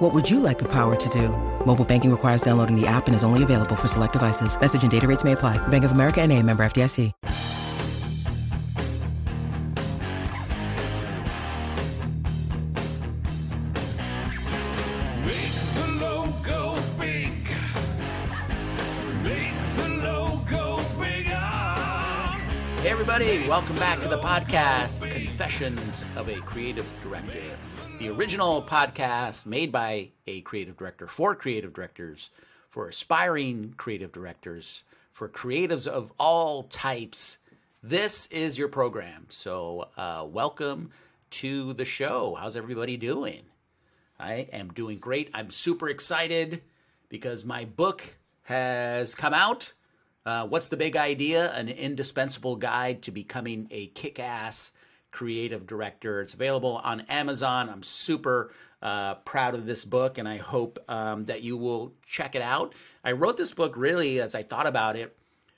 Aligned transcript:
What 0.00 0.14
would 0.14 0.30
you 0.30 0.40
like 0.40 0.58
the 0.58 0.68
power 0.68 0.96
to 0.96 1.08
do? 1.10 1.28
Mobile 1.66 1.84
banking 1.84 2.10
requires 2.10 2.40
downloading 2.40 2.74
the 2.74 2.86
app 2.86 3.06
and 3.06 3.14
is 3.14 3.22
only 3.22 3.42
available 3.42 3.76
for 3.76 3.86
select 3.86 4.14
devices. 4.14 4.58
Message 4.58 4.80
and 4.80 4.90
data 4.90 5.06
rates 5.06 5.24
may 5.24 5.32
apply. 5.32 5.58
Bank 5.68 5.84
of 5.84 5.92
America 5.92 6.22
and 6.22 6.32
a 6.32 6.42
member 6.42 6.62
FDIC. 6.64 7.12
Make 15.22 15.52
the 15.74 15.86
logo 16.00 16.80
big. 16.98 17.32
Make 19.22 19.52
the 19.76 19.88
logo 20.02 20.78
bigger. 20.98 21.28
Hey, 22.80 22.88
everybody, 22.88 23.46
welcome 23.46 23.76
back 23.76 24.00
to 24.00 24.08
the 24.08 24.18
podcast 24.18 25.10
Confessions 25.10 26.06
of 26.16 26.30
a 26.30 26.36
Creative 26.36 26.86
Director, 27.02 27.42
the 28.00 28.08
original 28.08 28.62
podcast 28.62 29.44
made 29.44 29.70
by 29.70 30.08
a 30.26 30.40
creative 30.40 30.74
director 30.74 31.06
for 31.06 31.34
creative 31.34 31.74
directors, 31.74 32.30
for 32.66 32.88
aspiring 32.88 33.74
creative 33.76 34.10
directors, 34.10 34.84
for 35.12 35.28
creatives 35.28 35.86
of 35.86 36.10
all 36.18 36.62
types. 36.62 37.36
This 37.82 38.26
is 38.28 38.56
your 38.56 38.68
program. 38.68 39.26
So, 39.28 39.88
uh, 39.98 40.24
welcome 40.26 40.92
to 41.32 41.74
the 41.74 41.84
show. 41.84 42.38
How's 42.40 42.56
everybody 42.56 42.96
doing? 42.96 43.42
I 44.18 44.48
am 44.50 44.72
doing 44.72 44.98
great. 44.98 45.28
I'm 45.34 45.50
super 45.50 45.90
excited 45.90 46.62
because 47.10 47.44
my 47.44 47.66
book 47.66 48.02
has 48.44 49.14
come 49.14 49.34
out. 49.34 49.74
Uh, 50.24 50.46
What's 50.46 50.70
the 50.70 50.78
Big 50.78 50.96
Idea? 50.96 51.52
An 51.52 51.68
indispensable 51.68 52.56
guide 52.56 53.02
to 53.02 53.10
becoming 53.10 53.68
a 53.70 53.88
kick 53.88 54.18
ass 54.18 54.72
creative 55.10 55.66
director. 55.66 56.20
It's 56.20 56.34
available 56.34 56.80
on 56.82 57.02
Amazon. 57.02 57.68
I'm 57.68 57.82
super 57.82 58.52
uh, 58.82 59.16
proud 59.16 59.54
of 59.54 59.66
this 59.66 59.84
book 59.84 60.18
and 60.18 60.28
I 60.28 60.38
hope 60.38 60.78
um, 60.88 61.26
that 61.26 61.42
you 61.42 61.56
will 61.56 61.92
check 62.06 62.34
it 62.34 62.42
out. 62.42 62.74
I 63.04 63.12
wrote 63.12 63.36
this 63.36 63.52
book 63.52 63.74
really 63.76 64.20
as 64.20 64.34
I 64.34 64.42
thought 64.42 64.66
about 64.66 64.96
it 64.96 65.16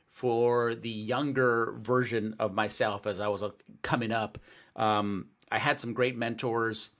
for 0.08 0.74
the 0.74 0.90
younger 0.90 1.74
version 1.78 2.36
of 2.38 2.52
myself 2.54 3.06
as 3.06 3.20
I 3.20 3.28
was 3.28 3.42
coming 3.82 4.12
up. 4.12 4.38
Um, 4.76 5.28
I 5.50 5.58
had 5.58 5.78
some 5.78 5.92
great 5.92 6.16
mentors 6.16 6.90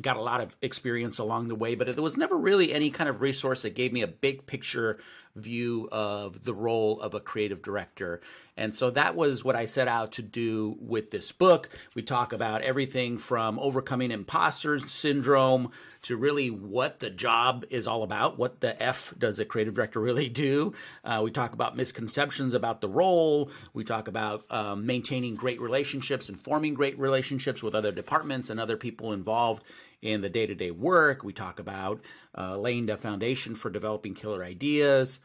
got 0.00 0.16
a 0.16 0.22
lot 0.22 0.40
of 0.40 0.56
experience 0.62 1.18
along 1.18 1.48
the 1.48 1.54
way, 1.54 1.74
but 1.74 1.86
there 1.86 2.02
was 2.02 2.16
never 2.16 2.36
really 2.36 2.72
any 2.72 2.90
kind 2.90 3.08
of 3.08 3.20
resource 3.20 3.62
that 3.62 3.74
gave 3.74 3.92
me 3.92 4.02
a 4.02 4.06
big 4.06 4.46
picture 4.46 4.98
view 5.34 5.88
of 5.90 6.44
the 6.44 6.54
role 6.54 7.00
of 7.00 7.14
a 7.14 7.20
creative 7.20 7.62
director. 7.62 8.20
And 8.58 8.74
so 8.74 8.90
that 8.90 9.14
was 9.14 9.44
what 9.44 9.54
I 9.54 9.66
set 9.66 9.86
out 9.86 10.12
to 10.12 10.22
do 10.22 10.76
with 10.80 11.12
this 11.12 11.30
book. 11.30 11.70
We 11.94 12.02
talk 12.02 12.32
about 12.32 12.62
everything 12.62 13.16
from 13.16 13.56
overcoming 13.60 14.10
imposter 14.10 14.80
syndrome 14.80 15.70
to 16.02 16.16
really 16.16 16.50
what 16.50 16.98
the 16.98 17.08
job 17.08 17.64
is 17.70 17.86
all 17.86 18.02
about. 18.02 18.36
What 18.36 18.60
the 18.60 18.80
F 18.82 19.14
does 19.16 19.38
a 19.38 19.44
creative 19.44 19.74
director 19.74 20.00
really 20.00 20.28
do? 20.28 20.74
Uh, 21.04 21.20
we 21.22 21.30
talk 21.30 21.52
about 21.52 21.76
misconceptions 21.76 22.52
about 22.52 22.80
the 22.80 22.88
role. 22.88 23.50
We 23.74 23.84
talk 23.84 24.08
about 24.08 24.44
um, 24.50 24.84
maintaining 24.84 25.36
great 25.36 25.60
relationships 25.60 26.28
and 26.28 26.38
forming 26.38 26.74
great 26.74 26.98
relationships 26.98 27.62
with 27.62 27.76
other 27.76 27.92
departments 27.92 28.50
and 28.50 28.58
other 28.58 28.76
people 28.76 29.12
involved 29.12 29.62
in 30.02 30.20
the 30.20 30.28
day 30.28 30.46
to 30.46 30.54
day 30.54 30.72
work. 30.72 31.22
We 31.22 31.32
talk 31.32 31.60
about 31.60 32.00
uh, 32.36 32.58
laying 32.58 32.86
the 32.86 32.96
foundation 32.96 33.54
for 33.54 33.70
developing 33.70 34.14
killer 34.14 34.44
ideas, 34.44 35.20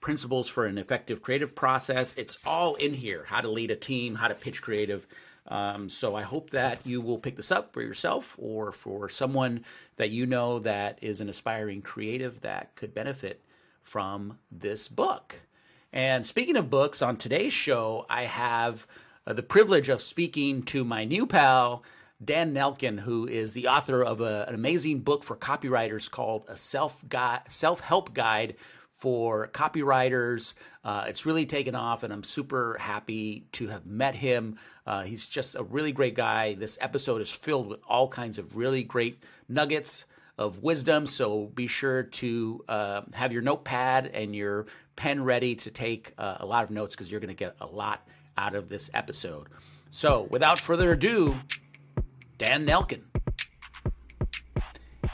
principles 0.00 0.48
for 0.48 0.66
an 0.66 0.78
effective 0.78 1.22
creative 1.22 1.54
process. 1.54 2.14
It's 2.16 2.38
all 2.46 2.74
in 2.76 2.94
here 2.94 3.24
how 3.26 3.40
to 3.40 3.50
lead 3.50 3.70
a 3.70 3.76
team, 3.76 4.14
how 4.14 4.28
to 4.28 4.34
pitch 4.34 4.62
creative. 4.62 5.06
Um, 5.48 5.88
so 5.88 6.14
I 6.14 6.22
hope 6.22 6.50
that 6.50 6.86
you 6.86 7.00
will 7.00 7.18
pick 7.18 7.36
this 7.36 7.50
up 7.50 7.72
for 7.72 7.82
yourself 7.82 8.36
or 8.38 8.70
for 8.70 9.08
someone 9.08 9.64
that 9.96 10.10
you 10.10 10.26
know 10.26 10.58
that 10.60 10.98
is 11.02 11.20
an 11.20 11.28
aspiring 11.28 11.82
creative 11.82 12.40
that 12.42 12.74
could 12.76 12.94
benefit 12.94 13.42
from 13.82 14.38
this 14.52 14.88
book. 14.88 15.36
And 15.92 16.26
speaking 16.26 16.56
of 16.56 16.68
books, 16.68 17.00
on 17.00 17.16
today's 17.16 17.54
show, 17.54 18.04
I 18.10 18.24
have 18.24 18.86
uh, 19.26 19.32
the 19.32 19.42
privilege 19.42 19.88
of 19.88 20.02
speaking 20.02 20.62
to 20.64 20.84
my 20.84 21.04
new 21.04 21.26
pal, 21.26 21.82
Dan 22.22 22.52
Nelken, 22.52 23.00
who 23.00 23.26
is 23.26 23.54
the 23.54 23.68
author 23.68 24.02
of 24.02 24.20
a, 24.20 24.44
an 24.48 24.54
amazing 24.54 25.00
book 25.00 25.24
for 25.24 25.36
copywriters 25.36 26.10
called 26.10 26.44
A 26.48 26.56
Self 26.56 27.02
Self 27.48 27.80
Help 27.80 28.12
Guide 28.12 28.56
for 28.98 29.48
Copywriters. 29.48 30.54
Uh, 30.84 31.04
it's 31.08 31.24
really 31.24 31.46
taken 31.46 31.74
off, 31.74 32.02
and 32.02 32.12
I'm 32.12 32.24
super 32.24 32.76
happy 32.78 33.46
to 33.52 33.68
have 33.68 33.86
met 33.86 34.14
him. 34.14 34.58
Uh, 34.86 35.02
he's 35.02 35.28
just 35.28 35.54
a 35.54 35.62
really 35.62 35.92
great 35.92 36.14
guy. 36.14 36.54
This 36.54 36.78
episode 36.80 37.22
is 37.22 37.30
filled 37.30 37.68
with 37.68 37.80
all 37.88 38.08
kinds 38.08 38.38
of 38.38 38.56
really 38.56 38.82
great 38.82 39.22
nuggets 39.48 40.04
of 40.36 40.62
wisdom. 40.62 41.06
So 41.06 41.46
be 41.54 41.66
sure 41.66 42.04
to 42.04 42.64
uh, 42.68 43.02
have 43.12 43.32
your 43.32 43.42
notepad 43.42 44.06
and 44.06 44.34
your 44.34 44.66
pen 44.96 45.22
ready 45.24 45.54
to 45.56 45.70
take 45.70 46.12
uh, 46.18 46.38
a 46.40 46.46
lot 46.46 46.64
of 46.64 46.70
notes 46.70 46.94
because 46.94 47.10
you're 47.10 47.20
going 47.20 47.28
to 47.28 47.34
get 47.34 47.56
a 47.60 47.66
lot 47.66 48.06
out 48.36 48.54
of 48.54 48.68
this 48.68 48.90
episode. 48.94 49.48
So 49.90 50.26
without 50.30 50.58
further 50.58 50.92
ado, 50.92 51.36
Dan 52.36 52.66
Nelken. 52.66 53.02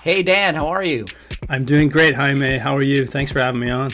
Hey, 0.02 0.22
Dan, 0.22 0.54
how 0.54 0.68
are 0.68 0.82
you? 0.82 1.06
I'm 1.48 1.66
doing 1.66 1.88
great, 1.88 2.14
Jaime. 2.14 2.58
How 2.58 2.74
are 2.74 2.82
you? 2.82 3.06
Thanks 3.06 3.30
for 3.30 3.38
having 3.38 3.60
me 3.60 3.68
on. 3.68 3.90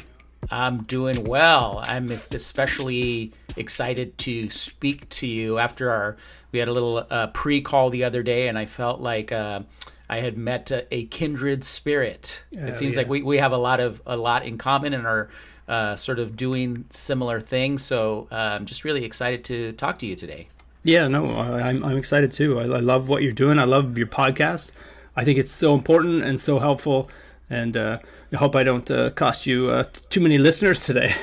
I'm 0.50 0.78
doing 0.78 1.24
well. 1.24 1.82
I'm 1.84 2.10
especially 2.30 3.32
excited 3.56 4.16
to 4.18 4.50
speak 4.50 5.08
to 5.10 5.26
you 5.26 5.58
after 5.58 5.90
our 5.90 6.16
we 6.52 6.58
had 6.58 6.68
a 6.68 6.72
little 6.72 7.06
uh, 7.10 7.28
pre-call 7.28 7.90
the 7.90 8.04
other 8.04 8.22
day, 8.22 8.48
and 8.48 8.58
I 8.58 8.66
felt 8.66 9.00
like 9.00 9.32
uh, 9.32 9.60
I 10.08 10.18
had 10.18 10.36
met 10.36 10.70
a, 10.70 10.92
a 10.94 11.06
kindred 11.06 11.64
spirit. 11.64 12.42
it 12.52 12.74
seems 12.74 12.94
yeah. 12.94 13.00
like 13.00 13.08
we, 13.08 13.22
we 13.22 13.38
have 13.38 13.52
a 13.52 13.58
lot 13.58 13.80
of 13.80 14.00
a 14.06 14.16
lot 14.16 14.44
in 14.44 14.56
common 14.58 14.94
and 14.94 15.06
are 15.06 15.30
uh, 15.68 15.96
sort 15.96 16.18
of 16.18 16.36
doing 16.36 16.84
similar 16.90 17.40
things. 17.40 17.84
So 17.84 18.28
uh, 18.30 18.34
I'm 18.34 18.66
just 18.66 18.84
really 18.84 19.04
excited 19.04 19.44
to 19.46 19.72
talk 19.72 19.98
to 20.00 20.06
you 20.06 20.16
today. 20.16 20.48
Yeah, 20.82 21.08
no, 21.08 21.30
I- 21.30 21.68
I'm 21.68 21.84
I'm 21.84 21.96
excited 21.96 22.32
too. 22.32 22.60
I, 22.60 22.62
I 22.62 22.80
love 22.80 23.08
what 23.08 23.22
you're 23.22 23.32
doing. 23.32 23.58
I 23.58 23.64
love 23.64 23.98
your 23.98 24.06
podcast. 24.06 24.70
I 25.16 25.24
think 25.24 25.38
it's 25.38 25.52
so 25.52 25.74
important 25.74 26.22
and 26.22 26.38
so 26.40 26.60
helpful. 26.60 27.10
And 27.50 27.76
uh, 27.76 27.98
I 28.32 28.36
hope 28.36 28.54
I 28.54 28.62
don't 28.62 28.88
uh, 28.90 29.10
cost 29.10 29.44
you 29.44 29.70
uh, 29.70 29.84
too 30.08 30.20
many 30.20 30.38
listeners 30.38 30.84
today. 30.84 31.14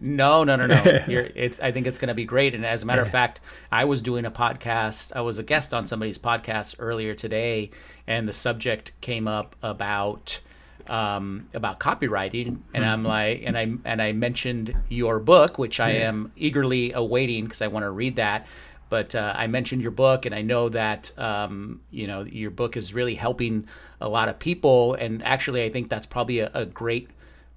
No, 0.00 0.42
no, 0.42 0.56
no, 0.56 0.66
no. 0.66 1.04
You're, 1.08 1.28
it's, 1.34 1.60
I 1.60 1.70
think 1.70 1.86
it's 1.86 1.98
going 1.98 2.08
to 2.08 2.14
be 2.14 2.24
great. 2.24 2.54
And 2.54 2.64
as 2.64 2.82
a 2.82 2.86
matter 2.86 3.02
of 3.02 3.10
fact, 3.10 3.40
I 3.70 3.84
was 3.84 4.02
doing 4.02 4.24
a 4.24 4.30
podcast. 4.30 5.14
I 5.14 5.20
was 5.20 5.38
a 5.38 5.42
guest 5.42 5.72
on 5.72 5.86
somebody's 5.86 6.18
podcast 6.18 6.76
earlier 6.78 7.14
today, 7.14 7.70
and 8.06 8.28
the 8.28 8.32
subject 8.32 8.92
came 9.00 9.28
up 9.28 9.54
about 9.62 10.40
um, 10.88 11.48
about 11.54 11.78
copywriting, 11.78 12.58
and 12.74 12.84
I'm 12.84 13.04
like, 13.04 13.42
and 13.46 13.56
I 13.56 13.72
and 13.84 14.02
I 14.02 14.12
mentioned 14.12 14.74
your 14.88 15.20
book, 15.20 15.56
which 15.56 15.78
I 15.78 15.90
am 15.90 16.32
eagerly 16.36 16.92
awaiting 16.92 17.44
because 17.44 17.62
I 17.62 17.68
want 17.68 17.84
to 17.84 17.90
read 17.90 18.16
that. 18.16 18.46
But 18.92 19.14
uh, 19.14 19.32
I 19.34 19.46
mentioned 19.46 19.80
your 19.80 19.90
book, 19.90 20.26
and 20.26 20.34
I 20.34 20.42
know 20.42 20.68
that 20.68 21.18
um, 21.18 21.80
you 21.90 22.06
know 22.06 22.24
your 22.24 22.50
book 22.50 22.76
is 22.76 22.92
really 22.92 23.14
helping 23.14 23.66
a 24.02 24.08
lot 24.08 24.28
of 24.28 24.38
people. 24.38 24.92
And 24.92 25.24
actually, 25.24 25.64
I 25.64 25.70
think 25.70 25.88
that's 25.88 26.04
probably 26.04 26.40
a, 26.40 26.50
a 26.52 26.66
great 26.66 27.08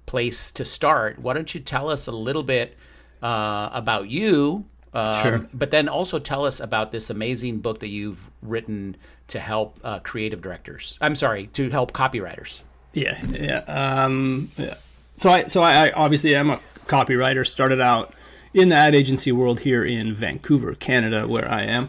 place 0.06 0.50
to 0.52 0.64
start. 0.64 1.18
Why 1.18 1.34
don't 1.34 1.54
you 1.54 1.60
tell 1.60 1.90
us 1.90 2.06
a 2.06 2.12
little 2.12 2.42
bit 2.42 2.74
uh, 3.22 3.68
about 3.70 4.08
you? 4.08 4.64
Um, 4.94 5.22
Sure. 5.22 5.46
But 5.52 5.70
then 5.70 5.90
also 5.90 6.18
tell 6.18 6.46
us 6.46 6.58
about 6.58 6.90
this 6.90 7.10
amazing 7.10 7.58
book 7.58 7.80
that 7.80 7.88
you've 7.88 8.30
written 8.40 8.96
to 9.28 9.38
help 9.38 9.78
uh, 9.84 9.98
creative 9.98 10.40
directors. 10.40 10.96
I'm 11.02 11.16
sorry, 11.16 11.48
to 11.48 11.68
help 11.68 11.92
copywriters. 11.92 12.60
Yeah, 12.94 13.22
yeah. 13.28 13.58
Um, 13.68 14.48
yeah. 14.56 14.76
So 15.18 15.28
I, 15.28 15.44
so 15.48 15.62
I, 15.62 15.90
obviously 15.90 15.90
I 15.90 15.90
obviously 15.90 16.34
am 16.34 16.48
a 16.48 16.60
copywriter. 16.86 17.46
Started 17.46 17.82
out 17.82 18.14
in 18.56 18.70
the 18.70 18.74
ad 18.74 18.94
agency 18.94 19.30
world 19.32 19.60
here 19.60 19.84
in 19.84 20.14
Vancouver, 20.14 20.74
Canada, 20.74 21.28
where 21.28 21.48
I 21.48 21.62
am. 21.64 21.88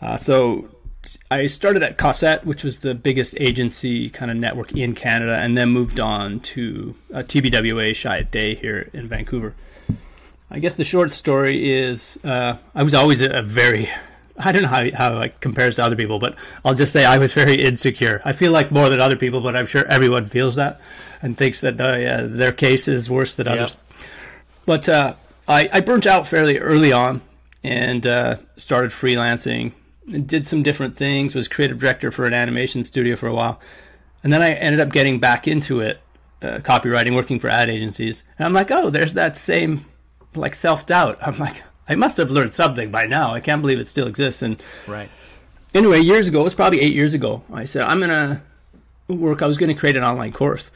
Uh, 0.00 0.18
so 0.18 0.68
I 1.30 1.46
started 1.46 1.82
at 1.82 1.96
Cossette, 1.96 2.44
which 2.44 2.62
was 2.62 2.80
the 2.80 2.94
biggest 2.94 3.34
agency 3.40 4.10
kind 4.10 4.30
of 4.30 4.36
network 4.36 4.72
in 4.76 4.94
Canada, 4.94 5.38
and 5.38 5.56
then 5.56 5.70
moved 5.70 5.98
on 5.98 6.40
to 6.40 6.94
uh, 7.14 7.18
TBWA 7.18 7.90
Chiat 7.92 8.30
Day 8.30 8.54
here 8.54 8.90
in 8.92 9.08
Vancouver. 9.08 9.54
I 10.50 10.58
guess 10.58 10.74
the 10.74 10.84
short 10.84 11.10
story 11.12 11.72
is 11.72 12.18
uh, 12.22 12.58
I 12.74 12.82
was 12.82 12.92
always 12.92 13.22
a, 13.22 13.30
a 13.30 13.42
very 13.42 13.88
I 14.36 14.52
don't 14.52 14.62
know 14.62 14.68
how 14.68 14.90
how 14.94 15.20
it 15.22 15.40
compares 15.40 15.76
to 15.76 15.84
other 15.84 15.96
people, 15.96 16.18
but 16.18 16.36
I'll 16.62 16.74
just 16.74 16.92
say 16.92 17.06
I 17.06 17.16
was 17.16 17.32
very 17.32 17.54
insecure. 17.54 18.20
I 18.22 18.32
feel 18.32 18.52
like 18.52 18.70
more 18.70 18.90
than 18.90 19.00
other 19.00 19.16
people, 19.16 19.40
but 19.40 19.56
I'm 19.56 19.66
sure 19.66 19.86
everyone 19.86 20.26
feels 20.26 20.56
that 20.56 20.78
and 21.22 21.38
thinks 21.38 21.62
that 21.62 21.80
uh, 21.80 22.26
their 22.26 22.52
case 22.52 22.86
is 22.86 23.08
worse 23.08 23.34
than 23.34 23.48
others. 23.48 23.78
But 24.66 24.88
uh, 24.88 25.14
I, 25.52 25.68
I 25.72 25.80
burnt 25.80 26.06
out 26.06 26.26
fairly 26.26 26.58
early 26.58 26.92
on, 26.92 27.20
and 27.62 28.06
uh, 28.06 28.36
started 28.56 28.90
freelancing. 28.90 29.72
And 30.12 30.26
did 30.26 30.46
some 30.48 30.64
different 30.64 30.96
things. 30.96 31.32
Was 31.34 31.46
creative 31.46 31.78
director 31.78 32.10
for 32.10 32.26
an 32.26 32.34
animation 32.34 32.82
studio 32.82 33.14
for 33.14 33.28
a 33.28 33.34
while, 33.34 33.60
and 34.24 34.32
then 34.32 34.42
I 34.42 34.52
ended 34.52 34.80
up 34.80 34.90
getting 34.92 35.20
back 35.20 35.46
into 35.46 35.78
it, 35.80 36.00
uh, 36.42 36.58
copywriting, 36.58 37.14
working 37.14 37.38
for 37.38 37.48
ad 37.48 37.70
agencies. 37.70 38.24
And 38.36 38.46
I'm 38.46 38.52
like, 38.52 38.72
oh, 38.72 38.90
there's 38.90 39.14
that 39.14 39.36
same 39.36 39.84
like 40.34 40.56
self 40.56 40.86
doubt. 40.86 41.18
I'm 41.20 41.38
like, 41.38 41.62
I 41.88 41.94
must 41.94 42.16
have 42.16 42.32
learned 42.32 42.52
something 42.52 42.90
by 42.90 43.06
now. 43.06 43.32
I 43.32 43.38
can't 43.40 43.62
believe 43.62 43.78
it 43.78 43.86
still 43.86 44.08
exists. 44.08 44.42
And 44.42 44.60
Right. 44.88 45.08
anyway, 45.72 46.00
years 46.00 46.26
ago, 46.26 46.40
it 46.40 46.44
was 46.44 46.54
probably 46.54 46.80
eight 46.80 46.94
years 46.94 47.14
ago, 47.14 47.42
I 47.52 47.64
said, 47.64 47.82
I'm 47.82 47.98
going 48.00 48.10
to 48.10 48.40
work, 49.14 49.40
I 49.40 49.46
was 49.46 49.56
going 49.58 49.72
to 49.72 49.78
create 49.78 49.94
an 49.96 50.02
online 50.02 50.32
course 50.32 50.70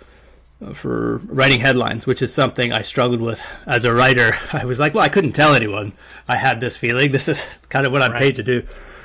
for 0.72 1.18
writing 1.26 1.60
headlines, 1.60 2.06
which 2.06 2.22
is 2.22 2.32
something 2.32 2.72
I 2.72 2.82
struggled 2.82 3.20
with 3.20 3.42
as 3.66 3.84
a 3.84 3.92
writer. 3.92 4.34
I 4.52 4.64
was 4.64 4.78
like, 4.78 4.94
well, 4.94 5.04
I 5.04 5.08
couldn't 5.10 5.32
tell 5.32 5.54
anyone 5.54 5.92
I 6.28 6.36
had 6.36 6.60
this 6.60 6.76
feeling. 6.76 7.12
This 7.16 7.28
is 7.28 7.46
kind 7.68 7.86
of 7.86 7.92
what 7.92 8.02
I'm 8.02 8.12
Right. 8.12 8.22
paid 8.22 8.36
to 8.36 8.42
do. 8.42 8.62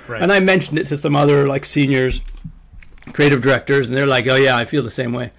Right. 0.07 0.21
And 0.21 0.31
I 0.31 0.39
mentioned 0.39 0.80
it 0.80 0.88
to 0.88 0.98
some 0.98 1.15
other 1.15 1.48
like 1.48 1.65
seniors, 1.65 2.21
creative 3.13 3.42
directors, 3.42 3.88
and 3.89 3.98
they're 3.98 4.06
like, 4.07 4.27
oh, 4.27 4.36
yeah, 4.36 4.57
I 4.57 4.65
feel 4.65 4.83
the 4.83 4.89
same 4.92 5.13
way. 5.13 5.31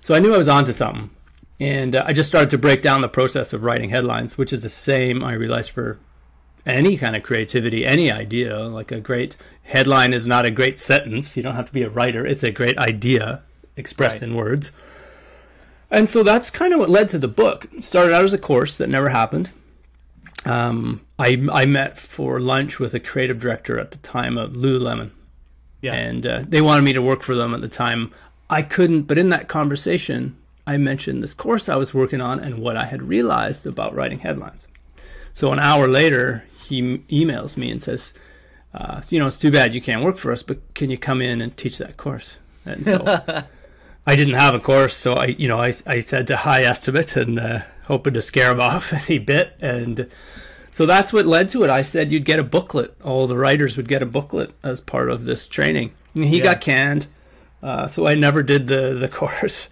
So 0.00 0.14
I 0.14 0.20
knew 0.20 0.34
I 0.34 0.38
was 0.38 0.48
onto 0.48 0.72
something. 0.72 1.10
And 1.60 1.96
uh, 1.96 2.04
I 2.06 2.12
just 2.12 2.28
started 2.28 2.50
to 2.50 2.58
break 2.58 2.82
down 2.82 3.00
the 3.00 3.08
process 3.08 3.52
of 3.52 3.64
writing 3.64 3.90
headlines, 3.90 4.38
which 4.38 4.52
is 4.52 4.60
the 4.60 4.68
same, 4.68 5.24
I 5.24 5.32
realized, 5.32 5.70
for 5.72 5.98
any 6.64 6.96
kind 6.96 7.16
of 7.16 7.22
creativity, 7.24 7.84
any 7.84 8.12
idea. 8.12 8.58
Like 8.60 8.92
a 8.92 9.00
great 9.00 9.36
headline 9.64 10.12
is 10.12 10.26
not 10.26 10.44
a 10.44 10.50
great 10.52 10.78
sentence. 10.78 11.36
You 11.36 11.42
don't 11.42 11.56
have 11.56 11.66
to 11.66 11.72
be 11.72 11.82
a 11.82 11.90
writer. 11.90 12.24
It's 12.24 12.44
a 12.44 12.52
great 12.52 12.78
idea 12.78 13.42
expressed 13.76 14.20
Right. 14.20 14.28
in 14.30 14.36
words. 14.36 14.70
And 15.90 16.08
so 16.08 16.22
that's 16.22 16.50
kind 16.50 16.72
of 16.72 16.78
what 16.80 16.90
led 16.90 17.08
to 17.10 17.18
the 17.18 17.28
book. 17.28 17.66
It 17.72 17.82
started 17.84 18.12
out 18.14 18.24
as 18.24 18.34
a 18.34 18.38
course 18.38 18.76
that 18.76 18.88
never 18.88 19.08
happened. 19.08 19.50
Um, 20.44 21.00
I, 21.18 21.42
I 21.52 21.66
met 21.66 21.98
for 21.98 22.40
lunch 22.40 22.78
with 22.78 22.94
a 22.94 23.00
creative 23.00 23.40
director 23.40 23.78
at 23.78 23.90
the 23.90 23.98
time 23.98 24.38
of 24.38 24.52
Lululemon 24.52 25.10
Yeah. 25.80 25.94
and 25.94 26.24
uh, 26.24 26.44
they 26.46 26.60
wanted 26.60 26.82
me 26.82 26.92
to 26.92 27.02
work 27.02 27.22
for 27.22 27.34
them 27.34 27.54
at 27.54 27.60
the 27.60 27.68
time. 27.68 28.12
I 28.48 28.62
couldn't, 28.62 29.02
but 29.02 29.18
in 29.18 29.30
that 29.30 29.48
conversation, 29.48 30.36
I 30.66 30.76
mentioned 30.76 31.22
this 31.22 31.34
course 31.34 31.68
I 31.68 31.76
was 31.76 31.92
working 31.92 32.20
on 32.20 32.38
and 32.38 32.58
what 32.58 32.76
I 32.76 32.84
had 32.84 33.02
realized 33.02 33.66
about 33.66 33.94
writing 33.94 34.20
headlines. 34.20 34.68
So 35.32 35.52
an 35.52 35.58
hour 35.58 35.88
later, 35.88 36.44
he 36.60 36.98
emails 37.10 37.56
me 37.56 37.70
and 37.70 37.82
says, 37.82 38.12
uh, 38.74 39.00
"You 39.08 39.18
know, 39.18 39.26
it's 39.26 39.38
too 39.38 39.50
bad 39.50 39.74
you 39.74 39.80
can't 39.80 40.04
work 40.04 40.18
for 40.18 40.32
us, 40.32 40.42
but 40.42 40.58
can 40.74 40.90
you 40.90 40.98
come 40.98 41.20
in 41.22 41.40
and 41.40 41.56
teach 41.56 41.78
that 41.78 41.96
course?" 41.96 42.36
And 42.66 42.84
so 42.84 43.44
I 44.08 44.16
didn't 44.16 44.34
have 44.34 44.54
a 44.54 44.58
course, 44.58 44.96
so 44.96 45.12
I, 45.14 45.26
you 45.26 45.48
know, 45.48 45.60
I, 45.60 45.74
I 45.86 45.98
said 46.00 46.26
to 46.28 46.36
high 46.36 46.62
estimate 46.62 47.14
and 47.14 47.38
uh, 47.38 47.60
hoping 47.84 48.14
to 48.14 48.22
scare 48.22 48.50
him 48.50 48.60
off, 48.70 48.90
and 48.90 49.02
he 49.02 49.18
bit. 49.18 49.52
And 49.60 50.08
so 50.70 50.86
that's 50.86 51.12
what 51.12 51.26
led 51.26 51.50
to 51.50 51.62
it. 51.64 51.68
I 51.70 51.82
said 51.82 52.10
you'd 52.10 52.24
get 52.24 52.38
a 52.38 52.44
booklet. 52.44 52.96
All 53.04 53.26
the 53.26 53.36
writers 53.36 53.76
would 53.76 53.86
get 53.86 54.02
a 54.02 54.06
booklet 54.06 54.52
as 54.62 54.80
part 54.80 55.10
of 55.10 55.26
this 55.26 55.46
training. 55.46 55.92
And 56.14 56.24
he 56.24 56.38
Yeah. 56.38 56.44
got 56.44 56.60
canned, 56.62 57.06
uh, 57.62 57.86
so 57.86 58.06
I 58.06 58.14
never 58.14 58.42
did 58.42 58.66
the 58.66 58.94
the 58.94 59.08
course. 59.20 59.68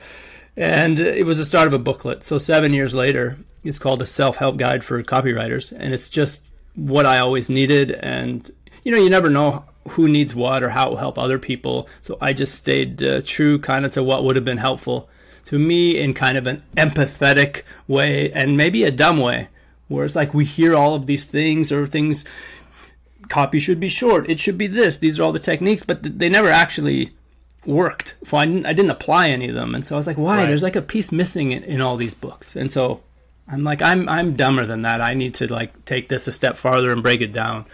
And 0.55 1.00
it 1.00 1.25
was 1.25 1.38
the 1.38 1.44
start 1.44 1.67
of 1.67 1.73
a 1.73 1.79
booklet. 1.79 2.23
So 2.23 2.37
seven 2.38 2.75
years 2.75 2.94
later, 2.94 3.38
it's 3.65 3.79
called 3.79 4.03
a 4.03 4.06
self 4.06 4.37
help 4.37 4.59
guide 4.59 4.85
for 4.85 5.03
copywriters, 5.03 5.73
and 5.73 5.94
it's 5.94 6.11
just 6.11 6.43
what 6.75 7.06
I 7.06 7.19
always 7.21 7.49
needed. 7.49 7.91
And 7.93 8.50
you 8.85 8.93
know, 8.93 8.99
you 8.99 9.09
never 9.09 9.31
know 9.31 9.65
who 9.91 10.09
needs 10.09 10.35
what 10.35 10.62
or 10.62 10.71
how 10.71 10.87
it 10.87 10.91
will 10.91 10.97
help 10.97 11.19
other 11.19 11.38
people. 11.38 11.88
So 12.00 12.19
I 12.21 12.33
just 12.33 12.55
stayed 12.55 13.03
uh, 13.03 13.23
true, 13.25 13.59
kind 13.59 13.85
of 13.85 13.93
to 13.93 14.03
what 14.03 14.25
would 14.25 14.37
have 14.37 14.44
been 14.44 14.59
helpful 14.59 15.09
to 15.47 15.59
me 15.59 15.99
in 15.99 16.12
kind 16.12 16.37
of 16.37 16.47
an 16.47 16.62
empathetic 16.77 17.62
way, 17.87 18.33
and 18.33 18.56
maybe 18.56 18.85
a 18.85 18.91
dumb 18.91 19.19
way, 19.19 19.49
where 19.88 20.05
it's 20.05 20.17
like 20.17 20.35
we 20.35 20.44
hear 20.44 20.75
all 20.75 20.94
of 20.94 21.06
these 21.06 21.25
things 21.25 21.71
or 21.71 21.87
things. 21.87 22.25
Copy 23.29 23.59
should 23.59 23.81
be 23.81 23.88
short. 23.88 24.29
It 24.31 24.38
should 24.38 24.59
be 24.59 24.67
this. 24.69 24.99
These 24.99 25.19
are 25.19 25.25
all 25.25 25.33
the 25.33 25.38
techniques, 25.38 25.85
but 25.85 26.03
th- 26.03 26.15
they 26.17 26.29
never 26.29 26.49
actually 26.49 27.12
worked. 27.65 28.15
So 28.25 28.37
I 28.37 28.47
didn't, 28.47 28.67
I 28.67 28.73
didn't 28.73 28.91
apply 28.93 29.29
any 29.31 29.49
of 29.49 29.55
them, 29.55 29.75
and 29.75 29.85
so 29.87 29.97
I 29.97 29.99
was 29.99 30.06
like, 30.06 30.19
why? 30.19 30.38
Right. 30.38 30.47
There's 30.47 30.62
like 30.62 30.77
a 30.77 30.83
piece 30.83 31.11
missing 31.11 31.53
in, 31.53 31.65
in 31.65 31.81
all 31.81 31.97
these 31.97 32.15
books, 32.15 32.55
and 32.55 32.71
so 32.71 33.03
I'm 33.49 33.62
like, 33.62 33.83
I'm 33.83 34.09
I'm 34.09 34.35
dumber 34.37 34.67
than 34.67 34.83
that. 34.83 35.00
I 35.00 35.15
need 35.15 35.35
to 35.35 35.53
like 35.53 35.85
take 35.85 36.09
this 36.09 36.27
a 36.27 36.33
step 36.33 36.56
farther 36.56 36.93
and 36.93 37.03
break 37.03 37.21
it 37.21 37.33
down. 37.33 37.67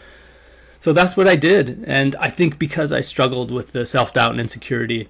So 0.82 0.92
that's 0.92 1.16
what 1.16 1.28
I 1.28 1.36
did, 1.36 1.84
and 1.86 2.16
I 2.16 2.28
think 2.28 2.58
because 2.58 2.90
I 2.90 3.02
struggled 3.02 3.52
with 3.52 3.70
the 3.70 3.86
self 3.86 4.12
doubt 4.12 4.32
and 4.32 4.40
insecurity, 4.40 5.08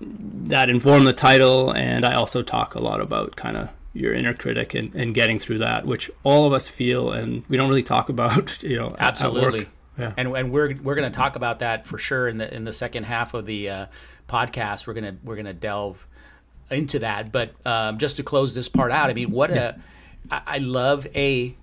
that 0.00 0.70
informed 0.70 1.06
the 1.06 1.12
title, 1.12 1.70
and 1.70 2.06
I 2.06 2.14
also 2.14 2.42
talk 2.42 2.74
a 2.74 2.80
lot 2.80 3.02
about 3.02 3.36
kind 3.36 3.58
of 3.58 3.68
your 3.92 4.14
inner 4.14 4.32
critic 4.32 4.72
and, 4.72 4.94
and 4.94 5.14
getting 5.14 5.38
through 5.38 5.58
that, 5.58 5.84
which 5.84 6.10
all 6.24 6.46
of 6.46 6.54
us 6.54 6.66
feel, 6.66 7.12
and 7.12 7.44
we 7.50 7.58
don't 7.58 7.68
really 7.68 7.82
talk 7.82 8.08
about, 8.08 8.62
you 8.62 8.78
know, 8.78 8.96
Absolutely. 8.98 9.68
Yeah. 9.98 10.14
And 10.16 10.34
and 10.34 10.50
we're 10.50 10.74
we're 10.82 10.94
going 10.94 11.12
to 11.12 11.14
talk 11.14 11.36
about 11.36 11.58
that 11.58 11.86
for 11.86 11.98
sure 11.98 12.26
in 12.26 12.38
the 12.38 12.50
in 12.50 12.64
the 12.64 12.72
second 12.72 13.04
half 13.04 13.34
of 13.34 13.44
the 13.44 13.68
uh, 13.68 13.86
podcast. 14.30 14.86
We're 14.86 14.94
gonna 14.94 15.18
we're 15.22 15.36
gonna 15.36 15.52
delve 15.52 16.06
into 16.70 17.00
that. 17.00 17.30
But 17.30 17.52
um, 17.66 17.98
just 17.98 18.16
to 18.16 18.22
close 18.22 18.54
this 18.54 18.70
part 18.70 18.90
out, 18.90 19.10
I 19.10 19.12
mean, 19.12 19.30
what 19.30 19.50
a 19.50 19.78
I, 20.30 20.40
I 20.46 20.58
love 20.58 21.06
a 21.14 21.54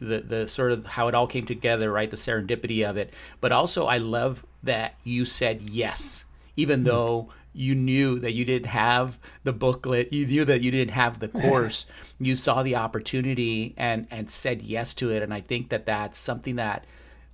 the 0.00 0.20
the 0.20 0.48
sort 0.48 0.72
of 0.72 0.86
how 0.86 1.08
it 1.08 1.14
all 1.14 1.26
came 1.26 1.46
together, 1.46 1.90
right? 1.90 2.10
The 2.10 2.16
serendipity 2.16 2.88
of 2.88 2.96
it. 2.96 3.12
But 3.40 3.52
also, 3.52 3.86
I 3.86 3.98
love 3.98 4.44
that 4.62 4.94
you 5.04 5.24
said 5.24 5.62
yes, 5.62 6.24
even 6.56 6.80
hmm. 6.80 6.86
though 6.86 7.28
you 7.52 7.74
knew 7.74 8.18
that 8.18 8.32
you 8.32 8.44
didn't 8.44 8.66
have 8.66 9.18
the 9.44 9.52
booklet, 9.52 10.12
you 10.12 10.26
knew 10.26 10.44
that 10.44 10.60
you 10.60 10.70
didn't 10.70 10.90
have 10.90 11.20
the 11.20 11.28
course. 11.40 11.86
you 12.18 12.34
saw 12.34 12.62
the 12.62 12.76
opportunity 12.76 13.74
and 13.76 14.06
and 14.10 14.30
said 14.30 14.62
yes 14.62 14.94
to 14.94 15.10
it. 15.10 15.22
And 15.22 15.32
I 15.32 15.40
think 15.40 15.70
that 15.70 15.86
that's 15.86 16.18
something 16.18 16.56
that 16.56 16.84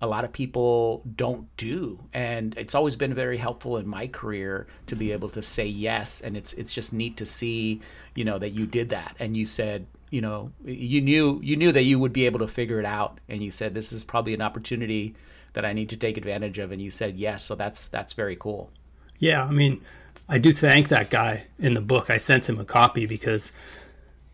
a 0.03 0.07
lot 0.07 0.25
of 0.25 0.33
people 0.33 1.03
don't 1.15 1.55
do 1.57 2.01
and 2.15 2.57
it's 2.57 2.75
always 2.75 2.97
been 2.97 3.13
very 3.13 3.37
helpful 3.37 3.77
in 3.77 3.87
my 3.87 4.07
career 4.07 4.67
to 4.87 4.97
be 4.97 5.13
able 5.13 5.29
to 5.29 5.43
say 5.43 5.67
yes 5.67 6.23
and 6.23 6.37
it's 6.37 6.55
it's 6.55 6.73
just 6.73 6.93
neat 6.93 7.19
to 7.19 7.27
see 7.27 7.81
you 8.15 8.25
know 8.25 8.39
that 8.39 8.51
you 8.51 8.67
did 8.67 8.89
that 8.89 9.15
and 9.19 9.37
you 9.37 9.45
said 9.45 9.87
you 10.11 10.21
know 10.21 10.53
you 10.65 11.01
knew 11.01 11.41
you 11.43 11.57
knew 11.57 11.73
that 11.73 11.83
you 11.85 11.99
would 11.99 12.13
be 12.13 12.27
able 12.27 12.41
to 12.41 12.49
figure 12.49 12.79
it 12.81 12.87
out 12.87 13.19
and 13.29 13.43
you 13.43 13.51
said 13.51 13.73
this 13.75 13.93
is 13.93 14.05
probably 14.05 14.35
an 14.35 14.43
opportunity 14.43 15.15
that 15.53 15.65
I 15.65 15.73
need 15.73 15.89
to 15.91 15.97
take 15.97 16.17
advantage 16.17 16.59
of 16.59 16.73
and 16.73 16.83
you 16.83 16.91
said 16.91 17.17
yes 17.17 17.45
so 17.45 17.55
that's 17.55 17.89
that's 17.89 18.13
very 18.13 18.37
cool 18.37 18.71
Yeah, 19.19 19.45
I 19.45 19.51
mean, 19.51 19.83
I 20.29 20.39
do 20.39 20.53
thank 20.53 20.89
that 20.89 21.11
guy 21.11 21.45
in 21.59 21.75
the 21.75 21.81
book. 21.81 22.09
I 22.09 22.17
sent 22.17 22.49
him 22.49 22.59
a 22.59 22.65
copy 22.65 23.05
because, 23.07 23.53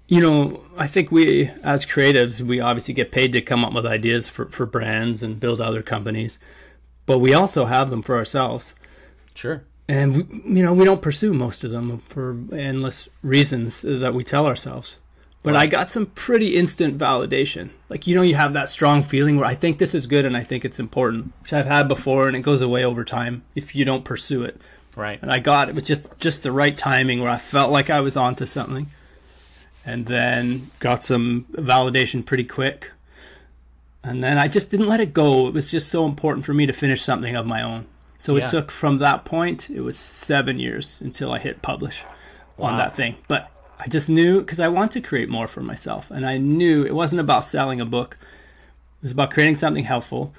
you 0.06 0.20
know, 0.20 0.62
I 0.76 0.86
think 0.86 1.10
we, 1.10 1.50
as 1.62 1.84
creatives, 1.86 2.40
we 2.40 2.60
obviously 2.60 2.94
get 2.94 3.10
paid 3.10 3.32
to 3.32 3.40
come 3.42 3.64
up 3.64 3.72
with 3.72 3.84
ideas 3.86 4.30
for, 4.30 4.46
for 4.46 4.64
brands 4.66 5.22
and 5.22 5.40
build 5.40 5.60
other 5.60 5.82
companies, 5.82 6.38
but 7.06 7.18
we 7.18 7.34
also 7.34 7.64
have 7.66 7.90
them 7.90 8.02
for 8.02 8.14
ourselves. 8.16 8.74
sure 9.34 9.64
And, 9.88 10.16
we, 10.16 10.58
you 10.58 10.62
know, 10.62 10.74
we 10.74 10.84
don't 10.84 11.02
pursue 11.02 11.34
most 11.34 11.64
of 11.64 11.70
them 11.72 11.98
for 11.98 12.36
endless 12.52 13.08
reasons 13.22 13.82
that 13.82 14.14
we 14.14 14.22
tell 14.22 14.46
ourselves. 14.46 14.98
But 15.46 15.56
I 15.56 15.66
got 15.66 15.88
some 15.88 16.06
pretty 16.06 16.56
instant 16.56 16.98
validation. 16.98 17.70
Like, 17.88 18.06
you 18.06 18.14
know, 18.14 18.22
you 18.22 18.34
have 18.34 18.52
that 18.52 18.68
strong 18.68 19.00
feeling 19.02 19.36
where 19.36 19.46
I 19.46 19.54
think 19.54 19.78
this 19.78 19.94
is 19.94 20.06
good 20.06 20.24
and 20.24 20.36
I 20.36 20.42
think 20.42 20.64
it's 20.64 20.78
important, 20.78 21.32
which 21.42 21.52
I've 21.52 21.66
had 21.66 21.88
before, 21.88 22.26
and 22.26 22.36
it 22.36 22.40
goes 22.40 22.60
away 22.60 22.84
over 22.84 23.04
time 23.04 23.42
if 23.54 23.74
you 23.74 23.84
don't 23.84 24.04
pursue 24.04 24.42
it 24.42 24.60
right 24.96 25.18
and 25.20 25.30
I 25.30 25.38
got 25.40 25.68
it 25.68 25.74
with 25.74 25.84
just 25.84 26.18
just 26.18 26.42
the 26.42 26.50
right 26.50 26.74
timing 26.74 27.20
where 27.20 27.30
I 27.30 27.36
felt 27.36 27.70
like 27.70 27.90
I 27.90 28.00
was 28.00 28.16
onto 28.16 28.46
something, 28.46 28.86
and 29.84 30.06
then 30.06 30.70
got 30.80 31.02
some 31.02 31.44
validation 31.52 32.24
pretty 32.24 32.44
quick, 32.44 32.90
and 34.02 34.24
then 34.24 34.38
I 34.38 34.48
just 34.48 34.70
didn't 34.70 34.88
let 34.88 35.00
it 35.00 35.12
go. 35.12 35.46
It 35.48 35.54
was 35.54 35.70
just 35.70 35.88
so 35.88 36.06
important 36.06 36.44
for 36.46 36.54
me 36.54 36.66
to 36.66 36.72
finish 36.72 37.02
something 37.02 37.36
of 37.36 37.46
my 37.46 37.62
own. 37.62 37.86
So 38.18 38.36
Yeah. 38.36 38.44
it 38.44 38.50
took 38.50 38.70
from 38.70 38.98
that 38.98 39.24
point. 39.24 39.68
It 39.70 39.82
was 39.82 39.96
seven 39.98 40.58
years 40.58 40.98
until 41.02 41.30
I 41.30 41.38
hit 41.38 41.62
publish 41.62 42.02
on 42.58 42.76
that 42.78 42.96
thing, 42.96 43.16
but. 43.28 43.50
I 43.78 43.88
just 43.88 44.08
knew 44.08 44.40
because 44.40 44.60
I 44.60 44.68
want 44.68 44.92
to 44.92 45.00
create 45.00 45.28
more 45.28 45.46
for 45.48 45.60
myself, 45.60 46.10
and 46.10 46.24
I 46.26 46.38
knew 46.38 46.84
it 46.84 46.94
wasn't 46.94 47.20
about 47.20 47.44
selling 47.44 47.80
a 47.80 47.84
book. 47.84 48.16
It 48.20 49.02
was 49.02 49.10
about 49.12 49.30
creating 49.30 49.56
something 49.56 49.84
helpful 49.84 50.32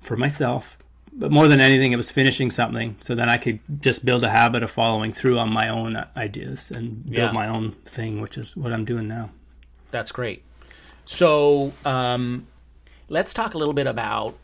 for 0.00 0.16
myself, 0.16 0.76
but 1.12 1.30
more 1.32 1.48
than 1.48 1.60
anything, 1.60 1.92
it 1.92 1.96
was 1.96 2.10
finishing 2.10 2.50
something 2.50 2.96
so 3.00 3.14
then 3.14 3.28
I 3.30 3.38
could 3.38 3.58
just 3.80 4.04
build 4.04 4.22
a 4.22 4.28
habit 4.30 4.62
of 4.62 4.70
following 4.70 5.12
through 5.12 5.38
on 5.38 5.50
my 5.52 5.68
own 5.68 6.04
ideas 6.16 6.70
and 6.70 7.04
build 7.04 7.16
Yeah. 7.30 7.32
my 7.32 7.48
own 7.48 7.72
thing, 7.86 8.20
which 8.20 8.36
is 8.36 8.54
what 8.56 8.72
I'm 8.72 8.84
doing 8.84 9.08
now. 9.08 9.30
That's 9.90 10.12
great. 10.12 10.42
So 11.06 11.72
um, 11.84 12.46
let's 13.08 13.32
talk 13.32 13.54
a 13.54 13.58
little 13.58 13.74
bit 13.74 13.86
about 13.86 14.36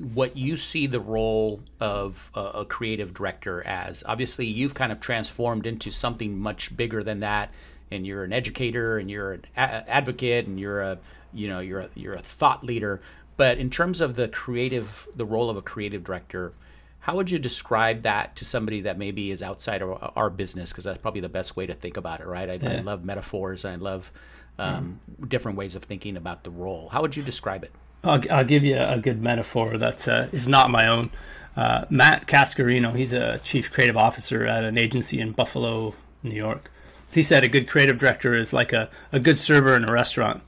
what 0.00 0.36
you 0.36 0.56
see 0.56 0.86
the 0.86 1.00
role 1.00 1.60
of 1.78 2.30
a, 2.34 2.40
a 2.40 2.64
creative 2.64 3.12
director 3.12 3.62
as. 3.66 4.02
Obviously, 4.06 4.46
you've 4.46 4.74
kind 4.74 4.92
of 4.92 5.00
transformed 5.00 5.66
into 5.66 5.90
something 5.90 6.38
much 6.38 6.74
bigger 6.74 7.04
than 7.04 7.20
that, 7.20 7.50
and 7.90 8.06
you're 8.06 8.24
an 8.24 8.32
educator, 8.32 8.98
and 8.98 9.10
you're 9.10 9.32
an 9.32 9.44
a- 9.56 9.90
advocate, 9.90 10.46
and 10.46 10.58
you're 10.58 10.80
a 10.80 10.98
you 11.32 11.48
know 11.48 11.60
you're 11.60 11.80
a, 11.80 11.90
you're 11.94 12.14
a 12.14 12.22
thought 12.22 12.64
leader. 12.64 13.00
But 13.36 13.58
in 13.58 13.70
terms 13.70 14.00
of 14.00 14.16
the 14.16 14.28
creative, 14.28 15.06
the 15.14 15.24
role 15.24 15.50
of 15.50 15.56
a 15.56 15.62
creative 15.62 16.02
director, 16.04 16.52
how 17.00 17.16
would 17.16 17.30
you 17.30 17.38
describe 17.38 18.02
that 18.02 18.36
to 18.36 18.44
somebody 18.44 18.82
that 18.82 18.98
maybe 18.98 19.30
is 19.30 19.42
outside 19.42 19.82
of 19.82 20.12
our- 20.16 20.30
business? 20.30 20.70
Because 20.70 20.84
that's 20.84 21.00
probably 21.00 21.20
the 21.20 21.28
best 21.28 21.56
way 21.56 21.66
to 21.66 21.74
think 21.74 21.96
about 21.96 22.20
it, 22.20 22.26
right? 22.26 22.50
I, 22.50 22.76
I 22.76 22.80
love 22.80 23.04
metaphors. 23.04 23.64
I 23.64 23.76
love 23.76 24.10
um, 24.58 25.00
different 25.26 25.56
ways 25.56 25.74
of 25.74 25.84
thinking 25.84 26.16
about 26.16 26.44
the 26.44 26.50
role. 26.50 26.88
How 26.90 27.00
would 27.02 27.16
you 27.16 27.22
describe 27.22 27.64
it? 27.64 27.72
I'll, 28.02 28.22
I'll 28.30 28.44
give 28.44 28.64
you 28.64 28.78
a 28.78 28.98
good 28.98 29.20
metaphor 29.22 29.76
that 29.76 30.08
uh, 30.08 30.26
is 30.32 30.48
not 30.48 30.70
my 30.70 30.86
own. 30.86 31.10
Uh, 31.56 31.84
Matt 31.90 32.26
Cascarino, 32.26 32.94
he's 32.94 33.12
a 33.12 33.38
chief 33.38 33.72
creative 33.72 33.96
officer 33.96 34.46
at 34.46 34.64
an 34.64 34.78
agency 34.78 35.20
in 35.20 35.32
Buffalo, 35.32 35.94
New 36.22 36.34
York. 36.34 36.70
He 37.12 37.22
said 37.22 37.44
a 37.44 37.48
good 37.48 37.68
creative 37.68 37.98
director 37.98 38.34
is 38.34 38.52
like 38.52 38.72
a, 38.72 38.88
a 39.12 39.18
good 39.18 39.38
server 39.38 39.74
in 39.74 39.84
a 39.84 39.92
restaurant. 39.92 40.42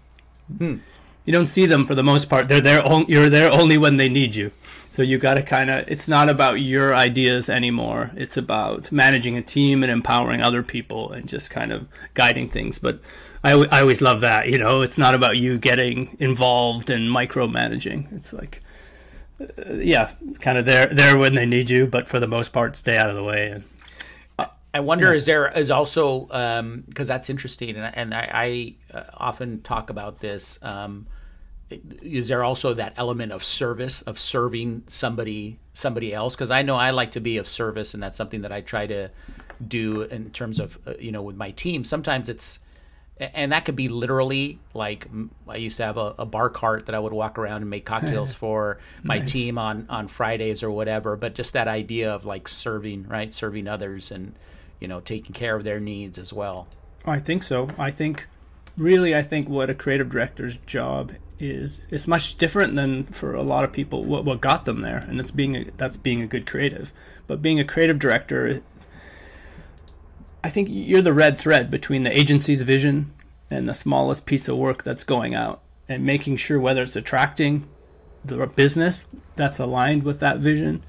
You 1.24 1.32
don't 1.32 1.46
see 1.46 1.66
them 1.66 1.86
for 1.86 1.94
the 1.94 2.02
most 2.02 2.28
part. 2.28 2.48
They're 2.48 2.60
there. 2.60 2.82
On, 2.82 3.04
you're 3.08 3.28
there 3.28 3.50
only 3.50 3.78
when 3.78 3.96
they 3.96 4.08
need 4.08 4.34
you. 4.34 4.52
So 4.90 5.02
you 5.02 5.18
got 5.18 5.34
to 5.34 5.42
kind 5.42 5.70
of. 5.70 5.88
It's 5.88 6.08
not 6.08 6.28
about 6.28 6.54
your 6.60 6.94
ideas 6.94 7.48
anymore. 7.48 8.10
It's 8.16 8.36
about 8.36 8.92
managing 8.92 9.36
a 9.36 9.42
team 9.42 9.82
and 9.82 9.90
empowering 9.90 10.42
other 10.42 10.62
people 10.62 11.12
and 11.12 11.28
just 11.28 11.50
kind 11.50 11.72
of 11.72 11.88
guiding 12.14 12.48
things. 12.48 12.78
But 12.78 13.00
I, 13.44 13.52
I 13.52 13.80
always 13.80 14.00
love 14.00 14.20
that. 14.20 14.48
You 14.48 14.58
know, 14.58 14.82
it's 14.82 14.98
not 14.98 15.14
about 15.14 15.36
you 15.36 15.58
getting 15.58 16.16
involved 16.20 16.90
and 16.90 17.08
micromanaging. 17.08 18.12
It's 18.12 18.32
like, 18.32 18.60
uh, 19.40 19.74
yeah, 19.74 20.12
kind 20.40 20.58
of 20.58 20.64
there 20.64 20.86
there 20.86 21.18
when 21.18 21.34
they 21.34 21.46
need 21.46 21.68
you, 21.68 21.86
but 21.86 22.06
for 22.06 22.20
the 22.20 22.28
most 22.28 22.52
part, 22.52 22.76
stay 22.76 22.96
out 22.96 23.10
of 23.10 23.16
the 23.16 23.24
way. 23.24 23.50
And 23.50 23.64
I 24.74 24.80
wonder 24.80 25.12
is 25.12 25.26
there 25.26 25.48
is 25.56 25.70
also 25.70 26.26
because 26.88 27.08
that's 27.08 27.28
interesting, 27.28 27.76
and, 27.76 27.94
and 27.94 28.14
I, 28.14 28.76
I 28.92 28.96
uh, 28.96 29.02
often 29.14 29.60
talk 29.62 29.90
about 29.90 30.20
this. 30.20 30.58
Um, 30.62 31.06
is 31.70 32.28
there 32.28 32.44
also 32.44 32.74
that 32.74 32.94
element 32.96 33.32
of 33.32 33.42
service 33.44 34.02
of 34.02 34.18
serving 34.18 34.84
somebody 34.86 35.58
somebody 35.74 36.14
else? 36.14 36.34
Because 36.34 36.50
I 36.50 36.62
know 36.62 36.76
I 36.76 36.90
like 36.90 37.12
to 37.12 37.20
be 37.20 37.36
of 37.36 37.48
service, 37.48 37.92
and 37.92 38.02
that's 38.02 38.16
something 38.16 38.42
that 38.42 38.52
I 38.52 38.62
try 38.62 38.86
to 38.86 39.10
do 39.66 40.02
in 40.02 40.30
terms 40.30 40.58
of 40.58 40.78
uh, 40.86 40.94
you 40.98 41.12
know 41.12 41.22
with 41.22 41.36
my 41.36 41.50
team. 41.50 41.84
Sometimes 41.84 42.30
it's 42.30 42.58
and 43.18 43.52
that 43.52 43.64
could 43.64 43.76
be 43.76 43.88
literally 43.88 44.58
like 44.74 45.06
I 45.46 45.56
used 45.56 45.76
to 45.76 45.84
have 45.84 45.96
a, 45.96 46.14
a 46.18 46.26
bar 46.26 46.50
cart 46.50 46.86
that 46.86 46.94
I 46.94 46.98
would 46.98 47.12
walk 47.12 47.38
around 47.38 47.62
and 47.62 47.70
make 47.70 47.84
cocktails 47.84 48.34
for 48.42 48.78
my 49.02 49.20
team 49.20 49.58
on 49.58 49.86
on 49.88 50.08
Fridays 50.08 50.62
or 50.62 50.70
whatever. 50.70 51.16
But 51.16 51.34
just 51.34 51.52
that 51.52 51.68
idea 51.68 52.12
of 52.12 52.24
like 52.26 52.48
serving, 52.48 53.08
right, 53.08 53.32
serving 53.32 53.68
others 53.68 54.10
and 54.10 54.34
you 54.80 54.88
know 54.88 55.00
taking 55.00 55.32
care 55.32 55.54
of 55.54 55.64
their 55.64 55.80
needs 55.80 56.18
as 56.18 56.32
well. 56.32 56.66
I 57.04 57.18
think 57.18 57.42
so. 57.42 57.68
I 57.78 57.90
think, 57.90 58.28
really, 58.76 59.14
I 59.14 59.22
think 59.22 59.48
what 59.48 59.70
a 59.70 59.74
creative 59.74 60.10
director's 60.10 60.56
job 60.58 61.12
is, 61.38 61.80
it's 61.90 62.06
much 62.06 62.36
different 62.36 62.76
than 62.76 63.04
for 63.04 63.34
a 63.34 63.42
lot 63.42 63.64
of 63.64 63.72
people 63.72 64.04
what, 64.04 64.24
what 64.24 64.40
got 64.40 64.64
them 64.64 64.80
there, 64.80 64.98
and 64.98 65.18
it's 65.20 65.30
being 65.30 65.56
a, 65.56 65.64
that's 65.76 65.96
being 65.96 66.22
a 66.22 66.26
good 66.26 66.46
creative. 66.46 66.92
But 67.26 67.42
being 67.42 67.60
a 67.60 67.64
creative 67.64 67.98
director, 67.98 68.62
I 70.44 70.50
think 70.50 70.68
you're 70.70 71.02
the 71.02 71.12
red 71.12 71.38
thread 71.38 71.70
between 71.70 72.02
the 72.02 72.16
agency's 72.16 72.62
vision 72.62 73.12
and 73.50 73.68
the 73.68 73.74
smallest 73.74 74.26
piece 74.26 74.48
of 74.48 74.56
work 74.56 74.82
that's 74.82 75.04
going 75.04 75.34
out, 75.34 75.60
and 75.88 76.04
making 76.04 76.36
sure 76.36 76.58
whether 76.58 76.82
it's 76.82 76.96
attracting 76.96 77.68
the 78.24 78.46
business 78.46 79.06
that's 79.36 79.58
aligned 79.58 80.04
with 80.04 80.20
that 80.20 80.38
vision 80.38 80.82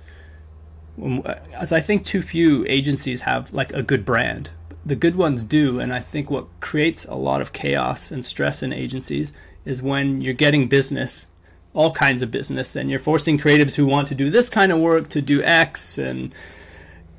um, 1.02 1.24
as 1.54 1.72
I 1.72 1.82
think 1.82 2.06
too 2.06 2.22
few 2.22 2.66
agencies 2.68 3.22
have 3.22 3.54
like 3.54 3.72
a 3.74 3.84
good 3.84 4.06
brand. 4.06 4.52
The 4.86 4.96
good 4.96 5.16
ones 5.16 5.44
do, 5.44 5.80
and 5.80 5.94
I 5.94 6.00
think 6.00 6.30
what 6.30 6.48
creates 6.60 7.06
a 7.06 7.16
lot 7.16 7.42
of 7.42 7.54
chaos 7.54 8.12
and 8.12 8.24
stress 8.26 8.62
in 8.62 8.74
agencies 8.74 9.32
is 9.66 9.82
when 9.82 10.22
you're 10.22 10.34
getting 10.34 10.68
business, 10.68 11.26
all 11.74 11.94
kinds 11.94 12.22
of 12.22 12.32
business, 12.32 12.76
and 12.76 12.90
you're 12.90 13.00
forcing 13.00 13.38
creatives 13.38 13.76
who 13.76 13.86
want 13.86 14.10
to 14.10 14.16
do 14.16 14.30
this 14.30 14.50
kind 14.50 14.72
of 14.72 14.80
work 14.80 15.08
to 15.10 15.22
do 15.22 15.42
X, 15.42 15.98
and 15.98 16.36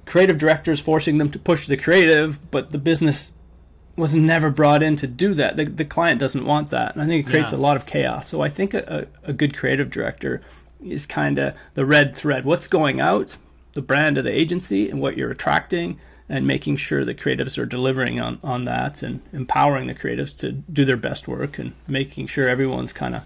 creative 0.06 0.38
directors 0.38 0.80
forcing 0.80 1.18
them 1.18 1.30
to 1.30 1.38
push 1.38 1.66
the 1.66 1.76
creative, 1.76 2.50
but 2.50 2.70
the 2.70 2.78
business 2.78 3.32
was 3.96 4.14
never 4.14 4.50
brought 4.50 4.82
in 4.82 4.96
to 4.96 5.06
do 5.06 5.34
that. 5.34 5.56
The, 5.56 5.64
the 5.66 5.84
client 5.84 6.18
doesn't 6.20 6.44
want 6.44 6.70
that, 6.70 6.94
and 6.94 7.02
I 7.02 7.06
think 7.06 7.26
it 7.26 7.30
creates 7.30 7.52
Yeah. 7.52 7.58
a 7.58 7.60
lot 7.60 7.76
of 7.76 7.86
chaos. 7.86 8.28
So 8.28 8.40
I 8.42 8.48
think 8.48 8.74
a, 8.74 9.06
a, 9.24 9.30
a 9.30 9.32
good 9.32 9.56
creative 9.56 9.90
director 9.90 10.42
is 10.84 11.06
kind 11.06 11.38
of 11.38 11.54
the 11.74 11.86
red 11.86 12.16
thread. 12.16 12.44
What's 12.44 12.66
going 12.68 13.00
out, 13.00 13.36
the 13.74 13.82
brand 13.82 14.18
of 14.18 14.24
the 14.24 14.32
agency, 14.32 14.90
and 14.90 15.00
what 15.00 15.16
you're 15.16 15.30
attracting, 15.30 15.98
and 16.28 16.46
making 16.46 16.76
sure 16.76 17.04
the 17.04 17.14
creatives 17.14 17.56
are 17.56 17.66
delivering 17.66 18.18
on, 18.20 18.38
on 18.42 18.64
that, 18.64 19.02
and 19.02 19.20
empowering 19.32 19.86
the 19.86 19.94
creatives 19.94 20.36
to 20.38 20.50
do 20.52 20.84
their 20.84 20.96
best 20.96 21.28
work, 21.28 21.58
and 21.58 21.72
making 21.86 22.26
sure 22.26 22.48
everyone's 22.48 22.92
kind 22.92 23.14
of 23.14 23.24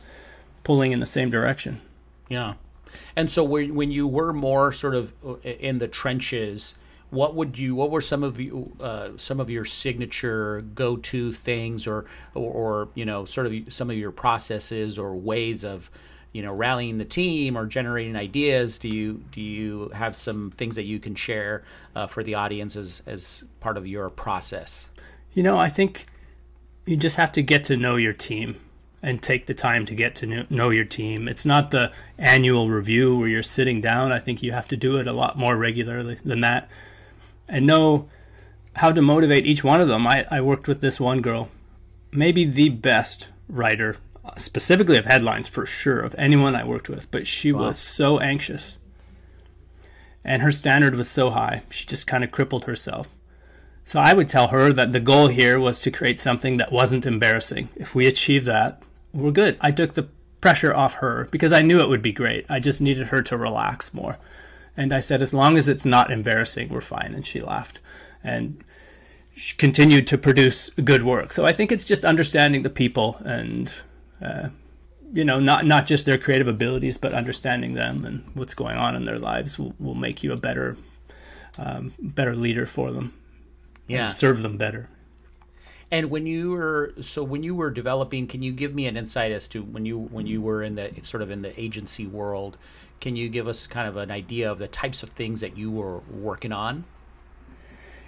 pulling 0.65 0.93
in 0.93 1.01
the 1.01 1.07
same 1.07 1.31
direction. 1.31 1.81
Yeah. 2.29 2.55
And 3.17 3.31
so 3.31 3.45
when 3.45 3.75
when 3.75 3.91
you 3.91 4.07
were 4.07 4.33
more 4.33 4.73
sort 4.73 4.95
of 4.95 5.13
uh, 5.27 5.37
in 5.43 5.79
the 5.79 5.89
trenches, 5.89 6.75
what 7.11 7.35
would 7.35 7.59
you 7.59 7.75
what 7.75 7.91
were 7.91 8.01
some 8.01 8.23
of 8.23 8.41
you 8.41 8.73
uh, 8.81 9.11
some 9.17 9.41
of 9.41 9.51
your 9.51 9.65
signature 9.65 10.63
go-to 10.75 11.33
things 11.33 11.87
or, 11.87 12.05
or 12.35 12.53
or 12.53 12.89
you 12.95 13.05
know 13.05 13.25
sort 13.25 13.47
of 13.47 13.55
some 13.73 13.91
of 13.91 13.97
your 13.97 14.11
processes 14.11 14.99
or 14.99 15.15
ways 15.15 15.65
of 15.65 15.91
you 16.33 16.43
know 16.43 16.53
rallying 16.53 16.99
the 16.99 17.05
team 17.05 17.57
or 17.57 17.67
generating 17.67 18.17
ideas? 18.17 18.79
Do 18.79 18.89
you 18.89 19.25
do 19.33 19.41
you 19.41 19.89
have 19.95 20.17
some 20.17 20.53
things 20.57 20.77
that 20.77 20.85
you 20.85 20.99
can 20.99 21.15
share 21.15 21.65
uh, 21.97 22.07
for 22.07 22.23
the 22.23 22.35
audience 22.35 22.77
as 22.77 23.03
as 23.07 23.45
part 23.61 23.79
of 23.79 23.87
your 23.87 24.11
process? 24.11 24.89
You 25.33 25.43
know, 25.43 25.59
I 25.59 25.69
think 25.69 26.07
you 26.85 26.97
just 26.97 27.17
have 27.17 27.33
to 27.33 27.43
get 27.43 27.65
to 27.65 27.77
know 27.77 27.97
your 27.97 28.15
team 28.15 28.61
and 29.03 29.23
take 29.23 29.47
the 29.47 29.55
time 29.55 29.87
to 29.87 29.95
get 29.95 30.15
to 30.17 30.47
know 30.51 30.71
your 30.71 30.85
team. 30.85 31.29
It's 31.29 31.47
not 31.47 31.71
the 31.71 31.93
annual 32.19 32.69
review 32.69 33.17
where 33.17 33.29
you're 33.29 33.43
sitting 33.43 33.81
down. 33.81 34.13
I 34.13 34.19
think 34.19 34.43
you 34.43 34.53
have 34.53 34.69
to 34.69 34.77
do 34.77 34.97
it 34.97 35.07
a 35.07 35.13
lot 35.13 35.39
more 35.39 35.57
regularly 35.57 36.19
than 36.25 36.41
that 36.41 36.69
and 37.49 37.67
know 37.67 38.09
how 38.75 38.93
to 38.93 39.03
motivate 39.03 39.47
each 39.47 39.65
one 39.65 39.81
of 39.81 39.89
them. 39.89 40.07
I, 40.07 40.27
I 40.31 40.41
worked 40.41 40.69
with 40.69 40.81
this 40.81 41.01
one 41.01 41.21
girl, 41.21 41.49
maybe 42.13 42.45
the 42.45 42.69
best 42.69 43.29
writer, 43.49 43.97
specifically 44.37 44.97
of 44.97 45.07
headlines 45.07 45.49
for 45.49 45.65
sure, 45.65 46.01
of 46.01 46.15
anyone 46.19 46.55
I 46.55 46.65
worked 46.65 46.89
with, 46.89 47.11
but 47.11 47.27
she 47.27 47.53
was 47.53 47.79
so 47.79 48.19
anxious. 48.21 48.79
And 50.25 50.43
her 50.43 50.53
standard 50.53 50.95
was 50.95 51.09
so 51.09 51.31
high, 51.31 51.63
she 51.71 51.87
just 51.87 52.07
kind 52.07 52.23
of 52.23 52.31
crippled 52.31 52.65
herself. 52.65 53.09
So 53.85 53.99
I 53.99 54.13
would 54.13 54.29
tell 54.29 54.49
her 54.49 54.73
that 54.75 54.93
the 54.93 55.01
goal 55.01 55.29
here 55.29 55.59
was 55.59 55.81
to 55.81 55.91
create 55.91 56.21
something 56.21 56.59
that 56.59 56.71
wasn't 56.71 57.07
embarrassing. 57.07 57.71
If 57.75 57.95
we 57.95 58.07
achieve 58.07 58.45
that, 58.45 58.83
we're 59.13 59.31
good. 59.31 59.57
I 59.61 59.71
took 59.71 59.95
the 59.95 60.09
pressure 60.41 60.75
off 60.75 60.95
her 60.95 61.29
because 61.31 61.53
I 61.53 61.63
knew 61.63 61.81
it 61.81 61.89
would 61.89 62.03
be 62.03 62.13
great. 62.13 62.47
I 62.49 62.61
just 62.61 62.81
needed 62.81 63.09
her 63.09 63.23
to 63.23 63.37
relax 63.37 63.93
more. 63.93 64.19
And 64.77 64.93
I 64.93 65.01
said, 65.01 65.23
as 65.23 65.35
long 65.35 65.57
as 65.57 65.69
it's 65.69 65.85
not 65.85 66.11
embarrassing, 66.11 66.69
we're 66.69 66.81
fine. 66.81 67.15
And 67.15 67.27
she 67.27 67.41
laughed. 67.41 67.81
And 68.23 68.63
she 69.35 69.57
continued 69.57 70.07
to 70.09 70.19
produce 70.19 70.71
good 70.71 71.03
work. 71.03 71.33
So 71.33 71.45
I 71.45 71.53
think 71.53 71.73
it's 71.73 71.85
just 71.85 72.05
understanding 72.05 72.63
the 72.63 72.71
people 72.71 73.17
and, 73.25 73.73
uh, 74.23 74.49
you 75.13 75.25
know, 75.25 75.41
not, 75.41 75.67
not 75.67 75.87
just 75.87 76.07
their 76.07 76.19
creative 76.19 76.47
abilities, 76.47 76.97
but 76.97 77.13
understanding 77.13 77.75
them 77.75 78.05
and 78.05 78.25
what's 78.35 78.55
going 78.55 78.77
on 78.77 78.95
in 78.95 79.05
their 79.05 79.19
lives 79.19 79.59
will, 79.59 79.75
will 79.81 79.95
make 79.95 80.23
you 80.23 80.33
a 80.33 80.37
better, 80.37 80.77
um, 81.59 81.93
better 81.99 82.37
leader 82.37 82.67
for 82.67 82.93
them 82.93 83.13
yeah 83.89 84.11
serve 84.11 84.43
them 84.43 84.57
better. 84.57 84.89
And 85.91 86.11
when 86.11 86.27
you 86.27 86.51
were 86.51 86.95
so 87.01 87.23
when 87.23 87.43
you 87.43 87.55
were 87.55 87.71
developing, 87.71 88.27
can 88.27 88.43
you 88.43 88.53
give 88.53 88.75
me 88.75 88.87
an 88.87 88.97
insight 88.97 89.33
as 89.33 89.49
to 89.49 89.63
when 89.63 89.87
you 89.87 89.99
when 89.99 90.27
you 90.27 90.43
were 90.43 90.63
in 90.63 90.75
the 90.75 90.93
sort 91.03 91.23
of 91.23 91.31
in 91.31 91.43
the 91.43 91.59
agency 91.59 92.07
world? 92.07 92.57
Can 93.01 93.17
you 93.17 93.29
give 93.29 93.49
us 93.49 93.67
kind 93.67 93.89
of 93.89 93.97
an 93.97 94.11
idea 94.11 94.51
of 94.51 94.59
the 94.59 94.69
types 94.69 95.03
of 95.03 95.11
things 95.11 95.41
that 95.41 95.57
you 95.57 95.71
were 95.71 96.01
working 96.11 96.53
on? 96.53 96.85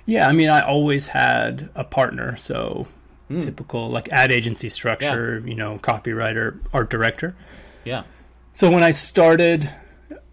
Yeah, 0.05 0.29
I 0.29 0.33
mean, 0.33 0.49
I 0.49 0.61
always 0.61 1.09
had 1.09 1.71
a 1.75 1.85
partner, 1.85 2.37
so 2.37 2.89
typical 3.29 3.89
like 3.89 4.09
ad 4.09 4.33
agency 4.33 4.69
structure, 4.69 5.41
you 5.47 5.55
know, 5.55 5.79
copywriter, 5.79 6.59
art 6.73 6.91
director. 6.91 7.37
Yeah, 7.85 8.03
So 8.55 8.69
when 8.71 8.83
I 8.83 8.91
started, 8.91 9.71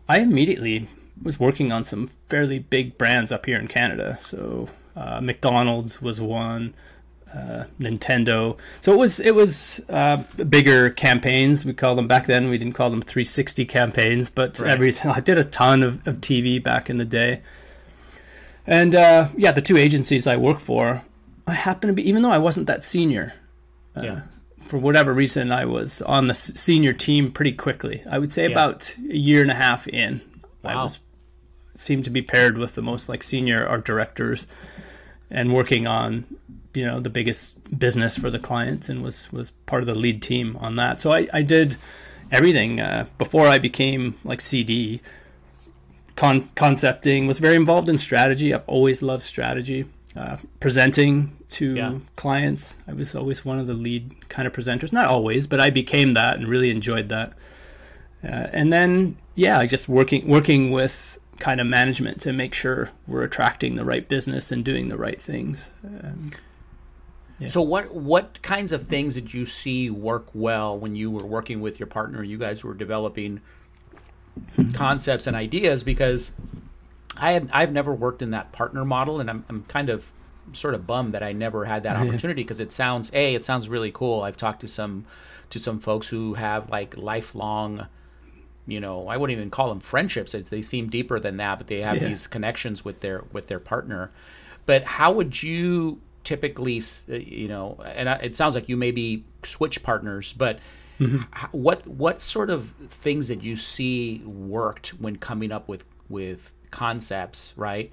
I 0.09 0.19
immediately 0.19 0.89
was 1.21 1.39
working 1.39 1.71
on 1.71 1.83
some 1.83 2.09
fairly 2.27 2.57
big 2.57 2.97
brands 2.97 3.31
up 3.31 3.45
here 3.45 3.59
in 3.59 3.67
Canada. 3.67 4.17
So 4.23 4.69
uh, 4.95 5.21
McDonald's 5.21 6.01
was 6.01 6.19
one, 6.19 6.73
uh, 7.33 7.65
Nintendo. 7.79 8.57
So 8.81 8.93
it 8.93 8.97
was 8.97 9.19
it 9.19 9.35
was 9.35 9.81
uh, 9.89 10.23
bigger 10.49 10.89
campaigns. 10.89 11.65
We 11.65 11.73
call 11.73 11.95
them 11.95 12.07
back 12.07 12.25
then. 12.25 12.49
We 12.49 12.57
didn't 12.57 12.73
call 12.73 12.89
them 12.89 13.01
360 13.01 13.65
campaigns, 13.65 14.29
but 14.29 14.59
Right. 14.59 14.71
everything. 14.71 15.11
I 15.15 15.19
did 15.19 15.37
a 15.37 15.43
ton 15.43 15.83
of, 15.83 16.05
of 16.07 16.17
TV 16.17 16.61
back 16.63 16.89
in 16.89 16.97
the 16.97 17.05
day. 17.05 17.41
And 18.65 18.95
uh, 18.95 19.29
yeah, 19.37 19.51
the 19.51 19.61
two 19.61 19.77
agencies 19.77 20.27
I 20.27 20.35
work 20.37 20.59
for, 20.59 21.03
I 21.45 21.53
happen 21.53 21.87
to 21.87 21.93
be 21.93 22.07
even 22.07 22.21
though 22.23 22.31
I 22.31 22.37
wasn't 22.37 22.67
that 22.67 22.83
senior 22.83 23.33
yeah, 23.99 24.21
for 24.67 24.77
whatever 24.77 25.11
reason, 25.11 25.51
I 25.51 25.65
was 25.65 26.03
on 26.03 26.27
the 26.27 26.35
senior 26.35 26.93
team 26.93 27.31
pretty 27.31 27.51
quickly. 27.53 28.03
I 28.07 28.19
would 28.19 28.31
say 28.31 28.43
Yeah. 28.43 28.51
about 28.51 28.93
a 29.09 29.17
year 29.17 29.41
and 29.41 29.49
a 29.49 29.55
half 29.55 29.87
in, 29.87 30.21
I 30.63 30.75
was 30.75 30.99
seemed 31.73 32.03
to 32.03 32.09
be 32.11 32.21
paired 32.21 32.57
with 32.59 32.75
the 32.75 32.81
most 32.83 33.07
like 33.09 33.23
senior 33.23 33.65
art 33.65 33.85
directors 33.85 34.45
and 35.31 35.51
working 35.53 35.87
on 35.87 36.25
you 36.73 36.85
know 36.85 36.99
the 36.99 37.09
biggest 37.09 37.55
business 37.79 38.17
for 38.17 38.29
the 38.29 38.39
clients 38.39 38.89
and 38.89 39.03
was 39.03 39.31
was 39.31 39.51
part 39.65 39.81
of 39.83 39.87
the 39.87 39.95
lead 39.95 40.21
team 40.21 40.57
on 40.59 40.75
that. 40.75 41.01
So 41.01 41.11
I, 41.11 41.27
I 41.33 41.41
did 41.41 41.77
everything 42.31 42.79
uh, 42.79 43.05
before 43.17 43.47
I 43.47 43.57
became 43.57 44.15
like 44.23 44.41
CD. 44.41 45.01
Con- 46.15 46.49
concepting 46.55 47.27
was 47.27 47.37
very 47.37 47.55
involved 47.55 47.87
in 47.89 47.97
strategy. 47.97 48.53
I've 48.53 48.67
always 48.67 49.01
loved 49.03 49.23
strategy. 49.23 49.85
Uh, 50.15 50.37
presenting 50.59 51.37
to 51.49 51.75
Yeah. 51.75 51.95
clients, 52.15 52.75
I 52.87 52.93
was 52.93 53.13
always 53.13 53.45
one 53.45 53.59
of 53.59 53.67
the 53.67 53.75
lead 53.75 54.27
kind 54.29 54.47
of 54.47 54.53
presenters. 54.53 54.91
Not 54.91 55.05
always, 55.05 55.45
but 55.45 55.59
I 55.59 55.69
became 55.69 56.15
that 56.15 56.37
and 56.37 56.47
really 56.47 56.71
enjoyed 56.71 57.09
that. 57.09 57.33
Uh, 58.23 58.47
and 58.51 58.73
then, 58.73 59.15
yeah, 59.35 59.63
just 59.67 59.87
working 59.87 60.27
working 60.27 60.71
with 60.71 61.19
kind 61.39 61.61
of 61.61 61.67
management 61.67 62.19
to 62.21 62.33
make 62.33 62.55
sure 62.55 62.89
we're 63.05 63.21
attracting 63.21 63.75
the 63.75 63.85
right 63.85 64.07
business 64.09 64.51
and 64.51 64.65
doing 64.65 64.87
the 64.89 64.97
right 64.97 65.21
things. 65.21 65.69
Um, 65.85 66.31
So 67.49 67.61
what 67.61 67.93
what 67.93 68.41
kinds 68.41 68.71
of 68.71 68.87
things 68.87 69.13
did 69.13 69.33
you 69.33 69.45
see 69.45 69.89
work 69.89 70.27
well 70.33 70.77
when 70.77 70.95
you 70.95 71.11
were 71.11 71.25
working 71.25 71.61
with 71.61 71.79
your 71.79 71.87
partner? 71.87 72.23
You 72.23 72.37
guys 72.37 72.63
were 72.63 72.73
developing 72.73 73.41
concepts 74.73 75.27
and 75.27 75.35
ideas 75.35 75.83
because 75.83 76.31
I 77.15 77.33
have 77.33 77.49
I've 77.53 77.71
never 77.71 77.93
worked 77.93 78.21
in 78.21 78.31
that 78.31 78.51
partner 78.51 78.83
model, 78.85 79.19
and 79.19 79.29
I'm 79.29 79.45
I'm 79.49 79.63
kind 79.65 79.89
of 79.89 80.05
sort 80.53 80.73
of 80.73 80.87
bummed 80.87 81.13
that 81.13 81.21
I 81.21 81.31
never 81.31 81.65
had 81.65 81.83
that 81.83 81.95
opportunity 82.01 82.41
because 82.43 82.59
it 82.59 82.71
sounds 82.71 83.11
a 83.13 83.35
it 83.35 83.45
sounds 83.45 83.69
really 83.69 83.91
cool. 83.91 84.23
I've 84.23 84.37
talked 84.37 84.61
to 84.61 84.67
some 84.67 85.05
to 85.51 85.59
some 85.59 85.79
folks 85.79 86.07
who 86.07 86.33
have 86.33 86.69
like 86.69 86.97
lifelong 86.97 87.87
you 88.69 88.81
know 88.81 89.07
i 89.07 89.15
wouldn't 89.15 89.37
even 89.37 89.49
call 89.49 89.69
them 89.69 89.79
friendships 89.79 90.33
it's, 90.35 90.49
they 90.49 90.61
seem 90.61 90.89
deeper 90.89 91.21
than 91.21 91.37
that 91.37 91.57
but 91.57 91.67
they 91.67 91.79
have 91.79 91.95
Yeah. 91.95 92.09
these 92.09 92.27
connections 92.27 92.83
with 92.83 92.99
their 92.99 93.23
with 93.31 93.47
their 93.47 93.61
partner 93.61 94.11
but 94.65 94.83
how 94.83 95.09
would 95.13 95.41
you 95.41 96.01
typically 96.27 96.81
uh, 97.09 97.13
you 97.15 97.47
know 97.47 97.79
and 97.95 98.09
it 98.21 98.35
sounds 98.35 98.53
like 98.53 98.67
you 98.67 98.75
maybe 98.75 99.23
switch 99.45 99.81
partners 99.81 100.33
but 100.33 100.59
h- 101.33 101.47
what 101.53 101.87
what 101.87 102.21
sort 102.21 102.49
of 102.49 102.71
things 102.89 103.29
did 103.29 103.41
you 103.41 103.55
see 103.55 104.19
worked 104.25 104.89
when 104.99 105.15
coming 105.15 105.53
up 105.53 105.69
with 105.69 105.85
with 106.09 106.51
concepts 106.69 107.53
right? 107.55 107.91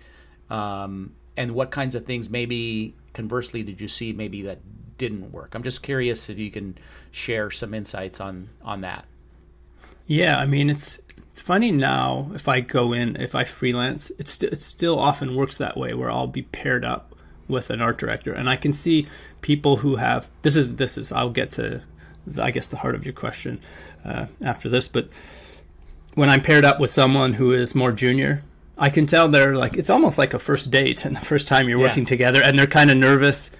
Um, 0.51 1.15
and 1.37 1.55
what 1.55 1.71
kinds 1.71 1.95
of 1.95 2.07
things 2.07 2.29
maybe 2.29 2.97
conversely 3.13 3.63
did 3.63 3.81
you 3.81 3.89
see 3.89 4.13
maybe 4.13 4.43
that 4.43 4.59
didn't 4.99 5.31
work? 5.33 5.55
I'm 5.55 5.63
just 5.63 5.83
curious 5.85 6.29
if 6.29 6.39
you 6.39 6.51
can 6.51 6.77
share 7.13 7.53
some 7.53 7.73
insights 7.73 8.21
on 8.21 8.49
on 8.63 8.81
that. 8.81 9.07
Yeah, 10.07 10.39
I 10.39 10.47
mean 10.47 10.71
it's 10.71 10.99
it's 11.31 11.41
funny 11.41 11.71
now 11.73 12.31
if 12.35 12.49
I 12.49 12.61
go 12.61 12.93
in 12.93 13.17
if 13.17 13.35
I 13.35 13.45
freelance, 13.45 14.11
it's 14.19 14.33
st- 14.33 14.53
it 14.53 14.63
still 14.63 14.99
often 14.99 15.35
works 15.35 15.59
that 15.59 15.77
way 15.77 15.95
where 15.95 16.11
I'll 16.11 16.27
be 16.27 16.43
paired 16.43 16.85
up 16.85 17.14
with 17.49 17.71
an 17.71 17.81
art 17.81 17.99
director, 17.99 18.33
and 18.33 18.49
I 18.49 18.57
can 18.57 18.73
see 18.73 19.07
people 19.41 19.77
who 19.79 19.97
have 19.97 20.29
this 20.43 20.57
is 20.57 20.77
this 20.77 20.97
is 20.99 21.13
I'll 21.13 21.31
get 21.31 21.51
to 21.53 21.83
the, 22.27 22.43
I 22.43 22.51
guess 22.51 22.67
the 22.67 22.79
heart 22.79 22.95
of 22.95 23.05
your 23.05 23.13
question 23.15 23.61
uh, 24.05 24.27
after 24.43 24.69
this, 24.69 24.89
but 24.89 25.09
when 26.15 26.29
I'm 26.29 26.43
paired 26.43 26.65
up 26.65 26.81
with 26.81 26.91
someone 26.91 27.35
who 27.35 27.53
is 27.53 27.75
more 27.75 27.93
junior, 27.93 28.43
I 28.79 28.89
can 28.91 29.07
tell 29.07 29.29
they're 29.29 29.57
like 29.57 29.75
it's 29.77 29.91
almost 29.91 30.19
like 30.19 30.35
a 30.35 30.39
first 30.39 30.71
date 30.71 31.05
and 31.05 31.17
the 31.17 31.21
first 31.21 31.49
time 31.49 31.69
you're 31.69 31.79
Yeah. 31.81 31.87
working 31.89 32.05
together, 32.07 32.43
and 32.43 32.59
they're 32.59 32.67
kind 32.67 32.91
of 32.91 32.97
nervous. 32.97 33.51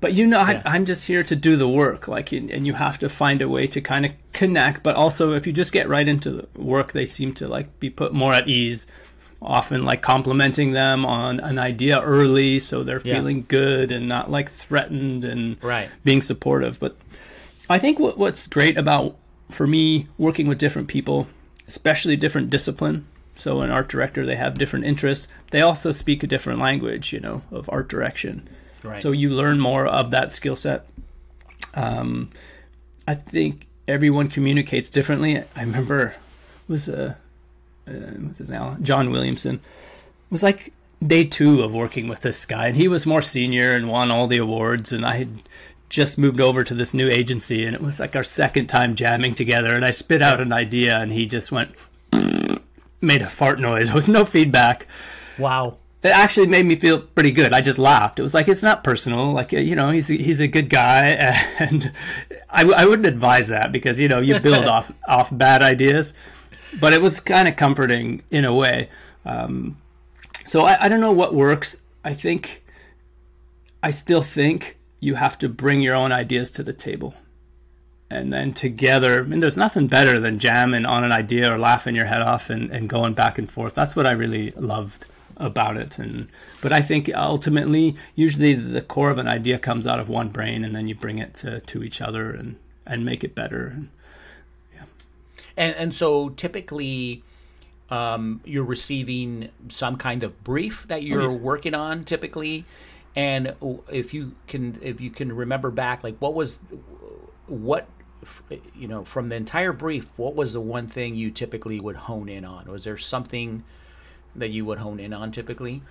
But 0.00 0.14
you 0.14 0.26
know, 0.26 0.40
Yeah. 0.40 0.62
I, 0.64 0.74
I'm 0.74 0.84
just 0.84 1.06
here 1.06 1.22
to 1.22 1.36
do 1.36 1.56
the 1.56 1.68
work, 1.68 2.08
like, 2.08 2.32
and 2.32 2.50
and 2.50 2.66
you 2.66 2.74
have 2.74 2.98
to 3.00 3.08
find 3.08 3.40
a 3.40 3.48
way 3.48 3.66
to 3.68 3.80
kind 3.80 4.04
of 4.04 4.12
connect. 4.32 4.82
But 4.82 4.96
also, 4.96 5.32
if 5.32 5.46
you 5.46 5.52
just 5.52 5.72
get 5.72 5.88
right 5.88 6.06
into 6.08 6.30
the 6.30 6.48
work, 6.60 6.92
they 6.92 7.06
seem 7.06 7.32
to 7.34 7.48
like 7.48 7.78
be 7.80 7.88
put 7.90 8.12
more 8.12 8.34
at 8.34 8.48
ease. 8.48 8.86
Often, 9.44 9.84
like 9.84 10.02
complimenting 10.02 10.72
them 10.72 11.04
on 11.04 11.40
an 11.40 11.58
idea 11.58 12.00
early, 12.00 12.60
so 12.60 12.82
they're 12.84 13.00
Yeah. 13.04 13.16
feeling 13.16 13.44
good 13.48 13.90
and 13.90 14.06
not 14.08 14.30
like 14.30 14.50
threatened 14.50 15.24
and 15.24 15.56
Right. 15.62 15.88
being 16.04 16.22
supportive. 16.22 16.78
But 16.78 16.96
I 17.68 17.78
think 17.78 17.98
what, 17.98 18.18
what's 18.18 18.46
great 18.46 18.76
about 18.78 19.16
for 19.50 19.66
me 19.66 20.06
working 20.16 20.46
with 20.46 20.58
different 20.58 20.88
people, 20.88 21.26
especially 21.66 22.16
different 22.16 22.50
discipline. 22.50 23.06
So 23.34 23.60
an 23.62 23.70
art 23.70 23.88
director, 23.88 24.24
they 24.24 24.36
have 24.36 24.58
different 24.58 24.84
interests. 24.84 25.26
They 25.50 25.60
also 25.62 25.90
speak 25.90 26.22
a 26.22 26.26
different 26.26 26.60
language, 26.60 27.12
you 27.12 27.18
know, 27.20 27.42
of 27.50 27.68
art 27.72 27.88
direction. 27.88 28.48
Right. 28.84 28.98
So 28.98 29.10
you 29.10 29.30
learn 29.30 29.58
more 29.58 29.86
of 29.86 30.10
that 30.10 30.32
skill 30.32 30.54
set. 30.56 30.86
Um, 31.74 32.30
I 33.08 33.14
think 33.14 33.66
everyone 33.88 34.28
communicates 34.28 34.88
differently. 34.88 35.38
I 35.56 35.60
remember 35.60 36.14
with 36.68 36.88
uh, 36.88 37.14
uh, 37.86 37.92
what's 38.20 38.38
his 38.38 38.50
name, 38.50 38.82
John 38.82 39.10
Williamson. 39.10 39.60
Was 40.30 40.42
like 40.42 40.72
day 41.04 41.24
two 41.24 41.62
of 41.62 41.72
working 41.72 42.08
with 42.08 42.20
this 42.20 42.46
guy, 42.46 42.68
and 42.68 42.76
he 42.76 42.88
was 42.88 43.06
more 43.06 43.22
senior 43.22 43.74
and 43.74 43.88
won 43.88 44.10
all 44.10 44.26
the 44.26 44.38
awards, 44.38 44.92
and 44.92 45.04
I 45.04 45.16
had 45.18 45.42
just 45.88 46.16
moved 46.16 46.40
over 46.40 46.64
to 46.64 46.74
this 46.74 46.94
new 46.94 47.08
agency, 47.08 47.64
and 47.64 47.74
it 47.74 47.82
was 47.82 48.00
like 48.00 48.16
our 48.16 48.24
second 48.24 48.68
time 48.68 48.94
jamming 48.94 49.34
together, 49.34 49.74
and 49.74 49.84
I 49.84 49.90
spit 49.90 50.22
out 50.22 50.40
an 50.40 50.52
idea, 50.52 50.98
and 50.98 51.12
he 51.12 51.26
just 51.26 51.52
went 51.52 51.74
made 53.00 53.22
a 53.22 53.28
fart 53.28 53.60
noise. 53.60 53.86
There 53.88 53.96
was 53.96 54.08
no 54.08 54.24
feedback 54.24 54.86
wow 55.38 55.76
it 56.02 56.08
actually 56.08 56.48
made 56.48 56.66
me 56.66 56.74
feel 56.74 57.00
pretty 57.00 57.30
good. 57.30 57.52
I 57.52 57.60
just 57.60 57.78
laughed. 57.78 58.18
It 58.18 58.22
was 58.22 58.34
like 58.34 58.48
it's 58.48 58.62
not 58.62 58.82
personal. 58.82 59.32
Like 59.32 59.52
you 59.52 59.76
know, 59.76 59.90
he's 59.90 60.10
a, 60.10 60.14
he's 60.14 60.40
a 60.40 60.48
good 60.48 60.68
guy, 60.68 61.10
and 61.58 61.92
I, 62.50 62.64
w- 62.64 62.76
I 62.76 62.86
wouldn't 62.86 63.06
advise 63.06 63.48
that 63.48 63.70
because 63.70 64.00
you 64.00 64.08
know 64.08 64.20
you 64.20 64.38
build 64.40 64.64
off 64.66 64.92
off 65.06 65.28
bad 65.30 65.62
ideas. 65.62 66.12
But 66.80 66.92
it 66.92 67.02
was 67.02 67.20
kind 67.20 67.48
of 67.48 67.56
comforting 67.56 68.22
in 68.30 68.44
a 68.44 68.54
way. 68.54 68.88
Um, 69.24 69.76
so 70.46 70.64
I, 70.64 70.84
I 70.84 70.88
don't 70.88 71.00
know 71.00 71.12
what 71.12 71.34
works. 71.34 71.82
I 72.04 72.14
think 72.14 72.64
I 73.82 73.90
still 73.90 74.22
think 74.22 74.78
you 75.00 75.16
have 75.16 75.38
to 75.38 75.48
bring 75.48 75.82
your 75.82 75.94
own 75.94 76.12
ideas 76.12 76.50
to 76.52 76.62
the 76.62 76.72
table. 76.72 77.14
And 78.10 78.32
then 78.32 78.52
together, 78.52 79.20
I 79.20 79.22
mean, 79.22 79.40
there's 79.40 79.56
nothing 79.56 79.86
better 79.86 80.20
than 80.20 80.38
jamming 80.38 80.84
on 80.84 81.02
an 81.02 81.12
idea 81.12 81.52
or 81.52 81.58
laughing 81.58 81.94
your 81.94 82.06
head 82.06 82.20
off 82.20 82.50
and, 82.50 82.70
and 82.70 82.88
going 82.88 83.14
back 83.14 83.38
and 83.38 83.50
forth. 83.50 83.74
That's 83.74 83.96
what 83.96 84.06
I 84.06 84.12
really 84.12 84.50
loved 84.52 85.06
about 85.38 85.76
it. 85.76 85.98
And 85.98 86.28
but 86.60 86.72
I 86.72 86.82
think 86.82 87.10
ultimately, 87.14 87.96
usually 88.14 88.54
the 88.54 88.82
core 88.82 89.10
of 89.10 89.18
an 89.18 89.28
idea 89.28 89.58
comes 89.58 89.86
out 89.86 89.98
of 89.98 90.08
one 90.08 90.28
brain, 90.28 90.64
and 90.64 90.76
then 90.76 90.88
you 90.88 90.94
bring 90.94 91.18
it 91.18 91.34
to, 91.34 91.60
to 91.60 91.82
each 91.82 92.00
other 92.00 92.30
and, 92.30 92.56
and 92.86 93.04
make 93.04 93.24
it 93.24 93.34
better. 93.34 93.66
And 93.66 93.88
And 95.56 95.74
and 95.76 95.94
so 95.94 96.30
typically, 96.30 97.22
um, 97.90 98.40
you're 98.44 98.64
receiving 98.64 99.50
some 99.68 99.96
kind 99.96 100.22
of 100.22 100.42
brief 100.42 100.86
that 100.88 101.02
you're 101.02 101.30
working 101.30 101.74
on 101.74 102.04
typically, 102.04 102.64
and 103.14 103.54
if 103.90 104.14
you 104.14 104.34
can 104.46 104.78
if 104.82 105.00
you 105.00 105.10
can 105.10 105.32
remember 105.32 105.70
back, 105.70 106.02
like 106.02 106.16
what 106.18 106.34
was 106.34 106.60
what 107.46 107.86
you 108.74 108.88
know 108.88 109.04
from 109.04 109.28
the 109.28 109.36
entire 109.36 109.72
brief, 109.72 110.10
what 110.16 110.34
was 110.34 110.52
the 110.54 110.60
one 110.60 110.88
thing 110.88 111.14
you 111.14 111.30
typically 111.30 111.80
would 111.80 111.96
hone 111.96 112.28
in 112.28 112.44
on? 112.44 112.66
Was 112.70 112.84
there 112.84 112.96
something 112.96 113.62
that 114.34 114.48
you 114.48 114.64
would 114.64 114.78
hone 114.78 114.98
in 114.98 115.12
on 115.12 115.30
typically? 115.30 115.82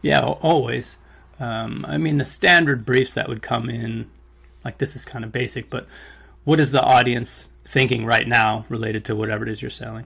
Yeah, 0.00 0.22
always. 0.24 0.96
Um, 1.38 1.84
I 1.86 1.98
mean, 1.98 2.16
the 2.16 2.24
standard 2.24 2.86
briefs 2.86 3.14
that 3.14 3.28
would 3.28 3.42
come 3.42 3.68
in, 3.68 4.10
like 4.64 4.78
this 4.78 4.96
is 4.96 5.04
kind 5.04 5.24
of 5.24 5.32
basic, 5.32 5.68
but 5.68 5.86
what 6.44 6.58
is 6.58 6.72
the 6.72 6.82
audience 6.82 7.49
thinking 7.70 8.04
right 8.04 8.26
now 8.26 8.64
related 8.68 9.04
to 9.06 9.14
whatever 9.16 9.44
it 9.44 9.48
is 9.50 9.62
you're 9.62 9.70
selling? 9.70 10.04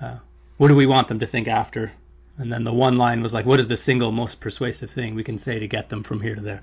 Uh, 0.00 0.16
what 0.56 0.68
do 0.68 0.74
we 0.74 0.86
want 0.86 1.08
them 1.08 1.20
to 1.20 1.26
think 1.26 1.46
after? 1.46 1.92
And 2.36 2.52
then 2.52 2.64
the 2.64 2.72
one 2.72 2.98
line 2.98 3.22
was 3.22 3.32
like, 3.32 3.46
what 3.46 3.60
is 3.60 3.68
the 3.68 3.76
single 3.76 4.12
most 4.12 4.40
persuasive 4.40 4.90
thing 4.90 5.14
we 5.14 5.24
can 5.24 5.38
say 5.38 5.58
to 5.58 5.68
get 5.68 5.88
them 5.88 6.02
from 6.02 6.20
here 6.20 6.34
to 6.34 6.40
there? 6.40 6.62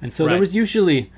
And 0.00 0.12
so 0.12 0.24
Right. 0.24 0.32
there 0.32 0.40
was 0.40 0.54
usually, 0.54 1.12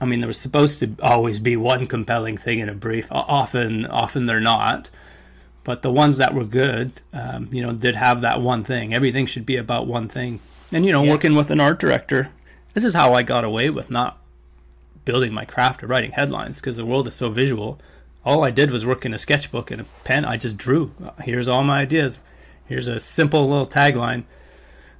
I 0.00 0.06
mean, 0.06 0.20
there 0.20 0.26
was 0.28 0.38
supposed 0.38 0.80
to 0.80 0.96
always 1.02 1.38
be 1.38 1.56
one 1.56 1.86
compelling 1.86 2.36
thing 2.36 2.58
in 2.58 2.68
a 2.68 2.74
brief. 2.74 3.06
Often, 3.10 3.86
often 3.86 4.26
they're 4.26 4.40
not 4.40 4.90
but 5.62 5.82
the 5.82 5.92
ones 5.92 6.16
that 6.16 6.34
were 6.34 6.44
good, 6.44 6.90
um, 7.12 7.48
you 7.52 7.62
know, 7.62 7.72
did 7.72 7.94
have 7.94 8.22
that 8.22 8.40
one 8.40 8.64
thing. 8.64 8.94
Everything 8.94 9.26
should 9.26 9.44
be 9.44 9.56
about 9.56 9.86
one 9.86 10.08
thing. 10.08 10.40
And 10.72 10.86
you 10.86 10.92
know, 10.92 11.02
Yeah. 11.04 11.10
working 11.10 11.34
with 11.34 11.50
an 11.50 11.60
art 11.60 11.78
director, 11.78 12.30
this 12.72 12.84
is 12.84 12.94
how 12.94 13.12
I 13.12 13.22
got 13.22 13.44
away 13.44 13.68
with 13.70 13.90
not 13.90 14.18
building 15.04 15.32
my 15.32 15.44
craft 15.44 15.82
or 15.82 15.86
writing 15.86 16.12
headlines 16.12 16.60
because 16.60 16.76
the 16.76 16.86
world 16.86 17.06
is 17.06 17.14
so 17.14 17.28
visual. 17.30 17.78
All 18.24 18.44
I 18.44 18.50
did 18.50 18.70
was 18.70 18.84
work 18.84 19.06
in 19.06 19.14
a 19.14 19.18
sketchbook 19.18 19.70
and 19.70 19.80
a 19.80 19.84
pen. 20.04 20.24
I 20.24 20.36
just 20.36 20.56
drew. 20.56 20.92
Here's 21.22 21.48
all 21.48 21.64
my 21.64 21.80
ideas. 21.80 22.18
Here's 22.66 22.86
a 22.86 23.00
simple 23.00 23.48
little 23.48 23.66
tagline, 23.66 24.24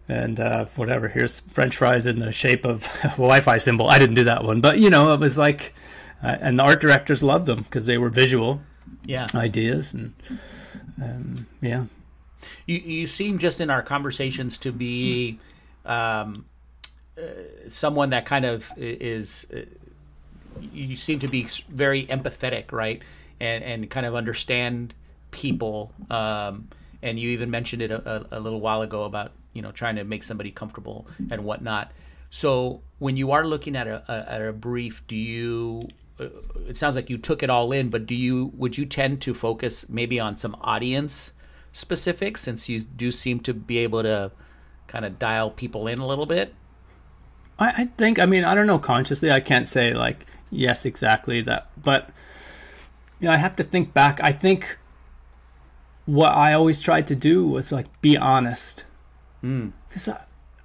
and 0.09 0.41
uh, 0.41 0.65
whatever. 0.77 1.09
Here's 1.09 1.41
French 1.41 1.77
fries 1.77 2.07
in 2.07 2.19
the 2.19 2.33
shape 2.33 2.65
of 2.65 2.85
a 3.05 3.09
Wi-Fi 3.11 3.59
symbol. 3.59 3.89
I 3.89 3.99
didn't 3.99 4.17
do 4.17 4.25
that 4.25 4.43
one, 4.45 4.61
but 4.61 4.79
you 4.79 4.89
know, 4.91 5.13
it 5.13 5.21
was 5.21 5.37
like, 5.39 5.75
uh, 6.23 6.37
and 6.41 6.59
the 6.59 6.63
art 6.65 6.81
directors 6.81 7.23
loved 7.23 7.47
them 7.47 7.63
because 7.63 7.87
they 7.87 7.99
were 7.99 8.09
visual 8.11 8.61
Yeah. 9.05 9.27
ideas 9.35 9.93
and 9.93 10.15
um, 11.03 11.47
yeah 11.61 11.85
You 12.67 12.77
you 12.79 13.07
seem 13.07 13.39
just 13.39 13.61
in 13.61 13.71
our 13.71 13.83
conversations 13.83 14.59
to 14.59 14.73
be 14.73 15.39
um, 15.85 16.45
uh, 17.19 17.23
someone 17.69 18.11
that 18.11 18.25
kind 18.27 18.45
of 18.47 18.67
is. 18.77 19.47
You 20.81 20.97
seem 20.97 21.19
to 21.21 21.29
be 21.29 21.47
very 21.69 22.07
empathetic, 22.07 22.73
right? 22.73 23.03
And 23.39 23.63
and 23.65 23.91
kind 23.91 24.07
of 24.07 24.15
understand 24.15 24.95
people. 25.31 25.93
Um, 26.11 26.69
and 27.03 27.19
you 27.19 27.31
even 27.31 27.51
mentioned 27.51 27.83
it 27.83 27.91
a, 27.91 28.27
a, 28.31 28.41
little 28.41 28.61
while 28.61 28.83
ago 28.83 29.05
about 29.05 29.33
you 29.53 29.63
know 29.63 29.73
trying 29.73 29.97
to 29.97 30.05
make 30.05 30.23
somebody 30.23 30.51
comfortable 30.51 31.07
and 31.31 31.45
whatnot. 31.45 31.93
So 32.31 32.83
when 32.99 33.17
you 33.17 33.33
are 33.33 33.47
looking 33.47 33.77
at 33.77 33.87
a, 33.87 34.05
a 34.09 34.33
at 34.33 34.43
a 34.43 34.53
brief, 34.53 35.03
do 35.07 35.17
you? 35.17 35.89
uh, 36.19 36.29
It 36.69 36.79
sounds 36.79 36.97
like 36.97 37.11
you 37.11 37.19
took 37.19 37.43
it 37.43 37.51
all 37.51 37.73
in, 37.73 37.89
but 37.91 38.07
do 38.07 38.15
you? 38.15 38.53
Would 38.57 38.79
you 38.79 38.87
tend 38.87 39.21
to 39.23 39.35
focus 39.35 39.89
maybe 39.89 40.21
on 40.21 40.37
some 40.37 40.57
audience 40.61 41.33
specifics, 41.73 42.41
since 42.41 42.69
you 42.69 42.81
do 42.81 43.11
seem 43.11 43.41
to 43.41 43.55
be 43.55 43.79
able 43.79 44.03
to 44.03 44.33
kind 44.87 45.05
of 45.05 45.19
dial 45.19 45.51
people 45.51 45.87
in 45.87 45.99
a 45.99 46.07
little 46.07 46.27
bit? 46.27 46.55
I 47.61 47.91
think 47.99 48.19
i 48.19 48.25
mean 48.25 48.45
i 48.45 48.55
don't 48.55 48.67
know 48.67 48.79
consciously 48.79 49.31
i 49.31 49.39
can't 49.39 49.69
say 49.69 49.93
like 49.93 50.25
yes 50.51 50.85
exactly 50.85 51.41
that 51.41 51.71
but 51.83 52.11
you 53.21 53.27
know 53.29 53.33
i 53.33 53.37
have 53.37 53.57
to 53.57 53.63
think 53.63 53.93
back 53.95 54.21
i 54.23 54.33
think 54.33 54.79
what 56.11 56.33
I 56.35 56.55
always 56.55 56.81
tried 56.81 57.07
to 57.09 57.17
do 57.17 57.47
was 57.47 57.71
like 57.71 57.87
be 58.01 58.17
honest. 58.17 58.85
Because 59.89 60.09
I, 60.09 60.21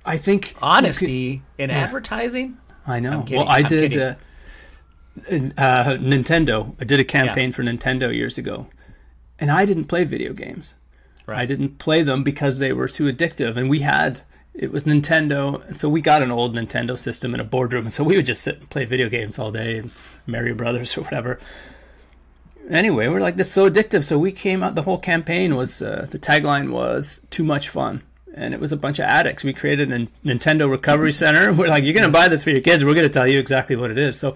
I 0.05 0.17
think 0.17 0.55
Honesty 0.61 1.43
in 1.57 1.69
advertising. 1.69 2.57
I 2.87 2.99
know. 2.99 3.21
kidding, 3.21 3.39
Well, 3.39 3.49
I 3.49 3.59
I'm 3.59 3.65
did 3.65 3.97
uh, 3.97 4.15
uh, 5.57 5.97
Nintendo. 5.97 6.75
I 6.79 6.83
did 6.83 6.99
a 6.99 7.03
campaign 7.03 7.51
for 7.51 7.63
Nintendo 7.63 8.13
years 8.13 8.37
ago, 8.37 8.67
and 9.39 9.51
I 9.51 9.65
didn't 9.65 9.85
play 9.85 10.03
video 10.03 10.33
games. 10.33 10.75
Right. 11.25 11.39
I 11.39 11.45
didn't 11.45 11.79
play 11.79 12.03
them 12.03 12.23
because 12.23 12.59
they 12.59 12.73
were 12.73 12.87
too 12.87 13.05
addictive, 13.05 13.57
and 13.57 13.69
we 13.69 13.79
had 13.79 14.21
it 14.57 14.71
was 14.71 14.83
Nintendo, 14.85 15.65
and 15.67 15.77
so 15.79 15.89
we 15.89 16.01
got 16.01 16.21
an 16.21 16.31
old 16.31 16.55
Nintendo 16.55 16.97
system 16.97 17.33
in 17.33 17.39
a 17.39 17.43
boardroom, 17.43 17.85
and 17.85 17.93
so 17.93 18.03
we 18.03 18.15
would 18.15 18.25
just 18.25 18.41
sit 18.41 18.57
and 18.59 18.69
play 18.69 18.85
video 18.85 19.09
games 19.09 19.37
all 19.37 19.51
day, 19.51 19.77
and 19.79 19.91
Mario 20.27 20.55
Brothers 20.55 20.97
or 20.97 21.01
whatever. 21.01 21.39
Anyway, 22.69 23.07
we're 23.07 23.19
like 23.21 23.35
this 23.35 23.47
is 23.47 23.53
so 23.53 23.69
addictive, 23.69 24.03
so 24.03 24.17
we 24.17 24.31
came 24.31 24.63
out. 24.63 24.73
The 24.75 24.81
whole 24.81 24.97
campaign 24.97 25.55
was 25.55 25.81
uh, 25.81 26.07
the 26.09 26.17
tagline 26.17 26.71
was 26.71 27.25
"Too 27.29 27.43
much 27.43 27.69
fun." 27.69 28.01
And 28.37 28.53
it 28.53 28.59
was 28.59 28.73
a 28.73 28.77
bunch 28.77 28.99
of 28.99 29.05
addicts. 29.05 29.45
We 29.45 29.53
created 29.53 29.89
a 29.93 29.99
Nintendo 30.25 30.69
Recovery 30.69 31.13
Center. 31.13 31.53
We're 31.53 31.69
like, 31.69 31.85
you're 31.85 31.93
going 31.93 32.05
to 32.05 32.11
buy 32.11 32.27
this 32.27 32.43
for 32.43 32.49
your 32.49 32.59
kids. 32.59 32.83
We're 32.83 32.93
going 32.93 33.07
to 33.07 33.13
tell 33.13 33.25
you 33.25 33.39
exactly 33.39 33.77
what 33.77 33.91
it 33.91 33.97
is. 33.97 34.19
So, 34.19 34.35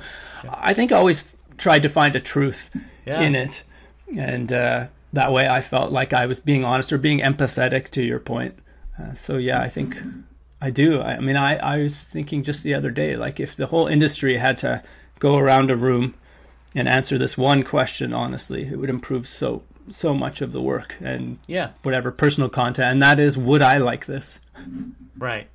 I 0.50 0.74
think 0.74 0.94
I 0.94 0.96
always 0.96 1.26
tried 1.58 1.84
to 1.84 1.90
find 1.90 2.16
a 2.16 2.22
truth 2.22 2.70
Yeah. 3.06 3.20
in 3.20 3.36
it, 3.36 3.64
and 4.16 4.54
uh, 4.54 4.88
that 5.12 5.34
way 5.34 5.50
I 5.50 5.60
felt 5.60 5.92
like 5.92 6.14
I 6.14 6.28
was 6.28 6.40
being 6.40 6.64
honest 6.64 6.94
or 6.94 6.98
being 6.98 7.20
empathetic 7.20 7.90
to 7.90 8.02
your 8.02 8.20
point. 8.20 8.54
Uh, 9.00 9.14
so 9.14 9.38
yeah, 9.38 9.62
I 9.62 9.70
think 9.70 9.98
I 10.62 10.70
do. 10.72 11.00
I, 11.00 11.14
I 11.16 11.20
mean, 11.20 11.36
I, 11.38 11.56
I 11.58 11.78
was 11.78 12.04
thinking 12.04 12.44
just 12.44 12.64
the 12.64 12.74
other 12.74 12.92
day, 12.92 13.16
like 13.16 13.40
if 13.40 13.56
the 13.56 13.68
whole 13.68 13.88
industry 13.88 14.38
had 14.38 14.58
to 14.60 14.84
go 15.20 15.38
around 15.38 15.72
a 15.72 15.76
room 15.76 16.16
and 16.76 16.88
answer 16.88 17.18
this 17.18 17.38
one 17.38 17.64
question 17.64 18.14
honestly, 18.14 18.64
it 18.68 18.78
would 18.78 18.90
improve 18.90 19.28
so 19.28 19.64
so 19.92 20.14
much 20.14 20.42
of 20.42 20.52
the 20.52 20.62
work 20.62 20.96
and 21.02 21.40
Yeah. 21.48 21.72
whatever 21.82 22.12
personal 22.12 22.48
content. 22.50 22.92
And 22.92 23.02
that 23.02 23.20
is, 23.20 23.36
would 23.38 23.62
I 23.64 23.80
like 23.80 24.06
this? 24.06 24.40
Right. 25.18 25.48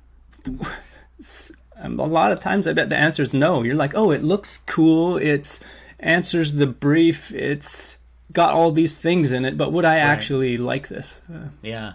A 1.77 1.87
lot 1.89 2.31
of 2.33 2.39
times, 2.41 2.67
I 2.67 2.73
bet 2.73 2.89
the 2.89 2.97
answer 2.97 3.23
is 3.23 3.33
no. 3.33 3.63
You're 3.63 3.75
like, 3.75 3.95
oh, 3.95 4.11
it 4.11 4.23
looks 4.23 4.57
cool. 4.65 5.17
It's 5.17 5.59
answers 5.99 6.53
the 6.53 6.67
brief. 6.67 7.31
It's 7.33 7.97
got 8.33 8.53
all 8.53 8.71
these 8.71 8.93
things 8.93 9.31
in 9.31 9.45
it, 9.45 9.57
but 9.57 9.71
would 9.71 9.85
I 9.85 9.97
actually 9.97 10.57
like 10.57 10.87
this? 10.89 11.21
Uh, 11.33 11.49
Yeah. 11.61 11.93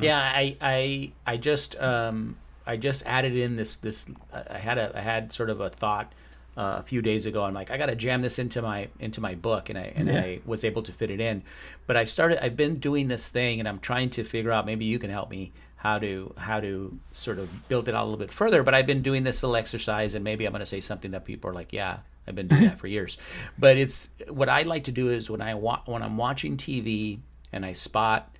Yeah, 0.00 0.18
I, 0.20 0.56
I 0.60 1.12
I 1.26 1.36
just 1.36 1.76
um 1.80 2.36
I 2.66 2.76
just 2.76 3.04
added 3.06 3.36
in 3.36 3.56
this 3.56 3.76
this 3.76 4.06
I 4.32 4.58
had 4.58 4.78
a 4.78 4.92
I 4.96 5.00
had 5.00 5.32
sort 5.32 5.50
of 5.50 5.60
a 5.60 5.70
thought 5.70 6.12
uh, 6.56 6.76
a 6.78 6.82
few 6.82 7.02
days 7.02 7.26
ago. 7.26 7.44
I'm 7.44 7.54
like 7.54 7.70
I 7.70 7.76
got 7.76 7.86
to 7.86 7.96
jam 7.96 8.22
this 8.22 8.38
into 8.38 8.62
my 8.62 8.88
into 8.98 9.20
my 9.20 9.34
book 9.34 9.68
and 9.68 9.78
I 9.78 9.92
and 9.96 10.08
Yeah. 10.08 10.20
I 10.20 10.40
was 10.46 10.64
able 10.64 10.82
to 10.84 10.92
fit 10.92 11.10
it 11.10 11.20
in. 11.20 11.42
But 11.86 11.96
I 11.96 12.04
started 12.04 12.42
I've 12.44 12.56
been 12.56 12.78
doing 12.78 13.08
this 13.08 13.28
thing 13.28 13.58
and 13.60 13.68
I'm 13.68 13.78
trying 13.80 14.10
to 14.10 14.24
figure 14.24 14.52
out 14.52 14.66
maybe 14.66 14.84
you 14.84 14.98
can 14.98 15.10
help 15.10 15.30
me 15.30 15.52
how 15.76 15.98
to 15.98 16.32
how 16.38 16.60
to 16.60 16.98
sort 17.12 17.38
of 17.38 17.68
build 17.68 17.88
it 17.88 17.94
out 17.94 18.02
a 18.02 18.06
little 18.06 18.18
bit 18.18 18.32
further, 18.32 18.62
but 18.62 18.74
I've 18.74 18.86
been 18.86 19.02
doing 19.02 19.24
this 19.24 19.42
little 19.42 19.56
exercise 19.56 20.14
and 20.14 20.24
maybe 20.24 20.44
I'm 20.46 20.52
going 20.52 20.60
to 20.60 20.66
say 20.66 20.80
something 20.80 21.10
that 21.10 21.24
people 21.24 21.50
are 21.50 21.54
like, 21.54 21.72
"Yeah, 21.72 21.98
I've 22.26 22.34
been 22.34 22.48
doing 22.48 22.64
that 22.64 22.78
for 22.82 22.86
years." 22.86 23.18
But 23.58 23.76
it's 23.76 24.10
what 24.28 24.48
I 24.48 24.62
like 24.62 24.84
to 24.84 24.92
do 24.92 25.10
is 25.10 25.28
when 25.30 25.42
I 25.42 25.54
wa- 25.54 25.82
when 25.84 26.02
I'm 26.02 26.16
watching 26.16 26.56
TV 26.56 27.18
and 27.52 27.64
I 27.66 27.74
spot 27.74 28.34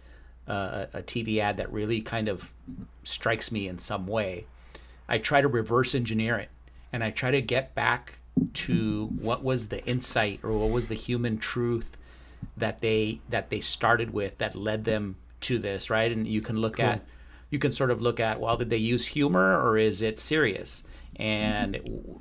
uh, 0.49 0.87
a 0.93 0.99
a 0.99 1.03
TV 1.03 1.39
ad 1.39 1.57
that 1.57 1.73
really 1.73 2.01
kind 2.01 2.29
of 2.29 2.51
strikes 3.05 3.51
me 3.51 3.69
in 3.69 3.79
some 3.79 4.07
way, 4.07 4.47
I 5.09 5.19
try 5.19 5.41
to 5.41 5.49
reverse 5.49 5.95
engineer 5.95 6.37
it 6.37 6.51
and 6.93 7.03
I 7.05 7.11
try 7.11 7.31
to 7.31 7.43
get 7.43 7.75
back 7.75 8.19
to 8.53 9.07
what 9.19 9.43
was 9.43 9.69
the 9.69 9.85
insight 9.87 10.41
or 10.43 10.53
what 10.53 10.71
was 10.71 10.89
the 10.89 10.95
human 10.95 11.39
truth 11.39 11.97
that 12.57 12.81
they 12.81 13.21
that 13.29 13.51
they 13.51 13.61
started 13.61 14.13
with 14.13 14.39
that 14.39 14.55
led 14.55 14.85
them 14.85 15.17
to 15.43 15.59
this, 15.59 15.91
right? 15.91 16.11
And 16.11 16.27
you 16.27 16.41
can 16.41 16.59
look 16.59 16.79
at 16.81 17.05
you 17.51 17.59
can 17.59 17.73
sort 17.73 17.91
of 17.91 18.03
look 18.03 18.21
at 18.21 18.41
well, 18.41 18.57
did 18.57 18.71
they 18.71 18.77
use 18.77 19.07
humor 19.07 19.61
or 19.61 19.79
is 19.79 20.03
it 20.03 20.19
serious? 20.19 20.85
And 21.19 21.81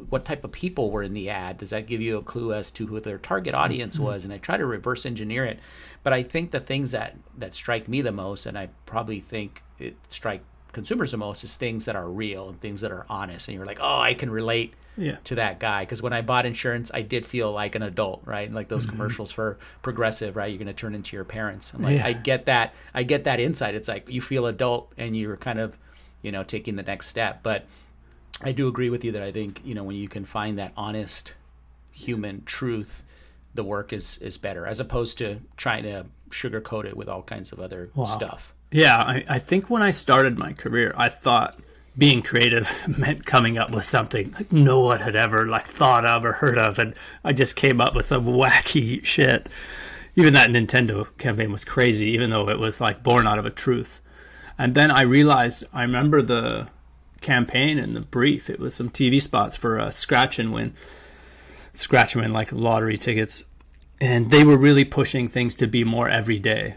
what 0.10 0.24
type 0.24 0.46
of 0.46 0.54
people 0.54 0.90
were 0.90 1.04
in 1.04 1.14
the 1.14 1.30
ad? 1.30 1.58
Does 1.58 1.72
that 1.72 1.86
give 1.86 2.00
you 2.00 2.18
a 2.18 2.22
clue 2.22 2.54
as 2.54 2.72
to 2.72 2.88
who 2.88 3.00
their 3.02 3.18
target 3.18 3.54
audience 3.54 4.00
was? 4.00 4.24
And 4.24 4.34
I 4.34 4.38
try 4.38 4.56
to 4.56 4.66
reverse 4.66 5.06
engineer 5.06 5.46
it. 5.46 5.60
But 6.06 6.13
I 6.13 6.22
think 6.22 6.52
the 6.52 6.60
things 6.60 6.91
that 6.91 7.15
that 7.36 7.56
strike 7.56 7.88
me 7.88 8.04
the 8.04 8.12
most, 8.12 8.46
and 8.46 8.56
I 8.60 8.70
probably 8.86 9.20
think 9.22 9.63
it 9.80 9.98
strike 10.10 10.44
consumers 10.72 11.10
the 11.10 11.18
most, 11.18 11.44
is 11.44 11.56
things 11.56 11.86
that 11.86 11.96
are 11.96 12.08
real 12.08 12.48
and 12.48 12.62
things 12.62 12.82
that 12.82 12.91
are 12.91 13.08
honest. 13.10 13.48
And 13.48 13.58
you're 13.58 13.65
like, 13.65 13.80
oh, 13.82 14.00
I 14.00 14.13
can 14.13 14.30
relate 14.30 14.76
Yeah. 14.98 15.18
to 15.24 15.34
that 15.34 15.60
guy 15.60 15.82
because 15.82 16.04
when 16.04 16.13
I 16.13 16.22
bought 16.22 16.46
insurance, 16.46 16.91
I 16.94 17.02
did 17.02 17.26
feel 17.26 17.52
like 17.52 17.74
an 17.74 17.82
adult, 17.82 18.22
right? 18.24 18.52
Like 18.52 18.68
those 18.68 18.86
mm-hmm. 18.86 18.98
commercials 18.98 19.32
for 19.32 19.58
Progressive, 19.82 20.36
right? 20.36 20.52
You're 20.52 20.60
going 20.60 20.68
to 20.68 20.74
turn 20.74 20.94
into 20.94 21.15
your 21.15 21.26
parents. 21.26 21.74
I'm 21.74 21.82
like, 21.82 21.98
Yeah. 21.98 22.06
I 22.06 22.13
get 22.13 22.46
that. 22.46 22.76
I 22.94 23.02
get 23.02 23.24
that 23.24 23.39
insight. 23.39 23.74
It's 23.74 23.88
like 23.88 24.08
you 24.08 24.22
feel 24.22 24.46
adult 24.46 24.94
and 25.00 25.18
you're 25.18 25.38
kind 25.38 25.58
of, 25.60 25.76
you 26.22 26.32
know, 26.32 26.44
taking 26.44 26.76
the 26.76 26.84
next 26.84 27.08
step. 27.08 27.39
But 27.41 27.65
I 28.44 28.52
do 28.52 28.68
agree 28.68 28.91
with 28.91 29.04
you 29.04 29.12
that 29.13 29.24
I 29.24 29.32
think 29.32 29.62
you 29.65 29.74
know 29.74 29.84
when 29.84 29.96
you 29.96 30.08
can 30.08 30.26
find 30.26 30.60
that 30.60 30.72
honest 30.78 31.34
human 31.91 32.44
truth, 32.46 33.02
the 33.56 33.63
work 33.63 33.91
is 33.91 34.18
is 34.20 34.38
better 34.38 34.65
as 34.68 34.80
opposed 34.80 35.18
to 35.18 35.39
trying 35.58 35.84
to 35.84 36.06
sugarcoat 36.30 36.86
it 36.86 36.96
with 36.96 37.08
all 37.08 37.24
kinds 37.24 37.52
of 37.52 37.60
other 37.60 37.89
stuff. 38.06 38.54
Yeah, 38.72 38.98
I, 38.98 39.26
I 39.30 39.39
think 39.39 39.70
when 39.70 39.82
I 39.82 39.91
started 39.91 40.38
my 40.38 40.52
career, 40.52 40.94
I 40.98 41.10
thought 41.10 41.60
being 41.98 42.22
creative 42.22 42.70
meant 42.98 43.26
coming 43.26 43.58
up 43.58 43.72
with 43.72 43.86
something 43.86 44.32
like 44.32 44.52
no 44.52 44.82
one 44.82 45.00
had 45.00 45.15
ever 45.15 45.48
like 45.48 45.65
thought 45.65 46.06
of 46.06 46.26
or 46.26 46.34
heard 46.34 46.58
of, 46.58 46.78
and 46.78 46.94
I 47.24 47.34
just 47.34 47.56
came 47.56 47.80
up 47.80 47.96
with 47.96 48.06
some 48.06 48.26
wacky 48.26 49.04
shit. 49.04 49.48
Even 50.18 50.34
that 50.34 50.50
Nintendo 50.50 51.08
campaign 51.18 51.52
was 51.52 51.65
crazy, 51.65 52.12
even 52.12 52.30
though 52.30 52.50
it 52.50 52.60
was 52.60 52.80
like 52.80 53.04
born 53.04 53.28
out 53.28 53.39
of 53.39 53.46
a 53.46 53.50
truth. 53.50 54.02
And 54.58 54.74
then 54.74 54.89
I 54.89 55.02
realized 55.02 55.65
I 55.74 55.82
remember 55.82 56.22
the 56.22 56.70
campaign 57.22 57.78
and 57.78 57.96
the 57.96 58.02
brief. 58.02 58.50
It 58.50 58.60
was 58.60 58.74
some 58.74 58.89
TV 58.89 59.22
spots 59.22 59.58
for 59.58 59.78
a 59.78 59.91
scratch 59.91 60.39
and 60.39 60.54
win, 60.54 60.74
scratch 61.78 62.16
win 62.16 62.34
like 62.34 62.52
lottery 62.52 62.98
tickets, 62.98 63.44
and 64.02 64.32
they 64.32 64.44
were 64.44 64.58
really 64.58 64.86
pushing 64.86 65.28
things 65.28 65.56
to 65.56 65.68
be 65.68 65.84
more 65.84 66.10
everyday 66.10 66.76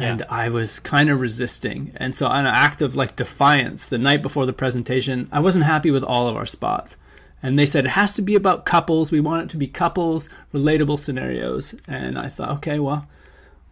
and 0.00 0.22
I 0.30 0.48
was 0.48 0.80
kind 0.80 1.10
of 1.10 1.20
resisting. 1.20 1.92
And 1.96 2.16
so, 2.16 2.26
on 2.26 2.46
an 2.46 2.54
act 2.54 2.80
of 2.82 2.94
like 2.94 3.16
defiance, 3.16 3.86
the 3.86 3.98
night 3.98 4.22
before 4.22 4.46
the 4.46 4.52
presentation, 4.52 5.28
I 5.30 5.40
wasn't 5.40 5.64
happy 5.66 5.90
with 5.90 6.02
all 6.02 6.26
of 6.28 6.36
our 6.36 6.46
spots. 6.46 6.96
And 7.42 7.58
they 7.58 7.66
said 7.66 7.84
it 7.86 7.90
has 7.90 8.14
to 8.14 8.22
be 8.22 8.34
about 8.34 8.66
couples. 8.66 9.10
We 9.10 9.20
want 9.20 9.44
it 9.44 9.50
to 9.50 9.56
be 9.56 9.66
couples, 9.66 10.28
relatable 10.52 10.98
scenarios. 10.98 11.74
And 11.86 12.18
I 12.18 12.28
thought, 12.28 12.50
okay, 12.58 12.78
well, 12.78 13.08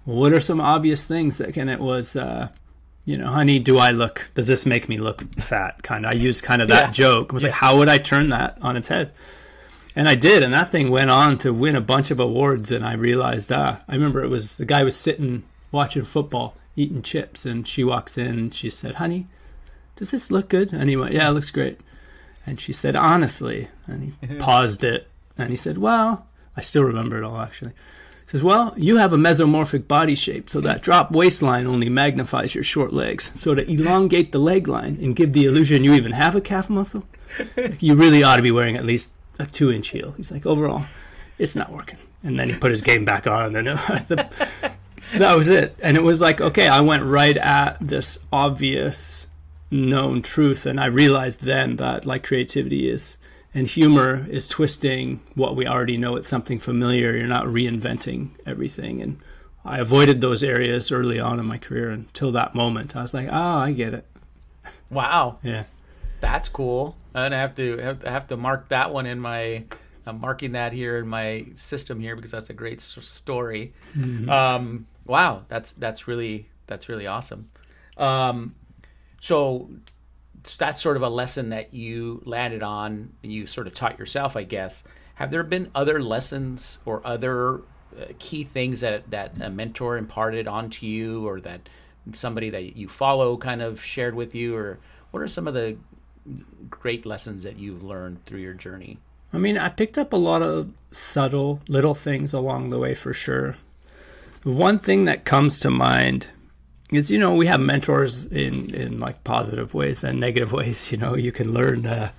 what 0.05 0.33
are 0.33 0.41
some 0.41 0.61
obvious 0.61 1.05
things 1.05 1.39
that 1.39 1.53
can? 1.53 1.69
It 1.69 1.81
was, 1.81 2.17
uh, 2.17 2.49
you 3.05 3.19
know, 3.19 3.29
honey, 3.31 3.59
do 3.59 3.79
I 3.79 3.91
look? 3.91 4.31
Does 4.35 4.47
this 4.47 4.65
make 4.65 4.89
me 4.89 4.99
look 4.99 5.23
fat? 5.35 5.83
Kind 5.83 6.07
of. 6.07 6.13
I 6.13 6.15
used 6.15 6.45
kind 6.45 6.63
of 6.63 6.69
that 6.69 6.87
Yeah. 6.89 6.91
joke. 6.93 7.33
I 7.33 7.35
was 7.35 7.43
like, 7.43 7.53
how 7.53 7.77
would 7.79 7.89
I 7.89 7.99
turn 7.99 8.31
that 8.31 8.57
on 8.63 8.77
its 8.77 8.89
head? 8.89 9.13
And 9.99 10.09
I 10.09 10.15
did, 10.15 10.45
and 10.45 10.55
that 10.55 10.71
thing 10.71 10.93
went 10.93 11.11
on 11.11 11.39
to 11.39 11.53
win 11.53 11.75
a 11.75 11.81
bunch 11.81 12.13
of 12.13 12.21
awards. 12.21 12.71
And 12.71 12.87
I 12.87 12.93
realized, 12.93 13.51
ah, 13.51 13.81
I 13.89 13.95
remember 13.95 14.23
it 14.23 14.29
was 14.29 14.55
the 14.55 14.65
guy 14.65 14.85
was 14.85 14.95
sitting 14.95 15.43
watching 15.73 16.05
football, 16.05 16.55
eating 16.77 17.03
chips, 17.03 17.45
and 17.45 17.67
she 17.67 17.83
walks 17.83 18.17
in 18.17 18.39
and 18.39 18.55
she 18.55 18.71
said, 18.71 18.95
"Honey, 18.95 19.27
does 19.97 20.13
this 20.13 20.31
look 20.31 20.49
good?" 20.49 20.73
And 20.73 20.89
he 20.89 20.97
went, 20.97 21.15
"Yeah, 21.15 21.29
it 21.29 21.33
looks 21.33 21.51
great." 21.51 21.81
And 22.47 22.61
she 22.61 22.73
said, 22.73 22.95
"Honestly," 22.95 23.67
and 23.89 24.15
he 24.21 24.37
paused 24.39 24.85
it, 24.85 25.09
and 25.37 25.51
he 25.51 25.57
said, 25.57 25.79
"Well, 25.79 26.29
I 26.57 26.61
still 26.61 26.85
remember 26.85 27.19
it 27.19 27.25
all 27.25 27.41
actually." 27.41 27.73
He 27.73 28.29
says, 28.31 28.43
"Well, 28.45 28.75
you 28.77 28.99
have 28.99 29.13
a 29.13 29.17
mesomorphic 29.17 29.89
body 29.89 30.15
shape, 30.15 30.49
so 30.49 30.61
that 30.61 30.81
drop 30.81 31.11
waistline 31.11 31.67
only 31.67 31.89
magnifies 31.89 32.55
your 32.55 32.63
short 32.63 32.93
legs. 32.93 33.33
So 33.35 33.53
to 33.53 33.69
elongate 33.69 34.31
the 34.31 34.39
leg 34.39 34.69
line 34.69 34.97
and 35.03 35.17
give 35.17 35.33
the 35.33 35.47
illusion 35.47 35.83
you 35.83 35.95
even 35.95 36.13
have 36.13 36.37
a 36.37 36.41
calf 36.41 36.71
muscle, 36.71 37.03
you 37.81 37.97
really 37.97 38.23
ought 38.23 38.37
to 38.37 38.43
be 38.43 38.53
wearing 38.53 38.77
at 38.77 38.87
least 38.87 39.11
a 39.39 39.47
two-inch 39.47 39.89
heel." 39.89 40.13
He's 40.17 40.31
like, 40.31 40.47
"Overall, 40.47 40.85
it's 41.39 41.55
not 41.55 41.73
working." 41.73 41.99
And 42.25 42.39
then 42.39 42.49
he 42.51 42.57
put 42.57 42.71
his 42.73 42.83
game 42.83 43.05
back 43.05 43.27
on, 43.27 43.55
and 43.57 43.67
the, 44.09 44.29
that 45.15 45.37
was 45.37 45.49
it. 45.49 45.77
And 45.83 45.97
it 45.97 46.03
was 46.03 46.21
like, 46.21 46.41
okay, 46.41 46.67
I 46.69 46.81
went 46.81 47.05
right 47.05 47.37
at 47.37 47.77
this 47.81 48.19
obvious 48.33 49.27
known 49.71 50.21
truth. 50.23 50.67
And 50.67 50.81
I 50.81 50.87
realized 50.87 51.43
then 51.43 51.77
that 51.77 52.05
like 52.07 52.25
creativity 52.25 52.91
is 52.91 53.17
and 53.55 53.67
humor 53.69 54.27
is 54.29 54.49
twisting 54.49 55.21
what 55.35 55.55
we 55.57 55.67
already 55.67 55.97
know. 55.97 56.17
It's 56.17 56.29
something 56.29 56.59
familiar. 56.59 57.17
You're 57.17 57.27
not 57.27 57.47
reinventing 57.47 58.31
everything. 58.47 59.01
And 59.01 59.19
I 59.65 59.79
avoided 59.79 60.21
those 60.21 60.43
areas 60.43 60.91
early 60.91 61.21
on 61.21 61.39
in 61.39 61.47
my 61.47 61.59
career 61.59 61.91
until 61.91 62.33
that 62.33 62.55
moment. 62.55 62.97
I 62.97 63.03
was 63.03 63.15
like, 63.15 63.29
oh, 63.31 63.59
I 63.59 63.73
get 63.73 63.95
it. 63.95 64.07
Wow, 64.91 65.39
Yeah. 65.43 65.65
that's 66.21 66.49
cool. 66.49 66.97
And 67.25 67.35
I 67.35 67.39
have 67.41 67.55
to 67.57 67.77
have, 67.79 68.03
have 68.03 68.27
to 68.29 68.37
mark 68.37 68.69
that 68.69 68.93
one 68.93 69.07
in 69.07 69.21
my. 69.21 69.65
I'm 70.07 70.21
marking 70.21 70.53
that 70.53 70.73
here 70.73 70.97
in 70.97 71.07
my 71.07 71.47
system 71.53 72.01
here 72.01 72.17
because 72.17 72.31
that's 72.31 72.49
a 72.49 72.55
great 72.55 72.81
story. 72.81 73.75
Um, 74.31 74.87
wow, 75.05 75.43
that's 75.49 75.73
that's 75.75 76.09
really 76.09 76.49
that's 76.67 76.89
really 76.89 77.07
awesome. 77.07 77.51
Um, 77.99 78.55
so 79.21 79.69
that's 80.57 80.81
sort 80.81 80.97
of 80.97 81.03
a 81.03 81.09
lesson 81.11 81.51
that 81.51 81.75
you 81.75 82.23
landed 82.25 82.63
on. 82.63 83.13
You 83.23 83.47
sort 83.47 83.67
of 83.67 83.75
taught 83.75 83.99
yourself, 83.99 84.35
I 84.35 84.45
guess. 84.45 84.85
Have 85.17 85.31
there 85.31 85.43
been 85.43 85.71
other 85.75 86.01
lessons 86.01 86.79
or 86.87 87.07
other 87.07 87.57
uh, 88.01 88.07
key 88.19 88.45
things 88.45 88.81
that 88.81 89.11
that 89.11 89.33
a 89.43 89.51
mentor 89.51 89.99
imparted 89.99 90.49
onto 90.49 90.87
you, 90.87 91.29
or 91.29 91.41
that 91.43 91.69
somebody 92.15 92.49
that 92.51 92.77
you 92.77 92.89
follow 92.89 93.37
kind 93.37 93.61
of 93.61 93.83
shared 93.83 94.15
with 94.15 94.35
you, 94.35 94.57
or 94.57 94.79
what 95.11 95.23
are 95.23 95.29
some 95.29 95.47
of 95.49 95.55
the 95.55 95.77
great 96.71 97.07
lessons 97.07 97.43
that 97.43 97.59
you've 97.59 97.83
learned 97.83 98.25
through 98.27 98.41
your 98.41 98.55
journey? 98.55 98.99
I 99.33 99.39
mean, 99.39 99.59
I 99.59 99.69
picked 99.69 99.99
up 99.99 100.13
a 100.13 100.17
lot 100.17 100.43
of 100.43 100.73
subtle 100.91 101.61
little 101.69 101.95
things 101.95 102.33
along 102.33 102.69
the 102.69 102.79
way 102.79 102.95
for 102.95 103.13
sure. 103.13 103.57
One 104.43 104.79
thing 104.79 105.05
that 105.05 105.25
comes 105.25 105.59
to 105.61 105.71
mind 105.71 106.29
is, 106.91 107.11
you 107.11 107.19
know, 107.19 107.35
we 107.35 107.47
have 107.47 107.61
mentors 107.61 108.25
in, 108.25 108.75
in 108.75 108.99
like 108.99 109.25
positive 109.25 109.75
ways 109.75 110.03
and 110.03 110.19
negative 110.19 110.53
ways. 110.61 110.91
You 110.91 110.99
know, 110.99 111.15
you 111.15 111.33
can 111.33 111.53
learn 111.53 111.87
uh, 111.87 112.11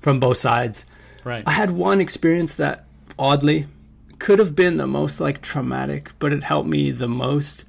from 0.00 0.20
both 0.20 0.36
sides. 0.36 0.84
Right. 1.24 1.42
I 1.46 1.52
had 1.52 1.72
one 1.72 2.00
experience 2.00 2.54
that 2.56 2.84
oddly 3.18 3.66
could 4.18 4.38
have 4.38 4.54
been 4.54 4.76
the 4.76 4.86
most 4.86 5.20
like 5.20 5.42
traumatic, 5.42 6.10
but 6.18 6.32
it 6.32 6.42
helped 6.42 6.68
me 6.68 6.90
the 6.90 7.08
most. 7.08 7.64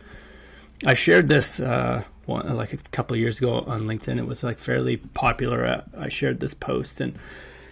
I 0.85 0.93
shared 0.93 1.27
this 1.27 1.59
uh, 1.59 2.03
one, 2.27 2.55
like 2.55 2.73
a 2.73 2.77
couple 2.91 3.15
years 3.15 3.39
ago 3.39 3.61
on 3.61 3.83
LinkedIn. 3.83 4.17
It 4.17 4.27
was 4.27 4.43
like 4.43 4.59
fairly 4.59 4.97
popular. 4.97 5.83
I 5.97 6.09
shared 6.09 6.39
this 6.39 6.53
post, 6.53 7.01
and 7.01 7.17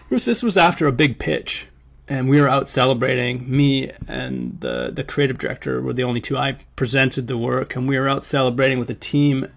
was, 0.10 0.26
this 0.26 0.42
was 0.44 0.58
after 0.58 0.88
a 0.88 0.92
big 0.92 1.20
pitch, 1.20 1.68
and 2.08 2.30
we 2.30 2.40
were 2.40 2.50
out 2.50 2.70
celebrating. 2.70 3.50
Me 3.50 3.92
and 4.08 4.60
the 4.60 4.92
the 4.92 5.04
creative 5.04 5.38
director 5.38 5.82
were 5.82 5.94
the 5.94 6.04
only 6.04 6.22
two. 6.22 6.38
I 6.38 6.58
presented 6.76 7.28
the 7.28 7.38
work, 7.38 7.76
and 7.76 7.88
we 7.88 8.00
were 8.00 8.10
out 8.10 8.24
celebrating 8.24 8.80
with 8.80 8.88
the 8.88 8.96
team, 8.96 9.48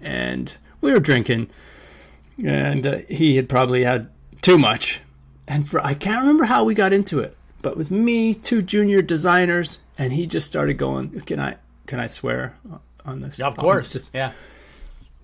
and 0.00 0.52
we 0.80 0.92
were 0.92 1.00
drinking, 1.00 1.50
and 2.44 2.86
uh, 2.86 2.98
he 3.08 3.36
had 3.36 3.48
probably 3.48 3.84
had 3.84 4.08
too 4.42 4.58
much, 4.58 5.00
and 5.46 5.68
for 5.68 5.84
I 5.84 5.94
can't 5.94 6.20
remember 6.20 6.44
how 6.44 6.64
we 6.64 6.74
got 6.74 6.92
into 6.92 7.20
it, 7.20 7.36
but 7.62 7.72
it 7.72 7.78
was 7.78 7.90
me, 7.90 8.34
two 8.34 8.62
junior 8.62 9.02
designers, 9.02 9.78
and 9.98 10.12
he 10.12 10.26
just 10.26 10.46
started 10.46 10.74
going. 10.74 11.20
Can 11.20 11.38
I 11.40 11.56
can 11.86 12.00
I 12.00 12.06
swear 12.06 12.54
on 13.04 13.20
this? 13.20 13.38
Yeah, 13.38 13.46
of 13.46 13.56
course. 13.56 13.92
this? 13.94 14.10
Yeah. 14.14 14.32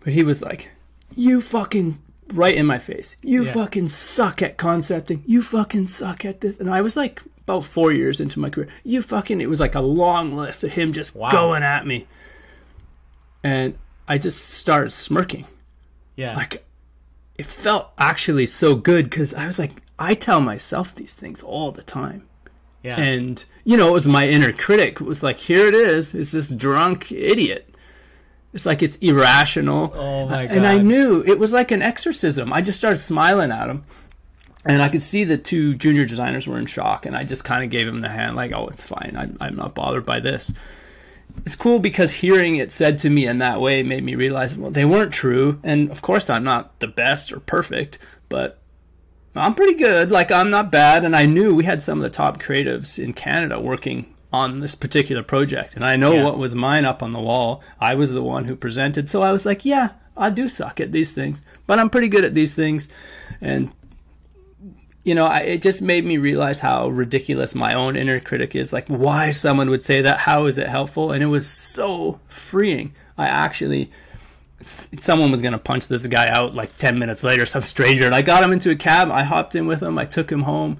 But 0.01 0.13
he 0.13 0.23
was 0.23 0.43
like, 0.43 0.71
"You 1.15 1.41
fucking 1.41 1.99
right 2.33 2.55
in 2.55 2.67
my 2.67 2.79
face. 2.79 3.17
You 3.23 3.45
Yeah. 3.45 3.53
fucking 3.53 3.89
suck 3.89 4.43
at 4.43 4.57
concepting. 4.57 5.23
You 5.27 5.43
fucking 5.43 5.87
suck 5.89 6.25
at 6.25 6.41
this." 6.41 6.59
And 6.59 6.71
I 6.71 6.81
was 6.81 6.97
like 6.97 7.23
about 7.43 7.65
4 7.65 7.93
years 7.93 8.21
into 8.21 8.39
my 8.41 8.51
career. 8.51 8.69
You 8.85 9.03
fucking 9.03 9.41
it 9.41 9.49
was 9.49 9.61
like 9.61 9.75
a 9.75 9.81
long 9.81 10.35
list 10.35 10.65
of 10.65 10.73
him 10.73 10.93
just 10.93 11.15
Wow. 11.15 11.31
going 11.31 11.63
at 11.63 11.87
me. 11.87 12.07
And 13.43 13.77
I 14.09 14.19
just 14.19 14.43
started 14.51 14.91
smirking. 14.91 15.47
Yeah. 16.17 16.35
Like 16.37 16.65
it 17.39 17.47
felt 17.47 17.91
actually 17.99 18.47
so 18.47 18.75
good 18.75 19.11
cuz 19.11 19.35
I 19.35 19.47
was 19.47 19.59
like 19.59 19.73
I 19.99 20.15
tell 20.15 20.41
myself 20.41 20.95
these 20.95 21.13
things 21.15 21.43
all 21.43 21.73
the 21.73 21.83
time. 21.83 22.23
Yeah. 22.87 23.01
And 23.01 23.45
you 23.65 23.77
know, 23.77 23.89
it 23.89 23.93
was 23.93 24.07
my 24.07 24.27
inner 24.29 24.53
critic. 24.53 25.01
It 25.01 25.07
was 25.07 25.23
like, 25.23 25.39
here 25.39 25.67
it 25.67 25.75
is. 25.75 26.15
It's 26.15 26.31
this 26.31 26.49
drunk 26.49 27.11
idiot. 27.11 27.75
It's 28.55 28.65
like 28.65 28.83
it's 28.83 28.97
irrational. 28.97 29.93
Oh, 29.95 30.27
my 30.29 30.47
God. 30.47 30.57
And 30.57 30.67
I 30.67 30.79
knew 30.79 31.23
it 31.27 31.39
was 31.39 31.53
like 31.53 31.73
an 31.73 31.83
exorcism. 31.83 32.53
I 32.53 32.63
just 32.63 32.79
started 32.79 32.99
smiling 32.99 33.51
at 33.51 33.69
him. 33.69 33.85
And 34.65 34.83
I 34.83 34.89
could 34.89 35.03
see 35.03 35.25
the 35.25 35.39
two 35.39 35.75
junior 35.75 36.05
designers 36.05 36.47
were 36.47 36.59
in 36.59 36.67
shock, 36.67 37.07
and 37.07 37.17
I 37.17 37.23
just 37.23 37.45
kind 37.45 37.63
of 37.63 37.71
gave 37.71 37.87
him 37.87 38.01
the 38.01 38.09
hand, 38.09 38.35
like, 38.35 38.51
"Oh, 38.53 38.67
it's 38.67 38.83
fine. 38.83 39.15
I'm, 39.17 39.37
I'm 39.41 39.55
not 39.55 39.77
bothered 39.77 40.05
by 40.05 40.19
this." 40.19 40.53
It's 41.45 41.55
cool 41.55 41.79
because 41.79 42.11
hearing 42.11 42.57
it 42.57 42.73
said 42.73 42.99
to 42.99 43.11
me 43.11 43.27
in 43.27 43.39
that 43.39 43.61
way 43.61 43.85
made 43.85 44.03
me 44.03 44.17
realize, 44.17 44.57
well, 44.57 44.73
they 44.73 44.85
weren't 44.85 45.13
true, 45.13 45.61
and 45.63 45.91
of 45.93 46.03
course, 46.03 46.29
I'm 46.29 46.43
not 46.43 46.81
the 46.81 46.89
best 46.89 47.33
or 47.33 47.39
perfect, 47.39 47.99
but 48.29 48.59
I'm 49.41 49.55
pretty 49.55 49.75
good. 49.75 50.11
Like 50.11 50.31
I'm 50.33 50.51
not 50.51 50.71
bad, 50.71 51.05
and 51.05 51.15
I 51.17 51.27
knew 51.27 51.55
we 51.55 51.65
had 51.65 51.83
some 51.83 51.99
of 51.99 52.03
the 52.03 52.11
top 52.11 52.41
creatives 52.41 53.03
in 53.03 53.13
Canada 53.13 53.61
working 53.61 54.13
on 54.33 54.61
this 54.61 54.75
particular 54.75 55.23
project, 55.23 55.75
and 55.77 55.85
I 55.85 55.97
know 55.97 56.13
Yeah. 56.15 56.25
what 56.25 56.39
was 56.39 56.55
mine 56.55 56.85
up 56.85 57.03
on 57.03 57.13
the 57.13 57.21
wall. 57.21 57.63
I 57.81 57.95
was 57.95 58.13
the 58.13 58.23
one 58.23 58.45
who 58.47 58.57
presented, 58.57 59.09
so 59.09 59.23
I 59.23 59.33
was 59.33 59.47
like, 59.47 59.65
yeah, 59.65 59.91
I 60.17 60.31
do 60.31 60.49
suck 60.49 60.81
at 60.81 60.93
these 60.93 61.13
things, 61.13 61.41
but 61.67 61.79
I'm 61.79 61.91
pretty 61.91 62.09
good 62.09 62.25
at 62.25 62.35
these 62.35 62.53
things, 62.55 62.89
and 63.41 63.71
you 65.05 65.15
know, 65.15 65.27
I, 65.27 65.39
it 65.43 65.63
just 65.63 65.81
made 65.81 66.05
me 66.05 66.19
realize 66.19 66.59
how 66.59 66.89
ridiculous 66.89 67.55
my 67.55 67.75
own 67.75 67.95
inner 67.95 68.19
critic 68.19 68.57
is. 68.57 68.73
Like, 68.73 68.89
why 68.89 69.31
someone 69.31 69.71
would 69.71 69.83
say 69.83 70.03
that? 70.03 70.19
How 70.19 70.47
is 70.47 70.59
it 70.59 70.67
helpful? 70.69 71.13
And 71.13 71.23
it 71.23 71.27
was 71.27 71.49
so 71.49 72.19
freeing. 72.27 72.93
I 73.17 73.27
actually 73.27 73.93
someone 74.61 75.31
was 75.31 75.43
going 75.43 75.53
to 75.53 75.59
punch 75.59 75.89
this 75.89 76.07
guy 76.07 76.29
out 76.29 76.55
like 76.55 76.77
10 76.79 76.99
minutes 76.99 77.23
later, 77.23 77.47
some 77.47 77.63
stranger. 77.63 78.07
And 78.07 78.15
I 78.15 78.23
got 78.23 78.43
him 78.43 78.53
into 78.53 78.71
a 78.71 78.77
cab. 78.77 79.11
I 79.11 79.23
hopped 79.23 79.55
in 79.55 79.67
with 79.67 79.83
him. 79.83 79.99
I 79.99 80.05
took 80.07 80.31
him 80.31 80.43
home. 80.43 80.79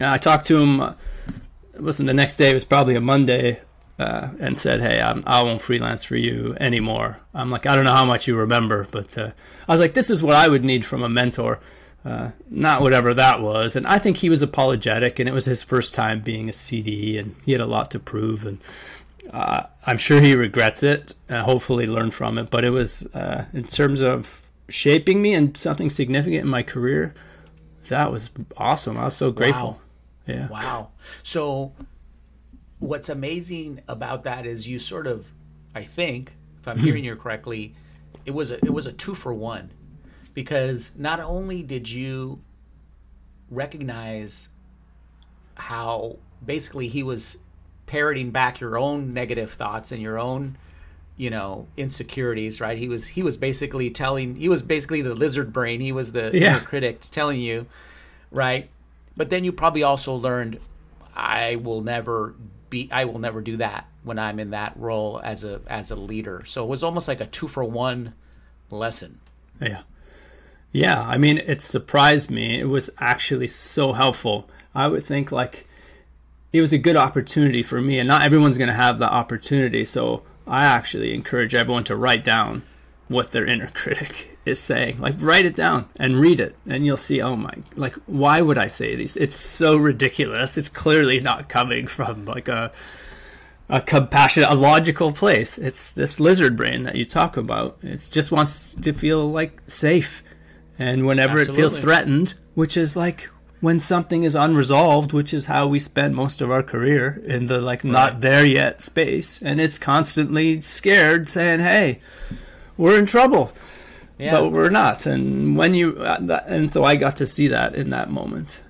And 0.00 0.08
I 0.08 0.16
talked 0.16 0.46
to 0.46 0.58
him. 0.58 0.80
Uh, 0.80 0.94
listen, 1.74 2.06
the 2.06 2.14
next 2.14 2.36
day 2.36 2.50
it 2.50 2.54
was 2.54 2.64
probably 2.64 2.96
a 2.96 3.00
Monday. 3.00 3.60
Uh, 3.98 4.30
and 4.40 4.56
said, 4.56 4.80
"Hey, 4.80 4.98
I'm, 4.98 5.22
I 5.26 5.42
won't 5.42 5.60
freelance 5.60 6.04
for 6.04 6.16
you 6.16 6.56
anymore." 6.58 7.20
I'm 7.34 7.50
like, 7.50 7.66
I 7.66 7.76
don't 7.76 7.84
know 7.84 7.92
how 7.92 8.06
much 8.06 8.26
you 8.26 8.34
remember, 8.34 8.86
but 8.90 9.18
uh, 9.18 9.32
I 9.68 9.72
was 9.72 9.78
like, 9.78 9.92
"This 9.92 10.08
is 10.08 10.22
what 10.22 10.36
I 10.36 10.48
would 10.48 10.64
need 10.64 10.86
from 10.86 11.02
a 11.02 11.08
mentor, 11.10 11.60
uh, 12.02 12.30
not 12.48 12.80
whatever 12.80 13.12
that 13.12 13.42
was." 13.42 13.76
And 13.76 13.86
I 13.86 13.98
think 13.98 14.16
he 14.16 14.30
was 14.30 14.40
apologetic, 14.40 15.18
and 15.18 15.28
it 15.28 15.32
was 15.32 15.44
his 15.44 15.62
first 15.62 15.94
time 15.94 16.22
being 16.22 16.48
a 16.48 16.52
CD, 16.54 17.18
and 17.18 17.36
he 17.44 17.52
had 17.52 17.60
a 17.60 17.66
lot 17.66 17.90
to 17.90 17.98
prove. 17.98 18.46
And 18.46 18.58
uh, 19.32 19.64
I'm 19.86 19.98
sure 19.98 20.20
he 20.20 20.34
regrets 20.34 20.82
it. 20.82 21.14
Uh, 21.28 21.42
hopefully, 21.42 21.86
learn 21.86 22.10
from 22.10 22.38
it. 22.38 22.50
But 22.50 22.64
it 22.64 22.70
was 22.70 23.04
uh, 23.14 23.46
in 23.52 23.64
terms 23.64 24.00
of 24.00 24.42
shaping 24.68 25.20
me 25.20 25.34
and 25.34 25.56
something 25.56 25.90
significant 25.90 26.42
in 26.42 26.48
my 26.48 26.62
career. 26.62 27.14
That 27.88 28.12
was 28.12 28.30
awesome. 28.56 28.96
I 28.96 29.04
was 29.04 29.16
so 29.16 29.32
grateful. 29.32 29.80
Yeah. 30.26 30.48
Wow. 30.48 30.90
So, 31.22 31.72
what's 32.78 33.08
amazing 33.08 33.80
about 33.88 34.24
that 34.24 34.46
is 34.46 34.66
you 34.66 34.78
sort 34.78 35.06
of, 35.06 35.26
I 35.74 35.82
think, 35.82 36.32
if 36.60 36.68
I'm 36.68 36.78
hearing 36.78 37.04
you 37.04 37.16
correctly, 37.16 37.74
it 38.26 38.30
was 38.30 38.50
a 38.50 38.56
it 38.56 38.72
was 38.72 38.86
a 38.86 38.92
two 38.92 39.14
for 39.14 39.34
one, 39.34 39.70
because 40.34 40.92
not 40.96 41.20
only 41.20 41.62
did 41.62 41.88
you 41.88 42.40
recognize 43.50 44.48
how 45.56 46.16
basically 46.44 46.88
he 46.88 47.02
was 47.02 47.38
parroting 47.90 48.30
back 48.30 48.60
your 48.60 48.78
own 48.78 49.12
negative 49.12 49.50
thoughts 49.52 49.90
and 49.90 50.00
your 50.00 50.16
own 50.16 50.56
you 51.16 51.28
know 51.28 51.66
insecurities 51.76 52.60
right 52.60 52.78
he 52.78 52.88
was 52.88 53.08
he 53.08 53.22
was 53.22 53.36
basically 53.36 53.90
telling 53.90 54.36
he 54.36 54.48
was 54.48 54.62
basically 54.62 55.02
the 55.02 55.12
lizard 55.12 55.52
brain 55.52 55.80
he 55.80 55.90
was 55.90 56.12
the 56.12 56.30
Yeah. 56.32 56.56
inner 56.56 56.64
critic 56.64 57.00
telling 57.10 57.40
you 57.40 57.66
right 58.30 58.70
but 59.16 59.28
then 59.28 59.42
you 59.42 59.50
probably 59.50 59.82
also 59.82 60.14
learned 60.14 60.60
i 61.16 61.56
will 61.56 61.80
never 61.80 62.34
be 62.70 62.88
i 62.92 63.04
will 63.04 63.18
never 63.18 63.40
do 63.40 63.56
that 63.56 63.88
when 64.04 64.20
i'm 64.20 64.38
in 64.38 64.50
that 64.50 64.72
role 64.76 65.20
as 65.24 65.42
a 65.42 65.60
as 65.66 65.90
a 65.90 65.96
leader 65.96 66.44
so 66.46 66.62
it 66.62 66.68
was 66.68 66.84
almost 66.84 67.08
like 67.08 67.20
a 67.20 67.26
two 67.26 67.48
for 67.48 67.64
one 67.64 68.14
lesson 68.70 69.18
Yeah. 69.60 69.82
Yeah, 70.72 71.00
I 71.02 71.18
mean, 71.18 71.38
it 71.38 71.62
surprised 71.62 72.30
me. 72.30 72.60
It 72.60 72.68
was 72.68 72.90
actually 72.98 73.48
so 73.48 73.92
helpful. 73.92 74.48
I 74.72 74.86
would 74.86 75.04
think 75.04 75.32
like 75.32 75.66
it 76.52 76.60
was 76.60 76.72
a 76.72 76.78
good 76.78 76.96
opportunity 76.96 77.62
for 77.62 77.80
me, 77.80 77.98
and 77.98 78.08
not 78.08 78.22
everyone's 78.22 78.58
going 78.58 78.68
to 78.68 78.74
have 78.74 78.98
that 78.98 79.12
opportunity. 79.12 79.84
So 79.84 80.22
I 80.46 80.64
actually 80.64 81.14
encourage 81.14 81.54
everyone 81.54 81.84
to 81.84 81.96
write 81.96 82.24
down 82.24 82.62
what 83.08 83.32
their 83.32 83.46
inner 83.46 83.68
critic 83.74 84.38
is 84.44 84.58
saying. 84.58 85.00
Like, 85.00 85.14
write 85.18 85.46
it 85.46 85.54
down 85.54 85.88
and 85.96 86.20
read 86.20 86.40
it, 86.40 86.56
and 86.66 86.84
you'll 86.84 86.96
see, 86.96 87.20
oh 87.20 87.36
my, 87.36 87.54
like, 87.76 87.94
why 88.06 88.40
would 88.40 88.58
I 88.58 88.66
say 88.66 88.96
these? 88.96 89.16
It's 89.16 89.36
so 89.36 89.76
ridiculous. 89.76 90.58
It's 90.58 90.68
clearly 90.68 91.20
not 91.20 91.48
coming 91.48 91.86
from 91.86 92.24
like 92.24 92.48
a 92.48 92.72
a 93.68 93.80
compassionate, 93.80 94.50
a 94.50 94.54
logical 94.54 95.12
place. 95.12 95.56
It's 95.56 95.92
this 95.92 96.18
lizard 96.18 96.56
brain 96.56 96.82
that 96.82 96.96
you 96.96 97.04
talk 97.04 97.36
about. 97.36 97.78
It 97.82 98.08
just 98.10 98.32
wants 98.32 98.74
to 98.74 98.92
feel 98.92 99.30
like 99.30 99.62
safe. 99.66 100.24
And 100.76 101.06
whenever 101.06 101.38
it 101.38 101.54
feels 101.54 101.78
threatened, 101.78 102.34
which 102.54 102.76
is 102.76 102.96
like 102.96 103.28
when 103.60 103.78
something 103.78 104.24
is 104.24 104.34
unresolved, 104.34 105.12
which 105.12 105.34
is 105.34 105.46
how 105.46 105.66
we 105.66 105.78
spend 105.78 106.14
most 106.14 106.40
of 106.40 106.50
our 106.50 106.62
career 106.62 107.22
in 107.24 107.46
the 107.46 107.60
like 107.60 107.84
not 107.84 108.20
there 108.20 108.44
yet 108.44 108.80
space, 108.80 109.40
and 109.42 109.60
it's 109.60 109.78
constantly 109.78 110.60
scared 110.60 111.28
saying, 111.28 111.60
"Hey, 111.60 112.00
we're 112.76 112.98
in 112.98 113.06
trouble." 113.06 113.52
yeah 114.18 114.32
But 114.32 114.50
we're 114.50 114.70
not. 114.70 115.06
And 115.06 115.56
when 115.56 115.74
you 115.74 115.96
uh, 115.98 116.42
and 116.46 116.72
so 116.72 116.84
I 116.84 116.96
got 116.96 117.16
to 117.16 117.26
see 117.26 117.48
that 117.48 117.74
in 117.74 117.90
that 117.90 118.10
moment. 118.10 118.60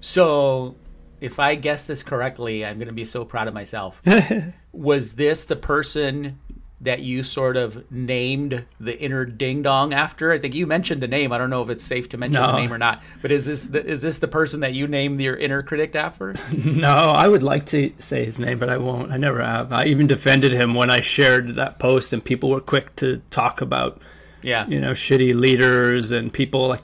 So, 0.00 0.74
if 1.20 1.38
I 1.38 1.54
guess 1.54 1.86
this 1.86 2.02
correctly, 2.02 2.64
I'm 2.64 2.76
going 2.76 2.88
to 2.88 2.92
be 2.92 3.06
so 3.06 3.24
proud 3.24 3.48
of 3.48 3.54
myself. 3.54 4.02
was 4.72 5.14
this 5.14 5.46
the 5.46 5.56
person 5.56 6.38
that 6.84 7.00
you 7.00 7.22
sort 7.22 7.56
of 7.56 7.90
named 7.90 8.64
the 8.78 8.98
inner 9.00 9.24
ding 9.24 9.62
dong 9.62 9.92
after? 9.92 10.32
I 10.32 10.38
think 10.38 10.54
you 10.54 10.66
mentioned 10.66 11.02
the 11.02 11.08
name. 11.08 11.32
I 11.32 11.38
don't 11.38 11.50
know 11.50 11.62
if 11.62 11.68
it's 11.70 11.84
safe 11.84 12.08
to 12.10 12.16
mention 12.16 12.40
the 12.40 12.56
name 12.56 12.72
or 12.72 12.78
not. 12.78 13.02
But 13.20 13.32
is 13.32 13.44
this 13.46 13.68
the, 13.68 13.84
is 13.84 14.00
this 14.02 14.20
the 14.20 14.28
person 14.28 14.60
that 14.60 14.72
you 14.74 14.86
named 14.86 15.20
your 15.20 15.36
inner 15.36 15.62
critic 15.62 15.94
after? 15.96 16.34
No, 16.64 16.88
I 16.88 17.26
would 17.28 17.42
like 17.42 17.66
to 17.66 17.92
say 17.98 18.24
his 18.24 18.38
name, 18.38 18.58
but 18.58 18.68
I 18.70 18.76
won't. 18.78 19.10
I 19.12 19.16
never 19.16 19.42
have. 19.42 19.72
I 19.72 19.86
even 19.86 20.06
defended 20.06 20.52
him 20.52 20.74
when 20.74 20.90
I 20.90 21.00
shared 21.00 21.56
that 21.56 21.78
post, 21.78 22.12
and 22.12 22.24
people 22.24 22.50
were 22.50 22.60
quick 22.60 22.94
to 22.96 23.22
talk 23.30 23.60
about, 23.60 24.00
Yeah. 24.42 24.66
you 24.68 24.80
know, 24.80 24.92
shitty 24.92 25.34
leaders 25.34 26.10
and 26.10 26.32
people 26.32 26.68
like. 26.68 26.82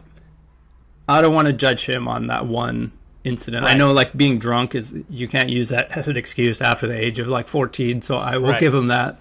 I 1.09 1.21
don't 1.23 1.35
want 1.35 1.47
to 1.49 1.53
judge 1.53 1.87
him 1.87 2.07
on 2.09 2.29
that 2.29 2.47
one 2.47 2.93
incident. 3.25 3.67
I 3.67 3.75
know 3.75 3.93
like 3.93 4.17
being 4.17 4.39
drunk 4.39 4.75
is 4.75 4.95
you 5.11 5.29
can't 5.29 5.51
use 5.51 5.69
that 5.71 5.91
as 5.97 6.09
an 6.09 6.17
excuse 6.17 6.61
after 6.61 6.87
the 6.87 6.97
age 6.99 7.19
of 7.19 7.27
like 7.29 7.49
14, 7.49 8.01
so 8.03 8.17
I 8.17 8.39
will 8.39 8.51
Right. 8.51 8.61
give 8.61 8.73
him 8.75 8.87
that. 8.87 9.19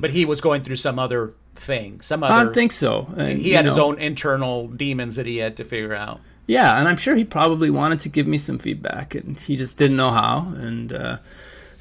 But 0.00 0.10
he 0.10 0.24
was 0.24 0.40
going 0.40 0.62
through 0.62 0.76
some 0.76 0.98
other 0.98 1.34
thing, 1.54 2.00
some 2.00 2.22
other. 2.22 2.50
I 2.50 2.52
think 2.52 2.72
so. 2.72 3.12
And, 3.16 3.38
he 3.38 3.50
you 3.50 3.56
had 3.56 3.64
his 3.64 3.78
own 3.78 3.98
internal 3.98 4.68
demons 4.68 5.16
that 5.16 5.26
he 5.26 5.38
had 5.38 5.56
to 5.58 5.64
figure 5.64 5.94
out. 5.94 6.20
Yeah, 6.46 6.78
and 6.78 6.88
I'm 6.88 6.96
sure 6.96 7.14
he 7.14 7.24
probably 7.24 7.70
wanted 7.70 8.00
to 8.00 8.08
give 8.08 8.26
me 8.26 8.36
some 8.38 8.58
feedback, 8.58 9.14
and 9.14 9.38
he 9.38 9.56
just 9.56 9.76
didn't 9.76 9.96
know 9.96 10.10
how. 10.10 10.52
And 10.56 10.92
uh, 10.92 11.18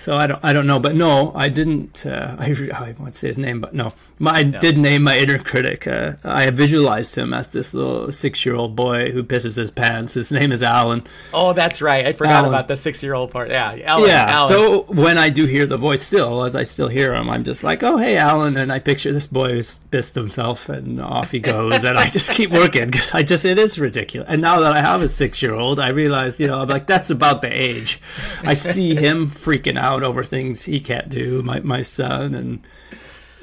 so 0.02 0.18
I 0.18 0.26
don't, 0.26 0.40
I 0.44 0.52
don't 0.52 0.66
know. 0.66 0.80
But 0.80 0.96
no, 0.96 1.32
I 1.36 1.50
didn't. 1.50 2.06
Uh, 2.06 2.36
I, 2.40 2.48
I 2.74 2.96
won't 2.98 3.16
say 3.16 3.28
his 3.28 3.38
name, 3.38 3.62
but 3.62 3.74
no, 3.74 3.94
my, 4.18 4.32
I 4.32 4.44
did 4.44 4.78
name 4.78 5.04
my 5.04 5.18
inner 5.18 5.38
critic. 5.38 5.86
Uh, 5.88 6.14
I 6.24 6.50
visualized 6.50 7.16
him 7.16 7.34
as 7.34 7.48
this 7.48 7.74
little 7.74 8.12
six-year-old 8.12 8.76
boy 8.76 9.12
who 9.12 9.24
pisses 9.24 9.56
his 9.56 9.70
pants. 9.70 10.14
His 10.14 10.32
name 10.32 10.52
is 10.52 10.64
Alan. 10.64 11.04
Oh, 11.34 11.54
that's 11.54 11.82
right. 11.82 12.06
I 12.06 12.14
forgot 12.14 12.34
Alan. 12.34 12.50
about 12.50 12.68
the 12.68 12.78
six-year-old 12.78 13.32
part. 13.32 13.50
Yeah, 13.50 13.78
Alan. 13.84 14.10
yeah. 14.10 14.26
Alan. 14.28 14.54
So 14.54 14.82
when 14.94 15.18
I 15.18 15.30
do 15.30 15.46
hear 15.46 15.66
the 15.68 15.78
voice 15.78 16.02
still, 16.02 16.44
as 16.44 16.56
I 16.56 16.64
still 16.64 16.88
hear 16.88 17.14
him, 17.14 17.30
I'm 17.30 17.44
just 17.44 17.64
like, 17.64 17.84
oh, 17.84 17.98
hey, 17.98 18.18
Alan. 18.18 18.58
And 18.58 18.72
I 18.72 18.80
picture 18.80 19.14
this 19.14 19.28
boy 19.28 19.54
who's 19.54 19.78
pissed 19.92 20.16
himself 20.16 20.68
and 20.70 21.00
off 21.00 21.32
he 21.32 21.40
goes. 21.40 21.84
and 21.84 21.98
I 21.98 22.08
just 22.08 22.32
keep 22.32 22.52
working 22.62 22.90
because 22.90 23.14
I 23.14 23.22
just, 23.24 23.46
it 23.46 23.60
is 23.60 23.78
ridiculous. 23.78 24.30
And 24.30 24.42
now 24.42 24.62
that 24.62 24.74
I 24.74 24.82
have 24.82 25.02
a 25.02 25.08
six 25.08 25.42
year 25.42 25.54
old, 25.54 25.80
I 25.80 25.90
realize, 25.90 26.40
you 26.40 26.48
know, 26.48 26.62
I'm 26.62 26.70
like, 26.70 26.88
that's 26.88 27.10
about 27.10 27.42
the 27.42 27.50
age. 27.50 28.00
I 28.44 28.54
see 28.54 28.96
him 28.96 29.30
freaking 29.30 29.78
out 29.78 29.91
over 30.00 30.24
things 30.24 30.64
he 30.64 30.80
can't 30.80 31.10
do, 31.10 31.42
my, 31.44 31.60
my 31.60 31.82
son. 31.82 32.34
And 32.36 32.62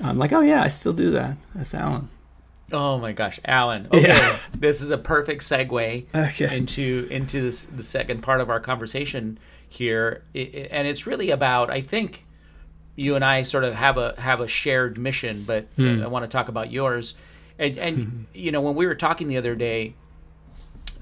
I'm 0.02 0.18
like, 0.18 0.32
oh, 0.32 0.40
yeah, 0.40 0.62
I 0.62 0.68
still 0.68 0.92
do 0.92 1.10
that. 1.12 1.36
That's 1.54 1.74
Alan. 1.74 2.08
Oh 2.72 2.98
my 2.98 3.12
gosh, 3.12 3.40
Alan. 3.44 3.86
Okay, 3.92 4.08
Yeah. 4.08 4.38
this 4.56 4.80
is 4.80 4.90
a 4.90 4.98
perfect 4.98 5.42
segue 5.42 6.04
Okay. 6.14 6.56
into 6.56 7.06
into 7.10 7.40
this, 7.40 7.64
the 7.64 7.82
second 7.82 8.22
part 8.22 8.40
of 8.42 8.50
our 8.50 8.60
conversation 8.60 9.38
here, 9.68 10.22
I- 10.34 10.38
I- 10.38 10.68
and 10.70 10.86
it's 10.86 11.06
really 11.06 11.30
about. 11.30 11.70
I 11.70 11.80
think 11.80 12.26
you 12.94 13.14
and 13.14 13.24
I 13.24 13.42
sort 13.42 13.64
of 13.64 13.74
have 13.74 13.96
a 13.96 14.14
have 14.20 14.40
a 14.40 14.48
shared 14.48 14.98
mission, 14.98 15.44
but 15.46 15.66
Hmm. 15.76 16.02
I 16.02 16.08
want 16.08 16.24
to 16.24 16.28
talk 16.28 16.48
about 16.48 16.70
yours. 16.70 17.14
And, 17.58 17.78
and 17.78 18.26
you 18.34 18.52
know, 18.52 18.60
when 18.60 18.74
we 18.74 18.86
were 18.86 18.94
talking 18.94 19.28
the 19.28 19.38
other 19.38 19.54
day, 19.54 19.94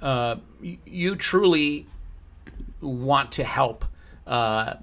uh, 0.00 0.36
y- 0.62 0.78
you 0.86 1.16
truly 1.16 1.86
want 2.80 3.32
to 3.32 3.44
help 3.44 3.84
uh, 4.26 4.74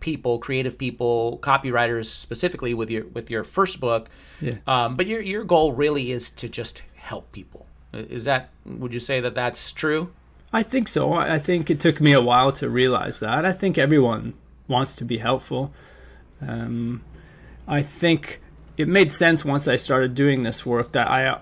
people, 0.00 0.38
creative 0.38 0.76
people, 0.76 1.38
copywriters 1.42 2.06
specifically 2.06 2.74
with 2.74 2.90
your 2.90 3.04
with 3.06 3.30
your 3.30 3.44
first 3.44 3.80
book. 3.80 4.08
Yeah. 4.40 4.56
Um, 4.66 4.96
but 4.96 5.06
your 5.06 5.20
your 5.20 5.44
goal 5.44 5.72
really 5.72 6.10
is 6.10 6.30
to 6.32 6.48
just 6.48 6.82
help 6.96 7.30
people. 7.32 7.66
Is 7.92 8.24
that? 8.24 8.50
Would 8.64 8.92
you 8.92 9.00
say 9.00 9.20
that 9.20 9.34
that's 9.34 9.72
true? 9.72 10.12
I 10.52 10.62
think 10.62 10.88
so. 10.88 11.12
I 11.12 11.34
I 11.34 11.38
think 11.38 11.70
it 11.70 11.80
took 11.80 12.00
me 12.00 12.12
a 12.12 12.20
while 12.20 12.52
to 12.52 12.68
realize 12.68 13.20
that. 13.20 13.44
I 13.44 13.52
think 13.52 13.78
everyone 13.78 14.34
wants 14.68 14.94
to 14.96 15.04
be 15.04 15.18
helpful. 15.18 15.72
Um, 16.40 17.02
I 17.68 17.82
think 17.82 18.40
it 18.76 18.88
made 18.88 19.12
sense 19.12 19.44
once 19.44 19.68
I 19.68 19.76
started 19.76 20.14
doing 20.14 20.42
this 20.42 20.64
work 20.64 20.92
that 20.92 21.08
I 21.08 21.40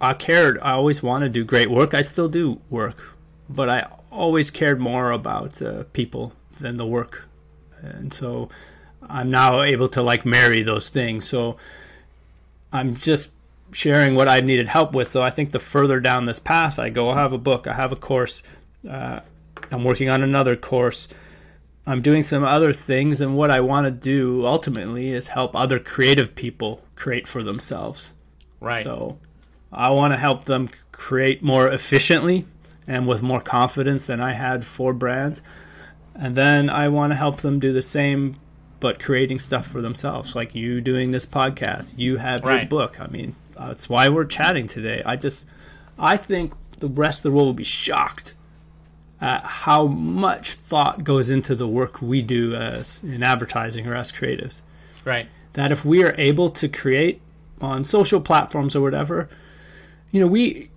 I 0.00 0.14
cared. 0.14 0.58
I 0.60 0.72
always 0.72 1.02
want 1.02 1.22
to 1.22 1.28
do 1.28 1.44
great 1.44 1.70
work. 1.70 1.94
I 1.94 2.02
still 2.02 2.28
do 2.28 2.60
work, 2.70 2.96
but 3.48 3.68
I 3.68 3.88
always 4.10 4.50
cared 4.50 4.80
more 4.80 5.10
about 5.10 5.60
uh, 5.60 5.84
people 5.92 6.32
than 6.60 6.76
the 6.76 6.86
work, 6.86 7.24
and 7.80 8.12
so 8.12 8.48
I'm 9.02 9.30
now 9.30 9.62
able 9.62 9.88
to 9.90 10.02
like 10.02 10.24
marry 10.24 10.62
those 10.62 10.88
things. 10.88 11.28
So 11.28 11.56
I'm 12.72 12.96
just 12.96 13.30
sharing 13.72 14.14
what 14.14 14.28
I 14.28 14.40
needed 14.40 14.68
help 14.68 14.92
with. 14.92 15.10
So 15.10 15.22
I 15.22 15.30
think 15.30 15.52
the 15.52 15.58
further 15.58 16.00
down 16.00 16.24
this 16.24 16.38
path 16.38 16.78
I 16.78 16.90
go, 16.90 17.10
I 17.10 17.16
have 17.16 17.32
a 17.32 17.38
book, 17.38 17.66
I 17.66 17.74
have 17.74 17.92
a 17.92 17.96
course, 17.96 18.42
uh, 18.88 19.20
I'm 19.70 19.84
working 19.84 20.08
on 20.08 20.22
another 20.22 20.56
course, 20.56 21.08
I'm 21.86 22.02
doing 22.02 22.22
some 22.22 22.44
other 22.44 22.72
things, 22.72 23.20
and 23.20 23.36
what 23.36 23.50
I 23.50 23.60
want 23.60 23.86
to 23.86 23.90
do 23.90 24.46
ultimately 24.46 25.10
is 25.10 25.28
help 25.28 25.54
other 25.54 25.78
creative 25.78 26.34
people 26.34 26.82
create 26.96 27.26
for 27.26 27.42
themselves. 27.42 28.12
Right. 28.60 28.84
So 28.84 29.18
I 29.72 29.90
want 29.90 30.12
to 30.12 30.18
help 30.18 30.44
them 30.44 30.70
create 30.92 31.42
more 31.42 31.68
efficiently 31.68 32.46
and 32.86 33.06
with 33.06 33.22
more 33.22 33.40
confidence 33.40 34.06
than 34.06 34.20
I 34.20 34.32
had 34.32 34.64
for 34.64 34.92
brands. 34.92 35.42
And 36.18 36.36
then 36.36 36.68
I 36.68 36.88
want 36.88 37.12
to 37.12 37.16
help 37.16 37.38
them 37.38 37.60
do 37.60 37.72
the 37.72 37.82
same, 37.82 38.34
but 38.80 39.00
creating 39.00 39.38
stuff 39.38 39.66
for 39.66 39.80
themselves, 39.80 40.34
like 40.34 40.54
you 40.54 40.80
doing 40.80 41.12
this 41.12 41.24
podcast. 41.24 41.94
You 41.96 42.16
have 42.16 42.44
your 42.44 42.66
book. 42.66 43.00
I 43.00 43.06
mean, 43.06 43.36
that's 43.56 43.88
why 43.88 44.08
we're 44.08 44.24
chatting 44.24 44.66
today. 44.66 45.02
I 45.06 45.16
just, 45.16 45.46
I 45.98 46.16
think 46.16 46.52
the 46.78 46.88
rest 46.88 47.20
of 47.20 47.22
the 47.24 47.30
world 47.30 47.46
will 47.46 47.52
be 47.54 47.64
shocked 47.64 48.34
at 49.20 49.44
how 49.44 49.86
much 49.86 50.54
thought 50.54 51.04
goes 51.04 51.30
into 51.30 51.54
the 51.54 51.68
work 51.68 52.02
we 52.02 52.22
do 52.22 52.54
as 52.54 53.00
in 53.02 53.22
advertising 53.22 53.86
or 53.86 53.94
as 53.94 54.12
creatives 54.12 54.60
right. 55.04 55.28
that 55.54 55.72
if 55.72 55.84
we 55.84 56.04
are 56.04 56.14
able 56.18 56.50
to 56.50 56.68
create 56.68 57.20
on 57.60 57.82
social 57.82 58.20
platforms 58.20 58.76
or 58.76 58.80
whatever, 58.80 59.28
you 60.12 60.20
know, 60.20 60.26
we 60.26 60.70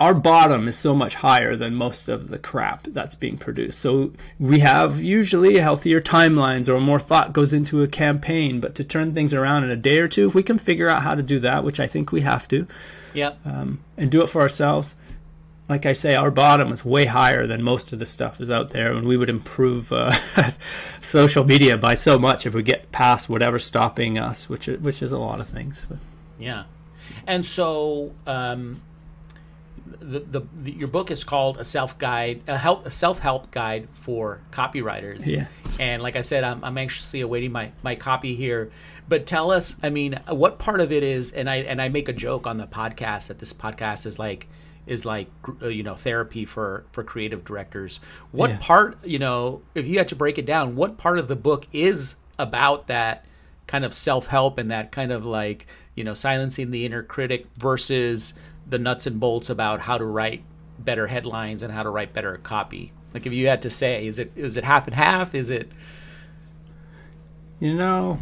our 0.00 0.14
bottom 0.14 0.66
is 0.66 0.76
so 0.78 0.94
much 0.94 1.14
higher 1.16 1.54
than 1.56 1.74
most 1.74 2.08
of 2.08 2.28
the 2.28 2.38
crap 2.38 2.84
that's 2.84 3.14
being 3.14 3.36
produced. 3.36 3.78
So 3.78 4.12
we 4.38 4.60
have 4.60 5.02
usually 5.02 5.58
healthier 5.58 6.00
timelines 6.00 6.68
or 6.68 6.80
more 6.80 6.98
thought 6.98 7.34
goes 7.34 7.52
into 7.52 7.82
a 7.82 7.86
campaign, 7.86 8.60
but 8.60 8.74
to 8.76 8.84
turn 8.84 9.12
things 9.12 9.34
around 9.34 9.64
in 9.64 9.70
a 9.70 9.76
day 9.76 9.98
or 9.98 10.08
two, 10.08 10.26
if 10.26 10.34
we 10.34 10.42
can 10.42 10.58
figure 10.58 10.88
out 10.88 11.02
how 11.02 11.14
to 11.14 11.22
do 11.22 11.38
that, 11.40 11.64
which 11.64 11.78
I 11.78 11.86
think 11.86 12.10
we 12.12 12.22
have 12.22 12.48
to, 12.48 12.66
Yep. 13.12 13.38
and 13.44 14.10
do 14.10 14.22
it 14.22 14.28
for 14.28 14.40
ourselves. 14.40 14.94
Like 15.68 15.84
I 15.86 15.92
say, 15.92 16.14
our 16.16 16.30
bottom 16.32 16.72
is 16.72 16.84
way 16.84 17.04
higher 17.04 17.46
than 17.46 17.62
most 17.62 17.92
of 17.92 17.98
the 17.98 18.06
stuff 18.06 18.40
is 18.40 18.50
out 18.50 18.70
there, 18.70 18.92
and 18.92 19.06
we 19.06 19.16
would 19.16 19.28
improve 19.30 19.92
uh, 19.92 20.12
social 21.02 21.44
media 21.44 21.76
by 21.76 21.94
so 21.94 22.18
much 22.18 22.46
if 22.46 22.54
we 22.54 22.62
get 22.62 22.90
past 22.90 23.28
whatever's 23.28 23.64
stopping 23.66 24.18
us, 24.18 24.48
which 24.48 24.66
is, 24.66 24.80
which 24.80 25.02
is 25.02 25.12
a 25.12 25.18
lot 25.18 25.38
of 25.40 25.46
things. 25.46 25.84
But 25.88 25.98
Yeah, 26.38 26.64
and 27.26 27.44
so 27.46 28.12
um, 28.26 28.80
the, 30.00 30.20
the 30.20 30.40
the 30.56 30.70
your 30.72 30.88
book 30.88 31.10
is 31.10 31.24
called 31.24 31.58
a 31.58 31.64
self 31.64 31.98
guide, 31.98 32.42
a 32.46 32.56
help 32.58 32.86
a 32.86 32.90
self 32.90 33.18
help 33.18 33.50
guide 33.50 33.88
for 33.92 34.40
copywriters. 34.52 35.26
Yeah. 35.26 35.46
and 35.78 36.02
like 36.02 36.16
I 36.16 36.20
said, 36.22 36.44
I'm, 36.44 36.62
I'm 36.64 36.76
anxiously 36.78 37.20
awaiting 37.20 37.52
my 37.52 37.72
my 37.82 37.94
copy 37.96 38.34
here. 38.36 38.70
But 39.08 39.26
tell 39.26 39.50
us, 39.50 39.74
I 39.82 39.90
mean, 39.90 40.20
what 40.28 40.58
part 40.58 40.80
of 40.80 40.92
it 40.92 41.02
is, 41.02 41.32
and 41.32 41.50
I 41.50 41.56
and 41.56 41.82
I 41.82 41.88
make 41.88 42.08
a 42.08 42.12
joke 42.12 42.46
on 42.46 42.58
the 42.58 42.66
podcast 42.66 43.26
that 43.28 43.38
this 43.40 43.52
podcast 43.52 44.06
is 44.06 44.18
like 44.18 44.46
is 44.86 45.04
like 45.04 45.28
uh, 45.62 45.68
you 45.68 45.82
know 45.82 45.94
therapy 45.96 46.44
for 46.44 46.84
for 46.92 47.02
creative 47.04 47.44
directors. 47.44 48.00
What 48.30 48.50
Yeah. 48.50 48.58
part, 48.60 49.04
you 49.04 49.18
know, 49.18 49.62
if 49.74 49.86
you 49.86 49.98
had 49.98 50.08
to 50.08 50.16
break 50.16 50.38
it 50.38 50.46
down, 50.46 50.76
what 50.76 50.96
part 50.96 51.18
of 51.18 51.28
the 51.28 51.36
book 51.36 51.66
is 51.72 52.16
about 52.38 52.86
that? 52.86 53.24
kind 53.66 53.84
of 53.84 53.94
self-help 53.94 54.58
and 54.58 54.72
that 54.72 54.90
kind 54.90 55.12
of 55.12 55.24
like 55.24 55.64
you 55.94 56.02
know 56.02 56.12
silencing 56.12 56.72
the 56.72 56.84
inner 56.84 57.04
critic 57.04 57.46
versus 57.56 58.34
the 58.70 58.78
nuts 58.78 59.06
and 59.06 59.20
bolts 59.20 59.50
about 59.50 59.80
how 59.80 59.98
to 59.98 60.04
write 60.04 60.42
better 60.78 61.06
headlines 61.06 61.62
and 61.62 61.72
how 61.72 61.82
to 61.82 61.90
write 61.90 62.12
better 62.12 62.38
copy 62.38 62.92
like 63.12 63.26
if 63.26 63.32
you 63.32 63.46
had 63.48 63.62
to 63.62 63.70
say 63.70 64.06
is 64.06 64.18
it 64.18 64.32
is 64.36 64.56
it 64.56 64.64
half 64.64 64.86
and 64.86 64.94
half 64.96 65.34
is 65.34 65.50
it 65.50 65.70
you 67.60 67.74
know, 67.74 68.18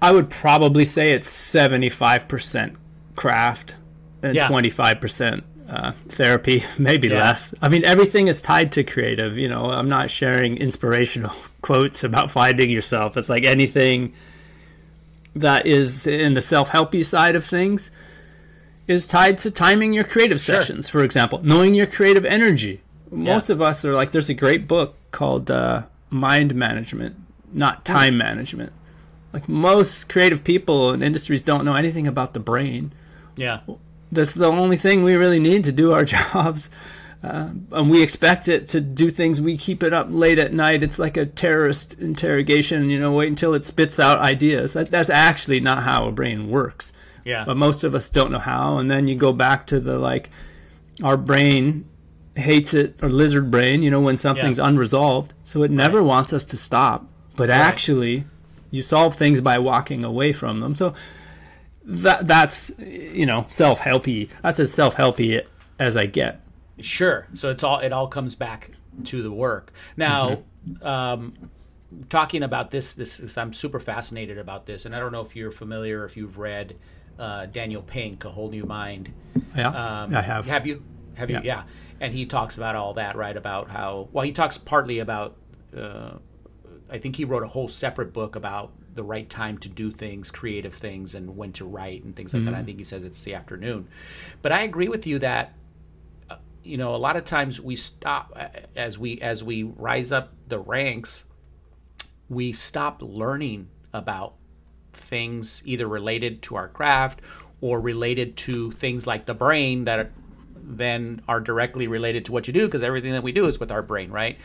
I 0.00 0.12
would 0.12 0.28
probably 0.28 0.84
say 0.84 1.12
it's 1.12 1.30
seventy 1.30 1.88
five 1.88 2.28
percent 2.28 2.76
craft 3.16 3.74
and 4.22 4.38
twenty 4.46 4.68
five 4.70 5.00
percent 5.00 5.42
uh, 5.68 5.92
therapy, 6.08 6.64
maybe 6.78 7.08
Yeah. 7.08 7.24
less. 7.24 7.54
I 7.62 7.70
mean, 7.70 7.84
everything 7.84 8.28
is 8.28 8.42
tied 8.42 8.72
to 8.72 8.84
creative. 8.84 9.38
You 9.38 9.48
know, 9.48 9.70
I'm 9.70 9.88
not 9.88 10.10
sharing 10.10 10.58
inspirational 10.58 11.32
quotes 11.62 12.04
about 12.04 12.30
finding 12.30 12.70
yourself. 12.70 13.16
It's 13.16 13.30
like 13.30 13.44
anything 13.44 14.12
that 15.34 15.66
is 15.66 16.06
in 16.06 16.34
the 16.34 16.42
self 16.42 16.68
helpy 16.68 17.04
side 17.04 17.34
of 17.36 17.44
things 17.44 17.90
is 18.86 19.06
tied 19.06 19.38
to 19.38 19.50
timing 19.50 19.92
your 19.92 20.04
creative 20.04 20.40
Sure. 20.40 20.60
sessions, 20.60 20.88
for 20.88 21.02
example, 21.02 21.40
knowing 21.42 21.74
your 21.74 21.86
creative 21.86 22.24
energy. 22.24 22.80
Most 23.10 23.48
of 23.50 23.62
us 23.62 23.84
are 23.84 23.94
like, 23.94 24.10
there's 24.10 24.28
a 24.28 24.34
great 24.34 24.66
book 24.66 24.96
called 25.12 25.50
uh, 25.50 25.84
Mind 26.10 26.54
Management, 26.54 27.16
not 27.52 27.84
Time 27.84 28.18
Management. 28.18 28.72
Like 29.32 29.48
most 29.48 30.08
creative 30.08 30.44
people 30.44 30.92
in 30.92 31.02
industries 31.02 31.42
don't 31.42 31.64
know 31.64 31.74
anything 31.74 32.06
about 32.06 32.34
the 32.34 32.40
brain 32.40 32.92
yeah 33.36 33.60
that's 34.12 34.32
the 34.34 34.46
only 34.46 34.76
thing 34.76 35.02
we 35.02 35.16
really 35.16 35.40
need 35.40 35.64
to 35.64 35.72
do 35.72 35.92
our 35.92 36.04
jobs. 36.16 36.70
Uh, 37.22 37.48
and 37.72 37.90
we 37.90 38.02
expect 38.02 38.48
it 38.48 38.68
to 38.68 38.80
do 38.80 39.10
things. 39.10 39.40
We 39.40 39.56
keep 39.56 39.82
it 39.82 39.92
up 39.92 40.06
late 40.10 40.38
at 40.38 40.52
night. 40.52 40.82
It's 40.82 40.98
like 40.98 41.16
a 41.16 41.26
terrorist 41.26 41.98
interrogation. 41.98 42.90
You 42.90 43.00
know, 43.00 43.12
wait 43.12 43.28
until 43.28 43.54
it 43.54 43.64
spits 43.64 43.98
out 43.98 44.18
ideas. 44.20 44.74
That, 44.74 44.90
that's 44.90 45.10
actually 45.10 45.58
not 45.60 45.82
how 45.82 46.06
a 46.06 46.12
brain 46.12 46.48
works. 46.50 46.92
Yeah 47.24 47.44
But 47.44 47.56
most 47.56 47.84
of 47.84 47.94
us 47.94 48.10
don't 48.10 48.30
know 48.30 48.38
how. 48.38 48.78
And 48.78 48.90
then 48.90 49.08
you 49.08 49.14
go 49.16 49.32
back 49.32 49.66
to 49.68 49.80
the 49.80 49.98
like, 49.98 50.30
our 51.02 51.16
brain 51.16 51.86
hates 52.36 52.74
it, 52.74 52.96
or 53.02 53.08
lizard 53.08 53.50
brain. 53.50 53.82
You 53.82 53.90
know, 53.90 54.00
when 54.00 54.16
something's 54.18 54.58
Yeah. 54.58 54.68
unresolved, 54.68 55.34
so 55.44 55.62
it 55.62 55.70
never 55.70 56.02
wants 56.02 56.32
us 56.32 56.44
to 56.44 56.56
stop. 56.56 57.06
But 57.36 57.50
actually, 57.50 58.24
you 58.70 58.82
solve 58.82 59.14
things 59.16 59.40
by 59.40 59.58
walking 59.58 60.04
away 60.04 60.32
from 60.32 60.60
them. 60.60 60.74
So 60.74 60.94
that 61.84 62.26
that's 62.26 62.70
you 62.78 63.26
know 63.26 63.44
self 63.48 63.80
helpy. 63.80 64.28
That's 64.42 64.58
as 64.60 64.72
self 64.72 64.94
helpy 64.96 65.42
as 65.78 65.96
I 65.96 66.06
get. 66.06 66.40
Sure. 66.80 67.26
So 67.34 67.50
it's 67.50 67.62
all 67.64 67.78
it 67.80 67.92
all 67.92 68.08
comes 68.08 68.34
back 68.34 68.70
to 69.04 69.22
the 69.22 69.30
work. 69.30 69.72
Now, 69.96 70.42
um, 70.82 71.34
talking 72.08 72.42
about 72.42 72.70
this, 72.70 72.94
this 72.94 73.20
is, 73.20 73.36
I'm 73.36 73.52
super 73.52 73.80
fascinated 73.80 74.38
about 74.38 74.66
this, 74.66 74.86
and 74.86 74.94
I 74.94 75.00
don't 75.00 75.12
know 75.12 75.20
if 75.20 75.34
you're 75.36 75.50
familiar, 75.50 76.04
if 76.04 76.16
you've 76.16 76.38
read 76.38 76.76
uh, 77.18 77.46
Daniel 77.46 77.82
Pink, 77.82 78.24
A 78.24 78.30
Whole 78.30 78.50
New 78.50 78.64
Mind. 78.64 79.12
Yeah, 79.56 79.68
Um, 80.02 80.14
I 80.14 80.20
have. 80.22 80.46
Have 80.46 80.66
you? 80.66 80.82
Have 81.14 81.30
you? 81.30 81.36
Yeah. 81.36 81.42
Yeah. 81.42 81.62
And 82.00 82.12
he 82.12 82.26
talks 82.26 82.56
about 82.56 82.74
all 82.76 82.94
that, 82.94 83.16
right? 83.16 83.36
About 83.36 83.68
how 83.70 84.08
well 84.12 84.24
he 84.24 84.32
talks 84.32 84.58
partly 84.58 84.98
about. 84.98 85.36
Uh, 85.76 86.14
I 86.90 86.98
think 86.98 87.16
he 87.16 87.24
wrote 87.24 87.42
a 87.42 87.48
whole 87.48 87.68
separate 87.68 88.12
book 88.12 88.36
about 88.36 88.72
the 88.94 89.02
right 89.02 89.28
time 89.28 89.58
to 89.58 89.68
do 89.68 89.90
things, 89.90 90.30
creative 90.30 90.74
things, 90.74 91.14
and 91.14 91.36
when 91.36 91.52
to 91.54 91.64
write 91.64 92.04
and 92.04 92.14
things 92.14 92.32
like 92.34 92.42
Mm-hmm. 92.42 92.52
that. 92.52 92.58
I 92.58 92.62
think 92.62 92.78
he 92.78 92.84
says 92.84 93.04
it's 93.04 93.22
the 93.24 93.34
afternoon, 93.34 93.88
but 94.42 94.52
I 94.52 94.62
agree 94.62 94.88
with 94.88 95.06
you 95.06 95.18
that 95.20 95.54
uh, 96.30 96.36
you 96.62 96.76
know 96.76 96.94
a 96.94 96.98
lot 96.98 97.16
of 97.16 97.24
times 97.24 97.60
we 97.60 97.74
stop 97.76 98.32
uh, 98.36 98.48
as 98.76 98.98
we 98.98 99.20
as 99.20 99.42
we 99.42 99.62
rise 99.62 100.12
up 100.12 100.32
the 100.48 100.58
ranks 100.58 101.24
we 102.28 102.52
stop 102.52 103.02
learning 103.02 103.68
about 103.92 104.34
things 104.96 105.62
either 105.64 105.86
related 105.86 106.42
to 106.42 106.56
our 106.56 106.68
craft 106.68 107.20
or 107.60 107.80
related 107.80 108.36
to 108.36 108.70
things 108.72 109.06
like 109.06 109.26
the 109.26 109.34
brain 109.34 109.84
that 109.84 110.10
then 110.66 111.20
are 111.28 111.40
directly 111.40 111.86
related 111.86 112.24
to 112.24 112.32
what 112.32 112.46
you 112.46 112.52
do 112.52 112.66
because 112.66 112.82
everything 112.82 113.12
that 113.12 113.22
we 113.22 113.32
do 113.32 113.46
is 113.46 113.60
with 113.60 113.70
our 113.70 113.82
brain 113.82 114.10
right? 114.10 114.38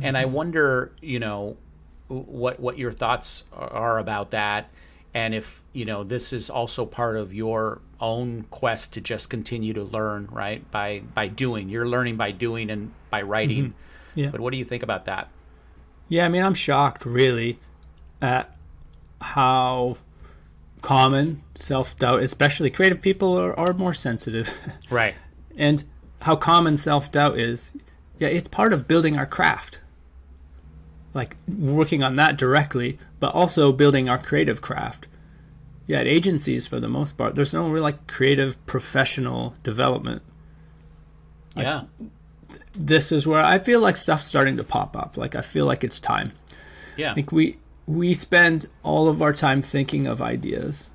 And 0.00 0.16
i 0.16 0.24
mm-hmm. 0.24 0.32
wonder 0.32 0.92
you 1.00 1.18
know 1.18 1.56
what 2.08 2.60
what 2.60 2.78
your 2.78 2.92
thoughts 2.92 3.44
are 3.52 3.98
about 3.98 4.32
that 4.32 4.70
and 5.14 5.34
if 5.34 5.62
you 5.72 5.84
know 5.84 6.04
this 6.04 6.32
is 6.32 6.50
also 6.50 6.84
part 6.84 7.16
of 7.16 7.34
your 7.34 7.80
own 8.02 8.44
quest 8.50 8.94
to 8.94 9.00
just 9.00 9.30
continue 9.30 9.72
to 9.72 9.84
learn 9.84 10.28
right 10.30 10.68
by 10.70 11.00
by 11.14 11.28
doing. 11.28 11.68
You're 11.70 11.88
learning 11.88 12.16
by 12.16 12.32
doing 12.32 12.68
and 12.68 12.92
by 13.08 13.22
writing. 13.22 13.64
Mm-hmm. 13.64 14.20
Yeah. 14.20 14.28
but 14.28 14.40
what 14.40 14.50
do 14.50 14.58
you 14.58 14.64
think 14.64 14.82
about 14.82 15.06
that? 15.06 15.30
Yeah, 16.08 16.26
I 16.26 16.28
mean, 16.28 16.42
I'm 16.42 16.52
shocked 16.52 17.06
really 17.06 17.58
at 18.20 18.54
how 19.22 19.96
common 20.82 21.42
self 21.54 21.96
doubt, 21.98 22.22
especially 22.22 22.70
creative 22.70 23.00
people, 23.00 23.38
are, 23.38 23.58
are 23.58 23.72
more 23.72 23.94
sensitive, 23.94 24.52
right 24.90 25.14
and 25.56 25.84
how 26.20 26.36
common 26.36 26.76
self 26.76 27.10
doubt 27.12 27.38
is. 27.38 27.70
Yeah, 28.18 28.28
it's 28.28 28.48
part 28.48 28.72
of 28.72 28.86
building 28.86 29.16
our 29.16 29.26
craft, 29.26 29.80
like 31.14 31.36
working 31.48 32.02
on 32.02 32.16
that 32.16 32.36
directly, 32.36 32.98
but 33.20 33.34
also 33.34 33.72
building 33.72 34.08
our 34.08 34.18
creative 34.18 34.60
craft. 34.60 35.08
Yeah, 35.86 35.98
at 36.00 36.06
agencies 36.06 36.66
for 36.66 36.78
the 36.78 36.88
most 36.88 37.16
part, 37.16 37.34
there's 37.34 37.52
no 37.52 37.68
real 37.68 37.82
like 37.82 38.06
creative 38.06 38.64
professional 38.66 39.54
development. 39.64 40.22
yeah 41.56 41.84
This 42.74 43.10
is 43.12 43.26
where 43.26 43.42
I 43.42 43.58
feel 43.58 43.80
like 43.80 43.96
stuff's 43.96 44.26
starting 44.26 44.56
to 44.56 44.64
pop 44.64 44.96
up. 44.96 45.16
Like 45.16 45.34
I 45.36 45.42
feel 45.42 45.66
like 45.66 45.82
it's 45.84 45.98
time. 46.00 46.32
yeah 46.96 47.12
Like 47.14 47.32
we 47.32 47.56
we 47.92 48.14
spend 48.14 48.66
all 48.82 49.08
of 49.08 49.20
our 49.20 49.32
time 49.32 49.60
thinking 49.60 50.06
of 50.06 50.22
ideas, 50.22 50.88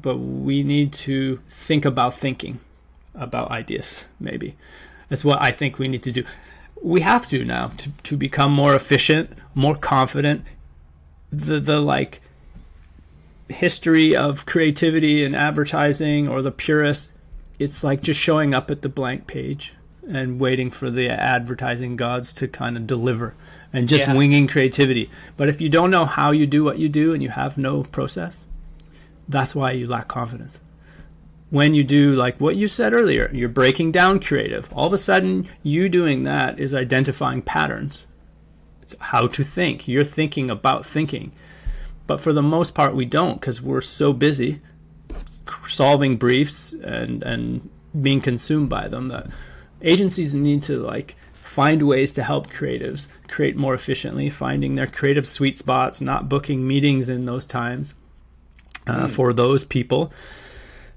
but 0.00 0.16
we 0.16 0.62
need 0.62 0.92
to 0.92 1.40
think 1.48 1.84
about 1.84 2.14
thinking 2.14 2.58
about 3.14 3.50
ideas. 3.50 4.06
Maybe 4.18 4.56
that's 5.08 5.24
what 5.24 5.40
I 5.40 5.50
think 5.50 5.78
we 5.78 5.88
need 5.88 6.02
to 6.02 6.12
do. 6.12 6.24
We 6.82 7.00
have 7.00 7.28
to 7.28 7.44
now 7.44 7.68
to 7.78 7.90
to 8.04 8.16
become 8.16 8.52
more 8.52 8.74
efficient, 8.74 9.30
more 9.54 9.76
confident. 9.76 10.44
The 11.30 11.60
the 11.60 11.80
like 11.80 12.20
history 13.48 14.16
of 14.16 14.46
creativity 14.46 15.24
and 15.24 15.36
advertising 15.36 16.28
or 16.28 16.42
the 16.42 16.50
purists, 16.50 17.12
it's 17.58 17.84
like 17.84 18.02
just 18.02 18.18
showing 18.18 18.52
up 18.54 18.70
at 18.70 18.82
the 18.82 18.88
blank 18.88 19.26
page 19.26 19.72
and 20.08 20.38
waiting 20.40 20.70
for 20.70 20.90
the 20.90 21.08
advertising 21.08 21.96
gods 21.96 22.32
to 22.34 22.48
kind 22.48 22.76
of 22.76 22.86
deliver 22.86 23.34
and 23.72 23.88
just 23.88 24.06
Yeah. 24.06 24.14
winging 24.14 24.46
creativity. 24.46 25.10
But 25.36 25.48
if 25.48 25.60
you 25.60 25.68
don't 25.68 25.90
know 25.90 26.04
how 26.04 26.30
you 26.30 26.46
do 26.46 26.64
what 26.64 26.78
you 26.78 26.88
do 26.88 27.12
and 27.12 27.22
you 27.22 27.30
have 27.30 27.58
no 27.58 27.82
process, 27.82 28.44
that's 29.28 29.54
why 29.54 29.72
you 29.72 29.86
lack 29.86 30.08
confidence. 30.08 30.60
When 31.50 31.74
you 31.74 31.84
do 31.84 32.14
like 32.14 32.40
what 32.40 32.56
you 32.56 32.68
said 32.68 32.92
earlier, 32.92 33.30
you're 33.32 33.48
breaking 33.48 33.92
down 33.92 34.20
creative. 34.20 34.68
All 34.72 34.86
of 34.86 34.92
a 34.92 34.98
sudden, 34.98 35.46
you 35.62 35.88
doing 35.88 36.24
that 36.24 36.58
is 36.58 36.74
identifying 36.74 37.42
patterns. 37.42 38.04
It's 38.82 38.94
how 38.98 39.26
to 39.28 39.42
think. 39.44 39.86
You're 39.88 40.04
thinking 40.04 40.50
about 40.50 40.86
thinking. 40.86 41.32
But 42.06 42.20
for 42.20 42.32
the 42.32 42.42
most 42.42 42.74
part, 42.74 42.94
we 42.94 43.04
don't 43.04 43.40
because 43.40 43.60
we're 43.60 43.80
so 43.80 44.12
busy 44.12 44.60
solving 45.68 46.16
briefs 46.16 46.72
and 46.82 47.22
and 47.22 47.68
being 48.00 48.20
consumed 48.20 48.68
by 48.68 48.88
them 48.88 49.08
that 49.08 49.26
agencies 49.86 50.34
need 50.34 50.60
to 50.62 50.78
like 50.78 51.16
find 51.34 51.82
ways 51.88 52.12
to 52.12 52.22
help 52.22 52.48
creatives 52.48 53.06
create 53.28 53.56
more 53.56 53.72
efficiently 53.74 54.28
finding 54.28 54.74
their 54.74 54.86
creative 54.86 55.26
sweet 55.26 55.56
spots 55.56 56.00
not 56.00 56.28
booking 56.28 56.66
meetings 56.68 57.08
in 57.08 57.24
those 57.24 57.46
times 57.46 57.94
uh, 58.86 59.08
for 59.08 59.32
those 59.32 59.64
people. 59.64 60.12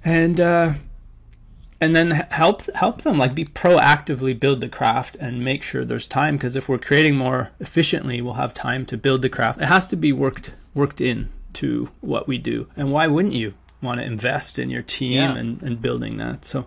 And 0.04 0.40
uh, 0.40 0.74
and 1.82 1.96
then 1.96 2.12
help 2.30 2.66
help 2.76 3.02
them 3.04 3.18
like 3.18 3.34
be 3.34 3.46
proactively 3.46 4.38
build 4.38 4.60
the 4.62 4.70
craft 4.70 5.16
and 5.20 5.44
make 5.44 5.64
sure 5.64 5.86
there's 5.86 6.08
time 6.08 6.36
because 6.36 6.56
if 6.58 6.68
we're 6.68 6.78
creating 6.78 7.16
more 7.16 7.52
efficiently 7.60 8.22
we'll 8.22 8.34
have 8.34 8.54
time 8.54 8.86
to 8.88 8.98
build 8.98 9.22
the 9.22 9.30
craft. 9.30 9.62
It 9.62 9.66
has 9.68 9.88
to 9.88 9.96
be 9.96 10.12
worked 10.12 10.52
worked 10.74 11.00
in 11.02 11.30
to 11.54 11.90
what 12.02 12.28
we 12.28 12.38
do. 12.38 12.68
And 12.78 12.92
why 12.92 13.08
wouldn't 13.08 13.34
you 13.34 13.54
want 13.82 14.00
to 14.00 14.06
invest 14.06 14.60
in 14.60 14.70
your 14.70 14.82
team 14.84 15.14
Yeah. 15.20 15.36
and, 15.36 15.62
and 15.64 15.82
building 15.82 16.18
that? 16.18 16.46
So 16.46 16.66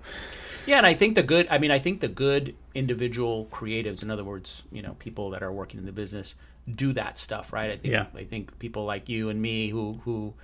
Yeah, 0.66 0.78
and 0.78 0.86
I 0.86 0.94
think 0.94 1.14
the 1.14 1.22
good. 1.22 1.46
I 1.50 1.58
mean, 1.58 1.70
I 1.70 1.78
think 1.78 2.00
the 2.00 2.08
good 2.08 2.54
individual 2.74 3.48
creatives, 3.52 4.02
in 4.02 4.10
other 4.10 4.24
words, 4.24 4.62
you 4.70 4.82
know, 4.82 4.94
people 4.98 5.30
that 5.30 5.42
are 5.42 5.52
working 5.52 5.80
in 5.80 5.86
the 5.86 5.92
business, 5.92 6.34
do 6.72 6.92
that 6.92 7.18
stuff, 7.18 7.52
right? 7.52 7.70
I 7.70 7.76
think, 7.76 7.92
Yeah. 7.92 8.06
I 8.14 8.24
think 8.24 8.58
people 8.58 8.84
like 8.84 9.08
you 9.08 9.28
and 9.28 9.40
me 9.42 9.70
who 9.70 10.00
who 10.04 10.34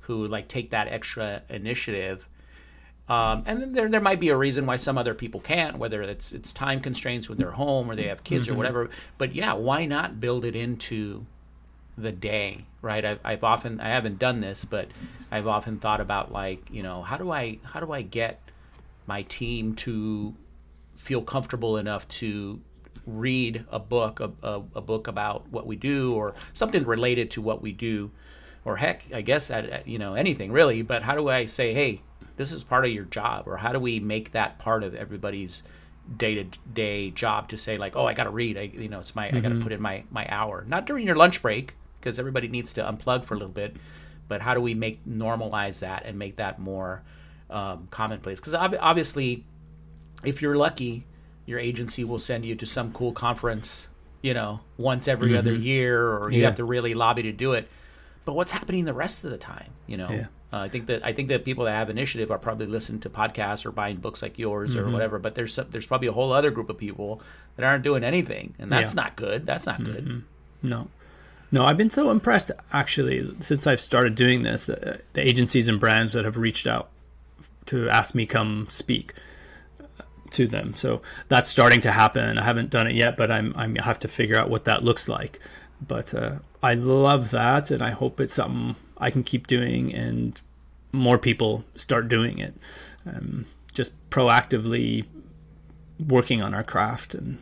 who 0.00 0.26
like 0.26 0.48
take 0.48 0.70
that 0.70 0.88
extra 0.88 1.42
initiative. 1.48 2.28
Um, 3.08 3.42
and 3.46 3.60
then 3.60 3.72
there 3.72 3.88
there 3.88 4.00
might 4.00 4.20
be 4.20 4.28
a 4.28 4.36
reason 4.36 4.64
why 4.66 4.76
some 4.76 4.96
other 4.96 5.14
people 5.14 5.40
can't, 5.40 5.78
whether 5.78 6.02
it's 6.02 6.32
it's 6.32 6.52
time 6.52 6.80
constraints 6.80 7.28
with 7.28 7.38
their 7.38 7.52
home 7.52 7.90
or 7.90 7.96
they 7.96 8.08
have 8.08 8.24
kids 8.24 8.48
or 8.48 8.54
whatever. 8.54 8.90
But 9.18 9.34
yeah, 9.34 9.54
why 9.54 9.86
not 9.86 10.20
build 10.20 10.44
it 10.44 10.54
into 10.54 11.26
the 11.96 12.12
day, 12.12 12.64
right? 12.80 13.04
I've, 13.04 13.20
I've 13.24 13.44
often 13.44 13.80
I 13.80 13.88
haven't 13.88 14.18
done 14.18 14.40
this, 14.40 14.64
but 14.64 14.88
I've 15.30 15.46
often 15.46 15.78
thought 15.78 16.00
about 16.00 16.32
like 16.32 16.70
you 16.70 16.82
know 16.82 17.02
how 17.02 17.16
do 17.16 17.30
I 17.30 17.58
how 17.64 17.80
do 17.80 17.92
I 17.92 18.02
get 18.02 18.40
my 19.06 19.22
team 19.22 19.74
to 19.74 20.34
feel 20.96 21.22
comfortable 21.22 21.76
enough 21.76 22.06
to 22.08 22.60
read 23.06 23.64
a 23.70 23.78
book 23.78 24.20
a, 24.20 24.30
a, 24.42 24.62
a 24.76 24.80
book 24.80 25.08
about 25.08 25.48
what 25.50 25.66
we 25.66 25.76
do 25.76 26.14
or 26.14 26.34
something 26.52 26.84
related 26.84 27.30
to 27.32 27.42
what 27.42 27.60
we 27.62 27.72
do. 27.72 28.10
Or 28.64 28.76
heck 28.76 29.04
i 29.12 29.22
guess 29.22 29.50
you 29.84 29.98
know 29.98 30.14
anything 30.14 30.52
really. 30.52 30.82
But 30.82 31.02
how 31.02 31.14
do 31.14 31.28
i 31.28 31.46
say 31.46 31.74
hey 31.74 32.02
this 32.36 32.52
is 32.52 32.64
part 32.64 32.84
of 32.84 32.92
your 32.92 33.04
job? 33.04 33.48
Or 33.48 33.56
how 33.56 33.72
do 33.72 33.80
we 33.80 34.00
make 34.00 34.32
that 34.32 34.58
part 34.58 34.84
of 34.84 34.94
everybody's 34.94 35.62
day-to-day 36.16 37.10
job 37.10 37.48
to 37.48 37.56
say 37.56 37.78
like 37.78 37.96
oh 37.96 38.06
i 38.06 38.14
gotta 38.14 38.30
read. 38.30 38.56
I, 38.56 38.62
you 38.62 38.88
know 38.88 39.00
it's 39.00 39.16
my 39.16 39.28
i 39.28 39.32
gotta 39.32 39.56
mm-hmm. 39.56 39.62
put 39.62 39.72
in 39.72 39.82
my 39.82 40.04
my 40.10 40.26
hour. 40.28 40.64
Not 40.68 40.86
during 40.86 41.06
your 41.06 41.16
lunch 41.16 41.42
break 41.42 41.74
because 42.00 42.18
everybody 42.18 42.48
needs 42.48 42.72
to 42.74 42.82
unplug 42.82 43.24
for 43.24 43.34
a 43.34 43.36
little 43.36 43.52
bit. 43.52 43.76
But 44.28 44.40
how 44.40 44.54
do 44.54 44.60
we 44.60 44.74
make 44.74 45.04
normalize 45.06 45.80
that 45.80 46.04
and 46.06 46.18
make 46.18 46.36
that 46.36 46.58
more 46.58 47.02
um, 47.52 47.88
commonplace 47.90 48.40
because 48.40 48.54
ob- 48.54 48.76
obviously 48.80 49.44
if 50.24 50.40
you're 50.42 50.56
lucky 50.56 51.04
your 51.46 51.58
agency 51.58 52.02
will 52.04 52.18
send 52.18 52.44
you 52.44 52.54
to 52.54 52.66
some 52.66 52.92
cool 52.92 53.12
conference 53.12 53.88
you 54.22 54.32
know 54.34 54.60
once 54.76 55.08
every 55.08 55.36
other 55.36 55.52
year 55.54 56.00
or 56.16 56.30
you 56.30 56.44
have 56.44 56.56
to 56.56 56.64
really 56.64 56.94
lobby 56.94 57.22
to 57.22 57.32
do 57.32 57.52
it 57.52 57.68
but 58.24 58.34
what's 58.34 58.52
happening 58.52 58.84
the 58.84 58.94
rest 58.94 59.24
of 59.24 59.30
the 59.30 59.38
time 59.38 59.70
you 59.86 59.96
know 59.96 60.08
Yeah. 60.10 60.26
uh, 60.52 60.58
i 60.58 60.68
think 60.68 60.86
that 60.86 61.04
i 61.04 61.12
think 61.12 61.28
that 61.28 61.44
people 61.44 61.64
that 61.64 61.72
have 61.72 61.90
initiative 61.90 62.30
are 62.30 62.38
probably 62.38 62.66
listening 62.66 63.00
to 63.00 63.10
podcasts 63.10 63.66
or 63.66 63.72
buying 63.72 63.96
books 63.96 64.22
like 64.22 64.38
yours 64.38 64.76
or 64.76 64.88
whatever 64.88 65.18
but 65.18 65.34
there's 65.34 65.54
some, 65.54 65.66
there's 65.70 65.86
probably 65.86 66.08
a 66.08 66.12
whole 66.12 66.32
other 66.32 66.50
group 66.52 66.70
of 66.70 66.78
people 66.78 67.20
that 67.56 67.64
aren't 67.64 67.82
doing 67.84 68.04
anything 68.04 68.54
and 68.58 68.70
that's 68.70 68.94
Yeah. 68.94 69.02
not 69.02 69.16
good 69.16 69.44
that's 69.46 69.66
not 69.66 69.82
good 69.84 70.22
No. 70.62 70.88
No, 71.54 71.66
I've 71.66 71.76
been 71.76 71.90
so 71.90 72.10
impressed 72.10 72.50
actually 72.72 73.28
since 73.40 73.66
I've 73.66 73.80
started 73.80 74.14
doing 74.14 74.40
this. 74.42 74.70
Uh, 74.70 74.96
the 75.12 75.20
agencies 75.20 75.68
and 75.68 75.78
brands 75.78 76.14
that 76.14 76.24
have 76.24 76.38
reached 76.38 76.66
out 76.66 76.88
to 77.66 77.88
ask 77.88 78.14
me 78.14 78.26
come 78.26 78.66
speak 78.68 79.14
uh, 79.80 80.02
to 80.32 80.46
them. 80.46 80.74
So 80.74 81.02
that's 81.28 81.48
starting 81.50 81.80
to 81.82 81.92
happen. 81.92 82.38
I 82.38 82.44
haven't 82.44 82.70
done 82.70 82.86
it 82.86 82.94
yet, 82.94 83.16
but 83.16 83.30
I'm 83.30 83.52
I'm 83.56 83.76
I 83.78 83.84
have 83.84 83.98
to 84.00 84.08
figure 84.08 84.36
out 84.36 84.50
what 84.50 84.64
that 84.64 84.82
looks 84.82 85.08
like. 85.08 85.40
But 85.86 86.14
uh, 86.14 86.38
I 86.62 86.74
love 86.74 87.30
that, 87.32 87.70
and 87.70 87.82
I 87.82 87.90
hope 87.90 88.20
it's 88.20 88.34
something 88.34 88.76
I 88.98 89.10
can 89.10 89.24
keep 89.24 89.46
doing, 89.48 89.92
and 89.92 90.40
more 90.92 91.18
people 91.18 91.64
start 91.74 92.08
doing 92.08 92.38
it. 92.38 92.54
Um, 93.04 93.46
just 93.74 93.92
proactively 94.10 95.06
working 95.98 96.42
on 96.42 96.54
our 96.54 96.62
craft 96.62 97.14
and 97.14 97.38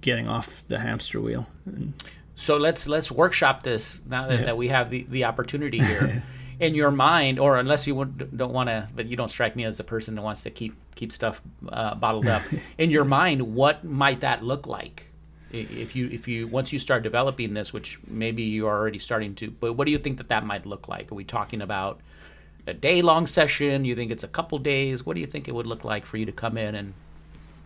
getting 0.00 0.28
off 0.28 0.62
the 0.68 0.78
hamster 0.78 1.20
wheel. 1.20 1.46
And 1.66 1.94
so 2.36 2.56
let's 2.56 2.86
let's 2.86 3.10
workshop 3.10 3.62
this 3.62 3.98
now 4.06 4.26
that, 4.28 4.40
Yeah. 4.40 4.44
that 4.46 4.56
we 4.56 4.68
have 4.68 4.90
the, 4.90 5.04
the 5.08 5.24
opportunity 5.24 5.78
here 5.78 6.22
in 6.60 6.74
your 6.74 6.90
mind, 6.90 7.38
or 7.38 7.58
unless 7.58 7.86
you 7.86 8.04
don't 8.04 8.52
want 8.52 8.68
to, 8.68 8.88
but 8.94 9.06
you 9.06 9.16
don't 9.16 9.28
strike 9.28 9.56
me 9.56 9.64
as 9.64 9.80
a 9.80 9.84
person 9.84 10.14
that 10.14 10.22
wants 10.22 10.42
to 10.44 10.50
keep 10.50 10.74
keep 10.94 11.12
stuff 11.12 11.40
uh, 11.68 11.94
bottled 11.94 12.26
up. 12.26 12.42
in 12.78 12.90
your 12.90 13.04
mind, 13.04 13.54
what 13.54 13.84
might 13.84 14.20
that 14.20 14.42
look 14.44 14.66
like? 14.66 15.06
If 15.52 15.94
you 15.94 16.08
if 16.08 16.26
you 16.26 16.48
once 16.48 16.72
you 16.72 16.78
start 16.80 17.02
developing 17.04 17.54
this, 17.54 17.72
which 17.72 17.98
maybe 18.08 18.42
you 18.42 18.66
are 18.66 18.76
already 18.76 18.98
starting 18.98 19.34
to, 19.36 19.50
but 19.52 19.74
what 19.74 19.84
do 19.86 19.92
you 19.92 19.98
think 19.98 20.18
that 20.18 20.28
that 20.28 20.44
might 20.44 20.66
look 20.66 20.88
like? 20.88 21.12
Are 21.12 21.14
we 21.14 21.24
talking 21.24 21.60
about 21.62 22.00
a 22.66 22.74
day 22.74 23.02
long 23.02 23.26
session? 23.26 23.84
You 23.84 23.94
think 23.94 24.10
it's 24.10 24.24
a 24.24 24.28
couple 24.28 24.58
days? 24.58 25.06
What 25.06 25.14
do 25.14 25.20
you 25.20 25.26
think 25.28 25.46
it 25.48 25.54
would 25.54 25.66
look 25.66 25.84
like 25.84 26.06
for 26.06 26.16
you 26.16 26.26
to 26.26 26.32
come 26.32 26.58
in 26.58 26.74
and 26.74 26.94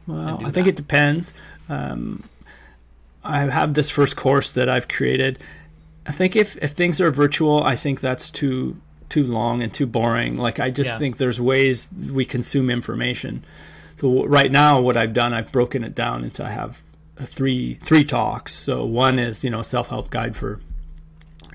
Well, 0.07 0.37
do 0.37 0.47
I 0.47 0.51
think 0.51 0.67
that. 0.67 0.71
it 0.71 0.77
depends. 0.77 1.33
Um, 1.69 2.25
I 3.25 3.41
have 3.43 3.75
this 3.75 3.91
first 3.91 4.17
course 4.17 4.51
that 4.53 4.69
I've 4.69 4.89
created. 4.89 5.39
I 6.09 6.13
think 6.13 6.35
if, 6.37 6.57
if 6.63 6.73
things 6.73 7.01
are 7.01 7.11
virtual, 7.11 7.63
I 7.63 7.77
think 7.77 8.01
that's 8.01 8.31
too 8.31 8.77
too 9.09 9.25
long 9.25 9.63
and 9.63 9.73
too 9.73 9.87
boring. 9.87 10.37
Like 10.37 10.59
I 10.61 10.71
just 10.71 10.91
Yeah. 10.91 10.99
think 10.99 11.17
there's 11.19 11.41
ways 11.41 11.87
we 12.11 12.25
consume 12.25 12.69
information. 12.71 13.45
So 13.97 14.25
right 14.27 14.51
now, 14.53 14.81
what 14.81 14.97
I've 14.97 15.13
done, 15.15 15.33
I've 15.35 15.51
broken 15.53 15.83
it 15.85 15.95
down 15.95 16.25
into 16.25 16.45
I 16.45 16.51
have 16.51 16.83
uh, 17.21 17.25
three 17.27 17.79
three 17.83 18.05
talks. 18.05 18.55
So 18.55 18.85
one 18.85 19.19
is 19.19 19.43
you 19.45 19.51
know 19.51 19.63
self 19.63 19.89
help 19.89 20.11
guide 20.11 20.35
for 20.37 20.61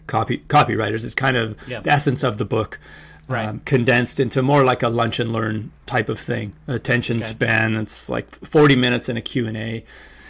copy 0.08 0.40
copywriters. 0.50 1.04
It's 1.04 1.16
kind 1.16 1.38
of 1.38 1.56
Yeah. 1.68 1.80
the 1.82 1.92
essence 1.92 2.24
of 2.24 2.38
the 2.38 2.46
book. 2.46 2.80
Right. 3.28 3.46
Um, 3.48 3.62
condensed 3.64 4.20
into 4.20 4.42
more 4.42 4.64
like 4.66 4.84
a 4.84 4.90
lunch 4.90 5.20
and 5.20 5.32
learn 5.32 5.72
type 5.86 6.10
of 6.10 6.20
thing. 6.20 6.54
Attention 6.68 7.18
Okay. 7.18 7.26
span. 7.26 7.76
It's 7.76 8.10
like 8.10 8.30
40 8.46 8.76
minutes 8.76 9.08
in 9.10 9.16
a 9.16 9.22
Q 9.22 9.48
and 9.48 9.56
A 9.58 9.84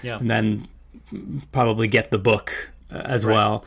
yeah 0.03 0.17
and 0.19 0.29
then 0.29 0.67
probably 1.51 1.87
get 1.87 2.11
the 2.11 2.17
book 2.19 2.71
uh, 2.91 2.97
as 2.97 3.25
Right. 3.25 3.33
well. 3.33 3.65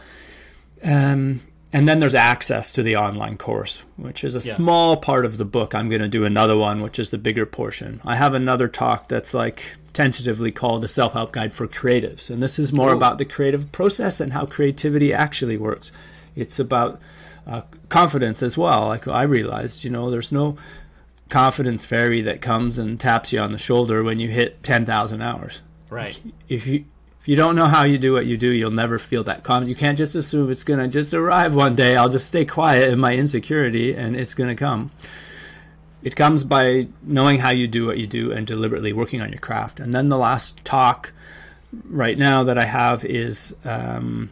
Um, 0.83 1.41
and 1.73 1.89
then 1.89 2.01
there's 2.01 2.15
access 2.15 2.73
to 2.73 2.83
the 2.83 2.97
online 2.97 3.37
course, 3.37 3.83
which 3.97 4.25
is 4.25 4.35
a 4.35 4.47
Yeah. 4.47 4.55
small 4.55 4.97
part 4.97 5.25
of 5.25 5.37
the 5.37 5.45
book. 5.45 5.75
I'm 5.75 5.89
going 5.89 6.01
to 6.01 6.09
do 6.09 6.25
another 6.25 6.57
one, 6.57 6.81
which 6.81 6.99
is 6.99 7.11
the 7.11 7.19
bigger 7.19 7.45
portion. 7.45 8.01
I 8.05 8.17
have 8.17 8.35
another 8.35 8.69
talk 8.69 9.09
that's 9.09 9.35
like 9.35 9.63
tentatively 9.93 10.53
called 10.53 10.85
a 10.85 10.89
self 10.89 11.13
help 11.15 11.33
guide 11.33 11.53
for 11.53 11.67
creatives. 11.67 12.31
And 12.31 12.43
this 12.43 12.59
is 12.59 12.73
more 12.73 12.93
Ooh. 12.93 12.97
about 12.97 13.19
the 13.19 13.25
creative 13.25 13.73
process 13.73 14.21
and 14.21 14.33
how 14.33 14.47
creativity 14.47 15.13
actually 15.13 15.57
works. 15.57 15.93
It's 16.35 16.59
about 16.59 17.01
uh, 17.47 17.63
confidence 17.89 18.43
as 18.43 18.57
well. 18.57 18.87
Like 18.87 19.07
I 19.09 19.23
realized, 19.23 19.85
you 19.85 19.91
know, 19.91 20.11
there's 20.11 20.33
no 20.33 20.57
confidence 21.29 21.85
fairy 21.85 22.21
that 22.23 22.41
comes 22.41 22.79
and 22.79 22.99
taps 23.01 23.33
you 23.33 23.41
on 23.41 23.53
the 23.53 23.59
shoulder 23.59 24.03
when 24.05 24.21
you 24.21 24.29
hit 24.29 24.63
10,000 24.63 25.21
hours 25.23 25.61
right 25.91 26.21
if 26.49 26.69
you 26.69 26.85
if 27.27 27.31
you 27.31 27.35
don't 27.35 27.57
know 27.57 27.67
how 27.67 27.83
you 27.83 27.99
do 27.99 28.13
what 28.13 28.25
you 28.25 28.37
do, 28.37 28.53
you'll 28.53 28.71
never 28.71 29.01
feel 29.01 29.25
that 29.25 29.43
calm. 29.43 29.67
You 29.67 29.75
can't 29.75 29.99
just 29.99 30.15
assume 30.15 30.49
it's 30.49 30.63
gonna 30.63 30.87
just 30.87 31.13
arrive 31.13 31.57
one 31.57 31.75
day. 31.75 31.97
I'll 31.97 32.09
just 32.09 32.29
stay 32.29 32.45
quiet 32.45 32.89
in 32.89 33.01
my 33.01 33.17
insecurity, 33.17 33.97
and 33.97 34.15
it's 34.15 34.33
gonna 34.33 34.55
come. 34.55 34.93
It 36.05 36.15
comes 36.15 36.45
by 36.45 36.87
knowing 37.03 37.41
how 37.41 37.51
you 37.51 37.67
do 37.67 37.85
what 37.85 37.99
you 37.99 38.07
do 38.07 38.31
and 38.31 38.47
deliberately 38.47 38.93
working 38.93 39.21
on 39.23 39.33
your 39.33 39.41
craft. 39.41 39.81
And 39.81 39.93
then 39.93 40.09
the 40.09 40.17
last 40.17 40.65
talk 40.65 41.13
right 41.89 42.17
now 42.17 42.45
that 42.45 42.59
I 42.59 42.65
have 42.65 43.05
is 43.05 43.57
um, 43.65 44.31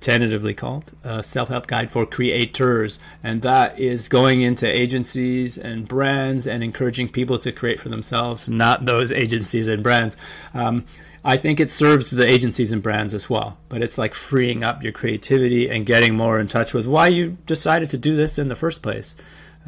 tentatively 0.00 0.54
called 0.54 0.90
a 1.04 1.22
self-help 1.22 1.68
guide 1.68 1.92
for 1.92 2.04
creators 2.04 2.98
and 3.22 3.42
that 3.42 3.78
is 3.78 4.08
going 4.08 4.42
into 4.42 4.66
agencies 4.66 5.56
and 5.56 5.86
brands 5.86 6.48
and 6.48 6.64
encouraging 6.64 7.08
people 7.08 7.38
to 7.38 7.52
create 7.52 7.78
for 7.80 7.88
themselves 7.88 8.48
not 8.48 8.86
those 8.86 9.10
agencies 9.10 9.66
and 9.66 9.82
brands 9.82 10.16
um, 10.54 10.84
i 11.24 11.36
think 11.36 11.58
it 11.60 11.70
serves 11.70 12.10
the 12.10 12.26
agencies 12.26 12.72
and 12.72 12.82
brands 12.82 13.12
as 13.14 13.28
well 13.28 13.58
but 13.68 13.82
it's 13.82 13.98
like 13.98 14.14
freeing 14.14 14.62
up 14.64 14.82
your 14.82 14.92
creativity 14.92 15.68
and 15.68 15.86
getting 15.86 16.14
more 16.14 16.38
in 16.38 16.46
touch 16.48 16.72
with 16.74 16.86
why 16.86 17.08
you 17.08 17.36
decided 17.46 17.88
to 17.88 17.98
do 17.98 18.16
this 18.16 18.38
in 18.38 18.48
the 18.48 18.56
first 18.56 18.82
place 18.82 19.14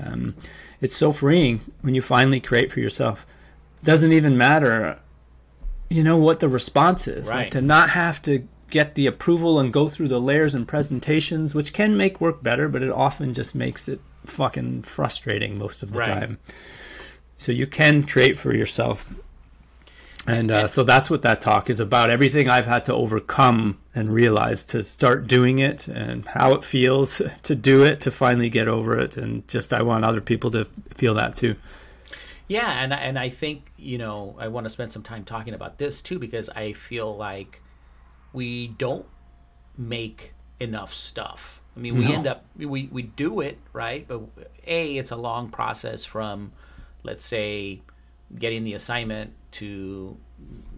um, 0.02 0.34
it's 0.80 0.96
so 0.96 1.12
freeing 1.12 1.60
when 1.82 1.94
you 1.94 2.02
finally 2.02 2.40
create 2.40 2.72
for 2.72 2.80
yourself 2.80 3.26
doesn't 3.84 4.12
even 4.12 4.36
matter 4.38 4.98
you 5.88 6.02
know 6.04 6.16
what 6.16 6.40
the 6.40 6.48
response 6.48 7.08
is 7.08 7.28
like 7.28 7.36
Right. 7.36 7.50
to 7.52 7.60
not 7.60 7.90
have 7.90 8.22
to 8.22 8.46
get 8.70 8.94
the 8.94 9.08
approval 9.08 9.58
and 9.58 9.72
go 9.72 9.88
through 9.88 10.06
the 10.08 10.20
layers 10.20 10.54
and 10.54 10.66
presentations 10.68 11.54
which 11.54 11.72
can 11.72 11.96
make 11.96 12.20
work 12.20 12.42
better 12.42 12.68
but 12.68 12.82
it 12.82 12.90
often 12.90 13.34
just 13.34 13.54
makes 13.54 13.88
it 13.88 14.00
fucking 14.26 14.82
frustrating 14.82 15.58
most 15.58 15.82
of 15.82 15.92
the 15.92 15.98
Right. 15.98 16.06
time 16.06 16.38
so 17.36 17.50
you 17.52 17.66
can 17.66 18.04
create 18.04 18.38
for 18.38 18.54
yourself 18.54 19.12
and 20.26 20.50
uh, 20.50 20.66
so 20.68 20.82
that's 20.84 21.08
what 21.08 21.22
that 21.22 21.40
talk 21.40 21.70
is 21.70 21.80
about 21.80 22.10
everything 22.10 22.48
i've 22.48 22.66
had 22.66 22.84
to 22.84 22.94
overcome 22.94 23.78
and 23.94 24.12
realize 24.12 24.62
to 24.62 24.84
start 24.84 25.26
doing 25.26 25.58
it 25.58 25.88
and 25.88 26.26
how 26.26 26.52
it 26.52 26.62
feels 26.64 27.22
to 27.42 27.54
do 27.54 27.82
it 27.82 28.00
to 28.02 28.10
finally 28.10 28.50
get 28.50 28.68
over 28.68 28.98
it 28.98 29.16
and 29.16 29.46
just 29.48 29.72
i 29.72 29.80
want 29.82 30.04
other 30.04 30.20
people 30.20 30.50
to 30.50 30.64
feel 30.94 31.14
that 31.14 31.34
too 31.36 31.56
Yeah, 32.48 32.82
and 32.82 32.92
I- 32.92 32.98
and 33.08 33.16
I 33.16 33.28
think 33.30 33.70
you 33.78 33.96
know 33.96 34.34
I 34.38 34.48
want 34.48 34.64
to 34.66 34.70
spend 34.70 34.90
some 34.90 35.04
time 35.04 35.22
talking 35.24 35.54
about 35.54 35.78
this 35.78 36.02
too 36.02 36.18
because 36.18 36.48
I 36.50 36.72
feel 36.72 37.16
like 37.16 37.62
we 38.32 38.66
don't 38.66 39.06
make 39.78 40.32
enough 40.58 40.92
stuff. 40.92 41.60
I 41.76 41.80
mean, 41.80 41.94
we 41.96 42.06
No. 42.06 42.12
end 42.14 42.26
up 42.26 42.44
we 42.56 42.88
we 42.90 43.02
do 43.02 43.40
it 43.40 43.58
right, 43.72 44.04
but 44.06 44.22
a 44.66 44.96
it's 44.96 45.12
a 45.12 45.16
long 45.16 45.48
process 45.50 46.04
from 46.04 46.50
let's 47.04 47.24
say 47.24 47.82
getting 48.36 48.64
the 48.64 48.74
assignment 48.74 49.30
to 49.52 50.16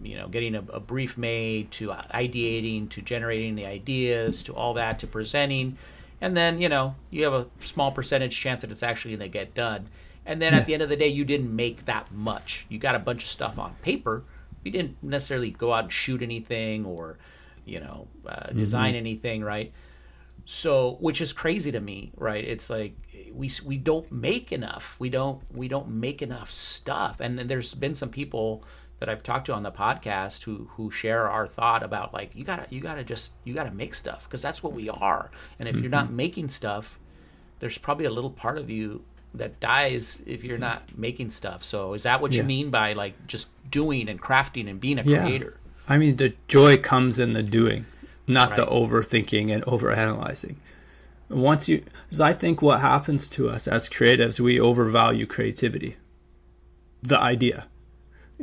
you 0.03 0.17
know 0.17 0.27
getting 0.27 0.55
a, 0.55 0.63
a 0.71 0.79
brief 0.79 1.17
made 1.17 1.71
to 1.71 1.89
ideating 1.89 2.89
to 2.89 3.01
generating 3.01 3.55
the 3.55 3.65
ideas 3.65 4.43
to 4.43 4.53
all 4.53 4.73
that 4.73 4.99
to 4.99 5.07
presenting. 5.07 5.77
And 6.21 6.35
then 6.37 6.59
you 6.59 6.69
know 6.69 6.95
you 7.09 7.23
have 7.23 7.33
a 7.33 7.47
small 7.63 7.91
percentage 7.91 8.37
chance 8.37 8.61
that 8.61 8.71
it's 8.71 8.83
actually 8.83 9.11
going 9.11 9.31
to 9.31 9.33
get 9.33 9.53
done. 9.53 9.89
And 10.25 10.41
then 10.41 10.53
at 10.53 10.65
the 10.65 10.73
end 10.73 10.81
of 10.81 10.89
the 10.89 10.95
day 10.95 11.07
you 11.07 11.25
didn't 11.25 11.53
make 11.53 11.85
that 11.85 12.11
much. 12.11 12.65
You 12.69 12.79
got 12.79 12.95
a 12.95 12.99
bunch 12.99 13.23
of 13.23 13.29
stuff 13.29 13.59
on 13.59 13.75
paper. 13.81 14.23
You 14.63 14.71
didn't 14.71 14.95
necessarily 15.03 15.51
go 15.51 15.73
out 15.73 15.83
and 15.85 15.91
shoot 15.91 16.21
anything 16.21 16.85
or 16.85 17.17
you 17.65 17.79
know 17.79 18.07
uh, 18.27 18.51
design 18.51 18.95
anything 18.95 19.43
right? 19.43 19.71
So 20.45 20.97
which 20.99 21.21
is 21.21 21.33
crazy 21.33 21.71
to 21.71 21.79
me 21.79 22.11
right? 22.15 22.43
It's 22.43 22.69
like 22.69 22.95
we 23.33 23.51
we 23.65 23.77
don't 23.77 24.11
make 24.11 24.51
enough. 24.51 24.95
We 24.99 25.09
don't 25.09 25.41
we 25.51 25.67
don't 25.67 25.89
make 25.89 26.21
enough 26.21 26.51
stuff. 26.51 27.19
And 27.19 27.37
then 27.37 27.47
there's 27.47 27.73
been 27.73 27.95
some 27.95 28.09
people 28.09 28.63
that 28.99 29.09
I've 29.09 29.23
talked 29.23 29.47
to 29.47 29.53
on 29.53 29.63
the 29.63 29.71
podcast 29.71 30.43
who 30.43 30.69
who 30.75 30.91
share 30.91 31.29
our 31.29 31.47
thought 31.47 31.83
about 31.83 32.13
like 32.13 32.31
you 32.33 32.43
gotta 32.43 32.65
you 32.69 32.81
gotta 32.81 33.03
just 33.03 33.33
you 33.43 33.53
gotta 33.53 33.71
make 33.71 33.95
stuff 33.95 34.23
because 34.25 34.41
that's 34.41 34.63
what 34.63 34.73
we 34.73 34.89
are. 34.89 35.31
And 35.59 35.67
if 35.67 35.77
you're 35.77 35.89
not 35.89 36.05
mm-hmm. 36.05 36.15
making 36.15 36.49
stuff 36.49 36.99
there's 37.63 37.77
probably 37.77 38.03
a 38.03 38.09
little 38.11 38.29
part 38.29 38.57
of 38.57 38.69
you 38.69 39.05
that 39.33 39.57
dies 39.61 40.21
if 40.25 40.43
you're 40.43 40.57
not 40.57 40.97
making 40.97 41.29
stuff. 41.29 41.63
So 41.63 41.93
is 41.93 42.03
that 42.03 42.21
what 42.21 42.33
you 42.33 42.43
mean 42.43 42.71
by 42.71 42.91
like 42.91 43.25
just 43.25 43.47
doing 43.71 44.09
and 44.09 44.21
crafting 44.21 44.69
and 44.69 44.81
being 44.81 44.99
a 44.99 45.03
Yeah. 45.03 45.21
creator? 45.21 45.57
I 45.87 45.97
mean, 45.97 46.17
the 46.17 46.33
joy 46.49 46.75
comes 46.75 47.19
in 47.19 47.31
the 47.31 47.41
doing, 47.41 47.85
not 48.27 48.57
the 48.57 48.65
overthinking 48.65 49.49
and 49.49 49.63
overanalyzing. 49.63 50.55
Once 51.35 51.67
you, 51.67 51.83
because 52.05 52.19
I 52.19 52.33
think 52.33 52.61
what 52.61 52.79
happens 52.81 53.27
to 53.29 53.49
us 53.49 53.67
as 53.67 53.89
creatives, 53.89 54.39
we 54.39 54.59
overvalue 54.59 55.25
creativity, 55.25 55.97
the 57.01 57.19
idea, 57.19 57.65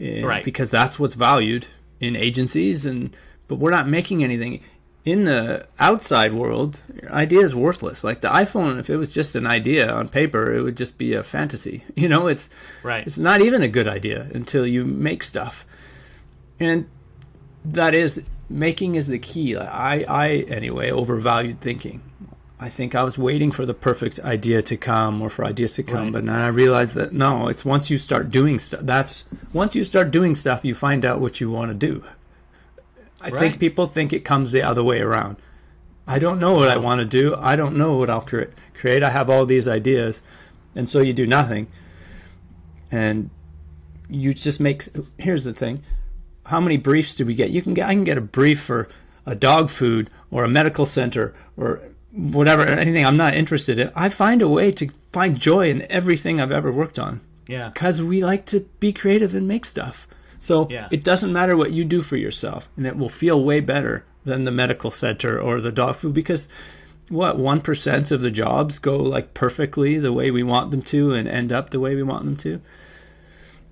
Eh, 0.01 0.23
Right. 0.25 0.45
Because 0.45 0.71
that's 0.71 0.99
what's 0.99 1.15
valued 1.15 1.67
in 1.99 2.17
agencies, 2.17 2.87
and 2.87 3.15
but 3.49 3.57
we're 3.57 3.71
not 3.71 3.89
making 3.89 4.23
anything. 4.25 4.61
In 5.05 5.25
the 5.25 5.67
outside 5.79 6.33
world, 6.33 6.81
your 7.03 7.11
idea 7.13 7.41
is 7.41 7.55
worthless. 7.55 8.05
Like 8.05 8.21
the 8.21 8.29
iPhone, 8.29 8.79
if 8.79 8.91
it 8.91 8.97
was 8.99 9.11
just 9.11 9.35
an 9.35 9.47
idea 9.47 9.91
on 9.91 10.09
paper, 10.09 10.55
it 10.55 10.63
would 10.63 10.77
just 10.77 10.99
be 10.99 11.15
a 11.15 11.23
fantasy. 11.23 11.85
You 11.97 12.09
know, 12.09 12.29
it's 12.29 12.49
Right. 12.83 13.07
It's 13.07 13.19
not 13.19 13.41
even 13.41 13.63
a 13.63 13.69
good 13.69 13.89
idea 13.89 14.29
until 14.35 14.67
you 14.67 14.85
make 14.85 15.23
stuff, 15.23 15.67
and 16.61 16.87
that 17.65 17.95
is 17.95 18.23
making 18.49 18.95
is 18.95 19.09
the 19.09 19.19
key. 19.19 19.57
I, 19.57 20.01
I 20.03 20.29
anyway 20.49 20.91
overvalued 20.91 21.61
thinking. 21.61 22.03
I 22.63 22.69
think 22.69 22.95
I 22.95 23.03
was 23.03 23.17
waiting 23.17 23.51
for 23.51 23.65
the 23.65 23.73
perfect 23.73 24.21
idea 24.21 24.61
to 24.61 24.77
come 24.77 25.23
or 25.23 25.31
for 25.31 25.47
ideas 25.47 25.73
to 25.73 25.83
come, 25.83 26.05
Right. 26.05 26.13
but 26.13 26.27
then 26.27 26.35
I 26.35 26.49
realized 26.49 26.95
that 26.95 27.15
no, 27.15 27.49
it's 27.49 27.65
once 27.65 27.89
you 27.89 27.97
start 27.97 28.31
doing 28.31 28.59
stuff. 28.59 28.81
That's 28.83 29.25
once 29.55 29.75
you 29.75 29.83
start 29.83 30.11
doing 30.11 30.35
stuff, 30.35 30.63
you 30.63 30.75
find 30.75 31.05
out 31.07 31.23
what 31.23 31.41
you 31.41 31.51
want 31.51 31.71
to 31.71 31.75
do. 31.75 32.05
I 33.21 33.31
Right. 33.31 33.41
think 33.41 33.59
people 33.61 33.87
think 33.87 34.13
it 34.13 34.27
comes 34.27 34.53
the 34.53 34.63
other 34.63 34.83
way 34.85 35.01
around. 35.01 35.37
I 36.07 36.19
don't 36.19 36.39
know 36.39 36.53
what 36.53 36.69
I 36.69 36.77
want 36.77 36.99
to 37.01 37.07
do. 37.07 37.35
I 37.39 37.57
don't 37.57 37.77
know 37.77 37.97
what 37.97 38.11
I'll 38.11 38.21
cre- 38.21 38.53
create. 38.75 39.03
I 39.03 39.11
have 39.11 39.31
all 39.31 39.47
these 39.47 39.67
ideas, 39.67 40.21
and 40.77 40.87
so 40.89 41.01
you 41.01 41.13
do 41.15 41.27
nothing, 41.27 41.67
and 42.91 43.31
you 44.09 44.35
just 44.35 44.61
make. 44.61 44.83
Here's 45.19 45.45
the 45.45 45.53
thing: 45.55 45.83
how 46.45 46.61
many 46.61 46.77
briefs 46.77 47.15
do 47.15 47.25
we 47.25 47.35
get? 47.35 47.51
You 47.51 47.63
can 47.63 47.73
get. 47.75 47.89
I 47.89 47.95
can 47.95 48.05
get 48.05 48.19
a 48.19 48.23
brief 48.23 48.61
for 48.61 48.89
a 49.25 49.35
dog 49.35 49.71
food 49.71 50.11
or 50.31 50.45
a 50.45 50.49
medical 50.49 50.85
center 50.87 51.35
or 51.57 51.81
whatever, 52.13 52.63
anything 52.67 53.05
I'm 53.07 53.17
not 53.17 53.35
interested 53.35 53.79
in. 53.79 53.91
I 53.95 54.09
find 54.09 54.43
a 54.43 54.49
way 54.49 54.73
to 54.73 54.89
find 55.13 55.39
joy 55.39 55.71
in 55.71 55.83
everything 55.91 56.41
I've 56.41 56.53
ever 56.53 56.71
worked 56.73 56.99
on 56.99 57.21
yeah 57.47 57.69
because 57.71 58.01
we 58.03 58.23
like 58.23 58.47
to 58.47 58.61
be 58.79 58.93
creative 58.93 59.35
and 59.35 59.47
make 59.49 59.65
stuff. 59.65 60.07
So 60.39 60.69
Yeah. 60.71 60.89
it 60.91 61.05
doesn't 61.05 61.33
matter 61.33 61.57
what 61.57 61.73
you 61.73 61.85
do 61.85 62.03
for 62.03 62.17
yourself, 62.17 62.69
and 62.77 62.87
it 62.87 62.97
will 62.97 63.09
feel 63.09 63.43
way 63.45 63.61
better 63.61 64.05
than 64.25 64.45
the 64.45 64.51
medical 64.51 64.91
center 64.91 65.41
or 65.41 65.61
the 65.61 65.73
dog 65.73 65.97
food 65.97 66.15
because 66.15 66.49
what 67.09 67.39
one 67.39 67.61
percent 67.61 68.11
of 68.11 68.23
the 68.23 68.31
jobs 68.31 68.79
go 68.79 68.97
like 68.97 69.35
perfectly 69.35 69.99
the 69.99 70.13
way 70.13 70.31
we 70.31 70.43
want 70.45 70.71
them 70.71 70.83
to 70.83 71.13
and 71.13 71.27
end 71.29 71.51
up 71.53 71.71
the 71.71 71.81
way 71.81 71.95
we 71.95 72.03
want 72.03 72.25
them 72.25 72.37
to. 72.37 72.61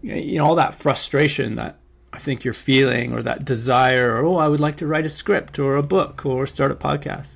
You 0.02 0.38
know, 0.38 0.46
all 0.46 0.54
that 0.56 0.74
frustration 0.74 1.56
that 1.56 1.78
I 2.12 2.18
think 2.18 2.42
you're 2.44 2.54
feeling, 2.54 3.12
or 3.12 3.22
that 3.22 3.44
desire, 3.44 4.16
or 4.16 4.24
oh, 4.24 4.36
I 4.38 4.48
would 4.48 4.60
like 4.60 4.76
to 4.78 4.86
write 4.86 5.06
a 5.06 5.10
script 5.10 5.58
or 5.58 5.76
a 5.76 5.82
book 5.82 6.24
or 6.24 6.46
start 6.46 6.70
a 6.72 6.74
podcast. 6.74 7.34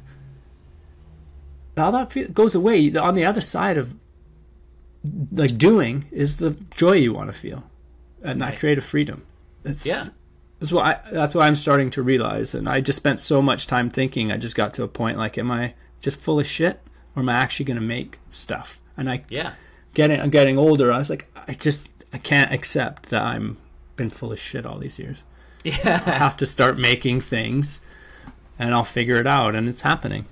All 1.76 1.92
that 1.92 2.34
goes 2.34 2.54
away. 2.54 2.94
On 2.96 3.14
the 3.14 3.24
other 3.24 3.40
side 3.40 3.78
of 3.78 3.94
like 5.32 5.58
doing 5.58 6.04
is 6.12 6.36
the 6.36 6.50
joy 6.76 6.92
you 6.92 7.12
want 7.12 7.28
to 7.28 7.32
feel, 7.32 7.64
and 8.22 8.40
that 8.40 8.50
Right. 8.50 8.58
creative 8.58 8.84
freedom. 8.84 9.22
It's, 9.64 9.84
Yeah. 9.86 10.08
that's 10.60 10.70
what 10.72 10.84
I, 10.86 11.10
that's 11.10 11.34
what 11.34 11.44
I'm 11.46 11.54
starting 11.56 11.90
to 11.90 12.02
realize. 12.02 12.54
And 12.54 12.68
I 12.68 12.80
just 12.80 12.96
spent 12.96 13.20
so 13.20 13.42
much 13.42 13.66
time 13.66 13.90
thinking. 13.90 14.30
I 14.30 14.36
just 14.36 14.54
got 14.54 14.74
to 14.74 14.82
a 14.82 14.88
point 14.88 15.18
like, 15.18 15.38
am 15.38 15.50
I 15.50 15.74
just 16.00 16.20
full 16.20 16.38
of 16.40 16.46
shit, 16.46 16.80
or 17.16 17.22
am 17.22 17.28
I 17.28 17.34
actually 17.34 17.64
going 17.66 17.80
to 17.80 17.86
make 17.86 18.18
stuff? 18.30 18.78
And 18.96 19.10
I 19.10 19.24
Yeah. 19.28 19.52
getting 19.94 20.20
I'm 20.20 20.30
getting 20.30 20.58
older. 20.58 20.92
I 20.92 20.98
was 20.98 21.10
like, 21.10 21.26
I 21.48 21.54
just 21.54 21.88
I 22.12 22.18
can't 22.18 22.52
accept 22.52 23.08
that 23.10 23.22
I'm 23.22 23.56
been 23.96 24.10
full 24.10 24.32
of 24.32 24.38
shit 24.38 24.66
all 24.66 24.78
these 24.78 24.98
years. 24.98 25.22
Yeah, 25.64 26.02
I 26.06 26.10
have 26.10 26.36
to 26.38 26.46
start 26.46 26.76
making 26.76 27.20
things, 27.20 27.78
and 28.58 28.74
I'll 28.74 28.82
figure 28.84 29.16
it 29.16 29.26
out. 29.28 29.54
And 29.54 29.68
it's 29.68 29.82
happening. 29.82 30.24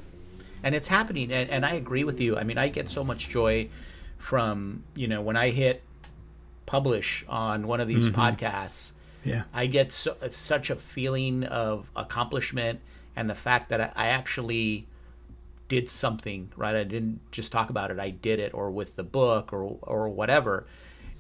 And 0.63 0.75
it's 0.75 0.89
happening 0.89 1.33
and, 1.33 1.51
and 1.51 1.65
i 1.67 1.73
agree 1.73 2.05
with 2.05 2.21
you 2.21 2.37
i 2.37 2.43
mean 2.43 2.59
i 2.59 2.69
get 2.69 2.91
so 2.91 3.03
much 3.05 3.29
joy 3.29 3.69
from 4.19 4.83
you 4.95 5.07
know 5.09 5.21
when 5.21 5.37
i 5.37 5.51
hit 5.51 5.83
publish 6.67 7.25
on 7.29 7.67
one 7.67 7.81
of 7.81 7.89
these 7.89 8.09
Mm-hmm. 8.09 8.21
podcasts 8.21 8.93
Yeah. 9.25 9.45
i 9.53 9.67
get 9.67 9.93
so, 9.93 10.17
such 10.31 10.71
a 10.71 10.77
feeling 10.77 11.45
of 11.45 11.91
accomplishment 11.97 12.81
and 13.17 13.29
the 13.29 13.35
fact 13.35 13.69
that 13.71 13.81
I, 13.81 13.93
I 13.97 14.07
actually 14.09 14.87
did 15.69 15.89
something 15.91 16.51
right 16.57 16.75
i 16.75 16.85
didn't 16.85 17.21
just 17.33 17.53
talk 17.53 17.71
about 17.71 17.91
it 17.91 17.99
i 17.99 18.11
did 18.11 18.39
it 18.39 18.53
or 18.55 18.71
with 18.71 18.97
the 18.97 19.03
book 19.05 19.53
or 19.53 19.79
or 19.83 20.09
whatever 20.09 20.67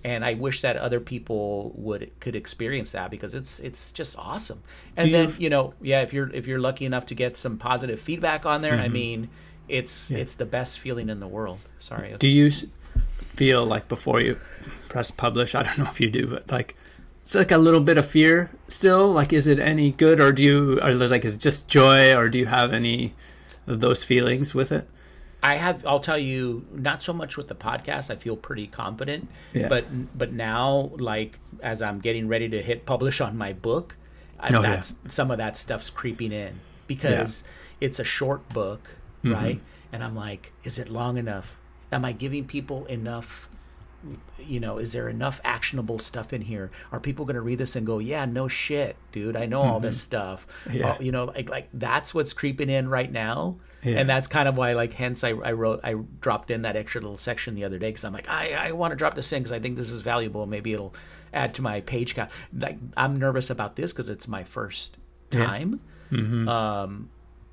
and 0.05 0.24
i 0.24 0.34
wish 0.34 0.61
that 0.62 0.76
other 0.76 1.01
people 1.01 1.72
would 1.76 2.11
could 2.20 2.34
experience 2.34 2.92
that 2.92 3.11
because 3.11 3.34
it's 3.34 3.61
it's 3.61 3.92
just 3.92 4.18
awesome 4.18 4.62
and 4.96 5.07
Do 5.07 5.11
you 5.11 5.16
then 5.16 5.26
f- 5.26 5.40
you 5.40 5.51
know 5.51 5.74
yeah 5.82 6.01
if 6.03 6.12
you're 6.12 6.30
if 6.34 6.46
you're 6.46 6.59
lucky 6.61 6.84
enough 6.86 7.07
to 7.07 7.14
get 7.14 7.36
some 7.36 7.59
positive 7.59 8.01
feedback 8.01 8.46
on 8.46 8.62
there 8.62 8.74
i 8.78 8.84
Mm-hmm. 8.84 8.92
mean 8.92 9.28
it's 9.68 10.11
it's 10.11 10.34
the 10.34 10.46
best 10.46 10.78
feeling 10.80 11.09
in 11.09 11.20
the 11.20 11.28
world 11.28 11.59
sorry 11.78 12.14
Do 12.18 12.28
you 12.28 12.51
feel 13.36 13.64
like 13.64 13.88
before 13.88 14.20
you 14.20 14.36
press 14.88 15.11
publish? 15.11 15.55
I 15.55 15.62
don't 15.62 15.78
know 15.78 15.88
if 15.90 16.01
you 16.01 16.11
do, 16.11 16.26
but 16.26 16.51
like 16.51 16.74
it's 17.22 17.34
like 17.34 17.53
a 17.53 17.59
little 17.59 17.80
bit 17.80 17.96
of 17.98 18.07
fear 18.07 18.51
still. 18.66 19.12
Like, 19.12 19.32
is 19.32 19.46
it 19.46 19.59
any 19.61 19.92
good, 19.92 20.18
or 20.20 20.32
do 20.32 20.42
you, 20.42 20.80
or 20.80 20.92
like, 20.94 21.24
is 21.24 21.34
it 21.34 21.40
just 21.40 21.68
joy, 21.68 22.16
or 22.16 22.28
do 22.28 22.38
you 22.38 22.46
have 22.46 22.72
any 22.72 23.14
of 23.68 23.78
those 23.80 24.03
feelings 24.03 24.55
with 24.55 24.72
it? 24.72 24.88
I 25.43 25.57
have. 25.57 25.86
I'll 25.86 26.01
tell 26.01 26.18
you, 26.18 26.66
not 26.72 27.03
so 27.03 27.12
much 27.12 27.36
with 27.36 27.49
the 27.49 27.55
podcast. 27.55 28.11
I 28.11 28.16
feel 28.16 28.36
pretty 28.36 28.66
confident, 28.66 29.28
Yeah. 29.55 29.68
but 29.68 29.84
but 30.18 30.32
now, 30.32 30.91
like 30.99 31.38
as 31.62 31.80
I'm 31.82 32.01
getting 32.01 32.28
ready 32.28 32.49
to 32.51 32.61
hit 32.62 32.84
publish 32.86 33.20
on 33.20 33.36
my 33.36 33.53
book, 33.53 33.97
I, 34.38 34.55
Oh, 34.55 34.62
yeah. 34.62 34.82
some 35.09 35.30
of 35.30 35.38
that 35.38 35.57
stuff's 35.57 35.91
creeping 35.91 36.32
in 36.32 36.61
because 36.86 37.45
it's 37.80 37.99
a 37.99 38.05
short 38.05 38.49
book, 38.51 38.88
Mm-hmm. 39.24 39.32
right? 39.34 39.61
And 39.93 40.03
I'm 40.05 40.14
like, 40.16 40.53
is 40.64 40.78
it 40.78 40.88
long 40.88 41.16
enough? 41.18 41.57
Am 41.93 42.05
I 42.05 42.12
giving 42.12 42.47
people 42.47 42.86
enough? 42.86 43.49
You 44.38 44.61
know, 44.61 44.78
is 44.78 44.92
there 44.92 45.09
enough 45.09 45.40
actionable 45.44 45.98
stuff 45.98 46.32
in 46.32 46.40
here? 46.42 46.70
Are 46.90 46.98
people 47.01 47.24
going 47.26 47.34
to 47.34 47.42
read 47.42 47.59
this 47.59 47.76
and 47.76 47.86
go, 47.86 47.98
"Yeah, 47.98 48.24
no 48.24 48.48
shit, 48.48 48.96
dude, 49.12 49.36
I 49.36 49.46
know 49.46 49.61
all 49.62 49.80
this 49.80 50.01
stuff." 50.01 50.46
Mm-hmm. 50.64 50.76
Yeah. 50.78 50.98
You 51.01 51.12
know, 51.12 51.24
like 51.26 51.48
like 51.51 51.68
that's 51.74 52.14
what's 52.14 52.32
creeping 52.32 52.70
in 52.70 52.88
right 52.88 53.11
now 53.12 53.57
Yeah. 53.82 53.98
and 53.98 54.09
that's 54.09 54.28
kind 54.28 54.48
of 54.48 54.57
why 54.57 54.72
like 54.72 54.94
hence 54.94 55.22
I, 55.24 55.30
I 55.30 55.53
wrote 55.53 55.80
i 55.84 55.94
dropped 56.20 56.51
in 56.51 56.62
that 56.62 56.76
extra 56.76 57.01
little 57.01 57.16
section 57.18 57.55
the 57.55 57.64
other 57.64 57.78
day 57.78 57.88
because 57.88 58.05
i'm 58.05 58.12
like 58.12 58.28
i, 58.28 58.53
I 58.53 58.72
want 58.72 58.92
to 58.92 58.96
drop 58.96 59.14
this 59.14 59.32
in 59.32 59.42
because 59.42 59.53
i 59.53 59.59
think 59.59 59.76
this 59.78 59.90
is 59.90 60.01
valuable 60.03 60.44
maybe 60.46 60.72
it'll 60.74 60.94
add 61.32 61.55
to 61.55 61.62
my 61.62 61.80
page 61.80 62.14
count 62.14 62.30
like 62.57 62.76
i'm 62.96 63.16
nervous 63.16 63.48
about 63.51 63.76
this 63.76 63.92
because 63.92 64.09
it's 64.11 64.28
my 64.28 64.44
first 64.44 64.96
time 65.30 65.80
um 66.48 67.09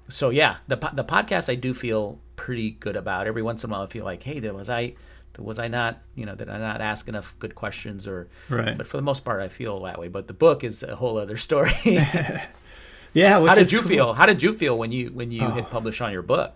so 0.09 0.29
yeah 0.29 0.57
the, 0.67 0.75
the 0.93 1.03
podcast 1.03 1.49
i 1.49 1.55
do 1.55 1.73
feel 1.73 2.19
pretty 2.35 2.71
good 2.71 2.95
about 2.97 3.25
every 3.27 3.41
once 3.41 3.63
in 3.63 3.69
a 3.69 3.73
while 3.73 3.83
i 3.83 3.87
feel 3.87 4.03
like 4.05 4.23
hey 4.23 4.39
there 4.39 4.53
was 4.53 4.69
i 4.69 4.93
was 5.37 5.59
i 5.59 5.67
not 5.67 5.99
you 6.15 6.25
know 6.25 6.35
did 6.35 6.49
i 6.49 6.57
not 6.57 6.81
ask 6.81 7.07
enough 7.07 7.35
good 7.39 7.55
questions 7.55 8.07
or 8.07 8.27
Right. 8.49 8.77
but 8.77 8.87
for 8.87 8.97
the 8.97 9.03
most 9.03 9.23
part 9.25 9.41
i 9.41 9.47
feel 9.49 9.81
that 9.83 9.99
way 9.99 10.07
but 10.07 10.27
the 10.27 10.33
book 10.33 10.63
is 10.63 10.83
a 10.83 10.95
whole 10.95 11.17
other 11.17 11.37
story 11.37 11.71
Yeah. 13.13 13.37
which 13.39 13.49
how 13.49 13.55
did 13.55 13.71
you 13.71 13.79
cool. 13.79 13.87
feel 13.87 14.13
how 14.13 14.25
did 14.25 14.43
you 14.43 14.53
feel 14.53 14.77
when 14.77 14.91
you 14.91 15.09
when 15.09 15.31
you 15.31 15.49
hit 15.51 15.65
oh. 15.65 15.71
publish 15.71 16.01
on 16.01 16.11
your 16.11 16.21
book 16.23 16.53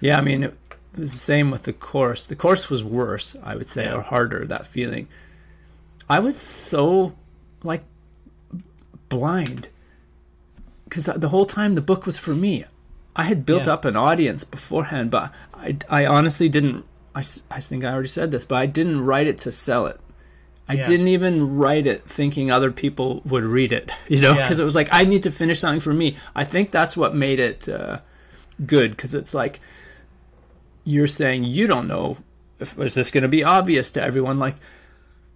Yeah, 0.00 0.18
I 0.18 0.20
mean, 0.20 0.42
it, 0.44 0.54
was 0.96 1.12
the 1.12 1.18
same 1.18 1.50
with 1.50 1.62
the 1.64 1.72
course. 1.72 2.26
The 2.28 2.36
course 2.36 2.70
was 2.70 2.84
worse, 2.84 3.34
I 3.42 3.56
would 3.56 3.68
say, 3.68 3.84
Yeah. 3.84 3.96
or 3.96 4.00
harder. 4.02 4.44
That 4.46 4.64
feeling. 4.66 5.08
I 6.08 6.20
was 6.20 6.36
so 6.36 7.14
like 7.64 7.82
blind 9.08 9.68
because 10.84 11.04
the, 11.06 11.14
the 11.14 11.30
whole 11.30 11.46
time 11.46 11.74
the 11.74 11.80
book 11.80 12.06
was 12.06 12.18
for 12.18 12.34
me. 12.34 12.64
I 13.16 13.24
had 13.24 13.44
built 13.46 13.66
Yeah. 13.66 13.72
up 13.74 13.84
an 13.84 13.96
audience 13.96 14.44
beforehand, 14.44 15.10
but 15.10 15.32
I, 15.54 15.76
I 15.88 16.06
honestly 16.06 16.48
didn't. 16.48 16.84
I, 17.14 17.22
I 17.50 17.60
think 17.60 17.84
I 17.84 17.92
already 17.92 18.08
said 18.08 18.30
this, 18.30 18.44
but 18.44 18.56
I 18.56 18.66
didn't 18.66 19.04
write 19.04 19.26
it 19.26 19.38
to 19.40 19.52
sell 19.52 19.86
it. 19.86 20.00
I 20.68 20.74
Yeah. 20.74 20.84
didn't 20.84 21.08
even 21.08 21.56
write 21.56 21.86
it 21.86 22.08
thinking 22.08 22.50
other 22.50 22.70
people 22.72 23.20
would 23.24 23.44
read 23.44 23.70
it, 23.72 23.90
you 24.08 24.20
know, 24.20 24.34
Yeah. 24.34 24.42
because 24.42 24.58
it 24.58 24.64
was 24.64 24.74
like 24.74 24.88
I 24.90 25.04
need 25.04 25.22
to 25.24 25.30
finish 25.30 25.60
something 25.60 25.80
for 25.80 25.92
me. 25.94 26.16
I 26.34 26.44
think 26.44 26.70
that's 26.70 26.96
what 26.96 27.14
made 27.14 27.38
it 27.40 27.68
uh, 27.68 27.98
good 28.66 28.90
because 28.92 29.14
it's 29.14 29.34
like 29.34 29.60
you're 30.84 31.06
saying 31.06 31.44
you 31.44 31.66
don't 31.66 31.88
know 31.88 32.18
if 32.60 32.78
is 32.78 32.94
this 32.94 33.10
going 33.10 33.22
to 33.22 33.28
be 33.28 33.44
obvious 33.44 33.90
to 33.92 34.02
everyone. 34.02 34.38
Like 34.38 34.56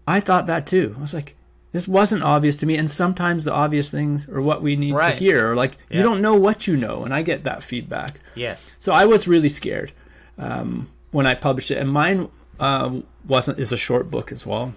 I 0.06 0.20
thought 0.20 0.46
that 0.46 0.66
too. 0.66 0.94
I 0.98 1.00
was 1.00 1.14
like, 1.14 1.34
this 1.72 1.86
wasn't 1.86 2.22
obvious 2.22 2.56
to 2.56 2.66
me, 2.66 2.76
and 2.78 2.90
sometimes 2.90 3.44
the 3.44 3.52
obvious 3.52 3.90
things 3.90 4.26
are 4.28 4.40
what 4.40 4.62
we 4.62 4.74
need 4.76 4.92
Right. 4.94 5.12
to 5.12 5.18
hear. 5.18 5.52
Or 5.52 5.54
like 5.56 5.76
Yeah. 5.90 5.98
you 5.98 6.02
don't 6.02 6.22
know 6.22 6.34
what 6.34 6.66
you 6.66 6.76
know, 6.76 7.04
and 7.04 7.12
I 7.12 7.22
get 7.22 7.44
that 7.44 7.62
feedback. 7.62 8.18
yes 8.34 8.74
So 8.78 8.92
I 8.92 9.04
was 9.04 9.28
really 9.28 9.48
scared 9.50 9.92
um, 10.38 10.88
when 11.10 11.26
I 11.26 11.34
published 11.34 11.70
it, 11.70 11.78
and 11.78 11.90
mine 11.90 12.28
uh, 12.60 13.00
wasn't 13.26 13.58
is 13.58 13.72
a 13.72 13.76
short 13.76 14.10
book 14.10 14.32
as 14.32 14.44
well. 14.46 14.74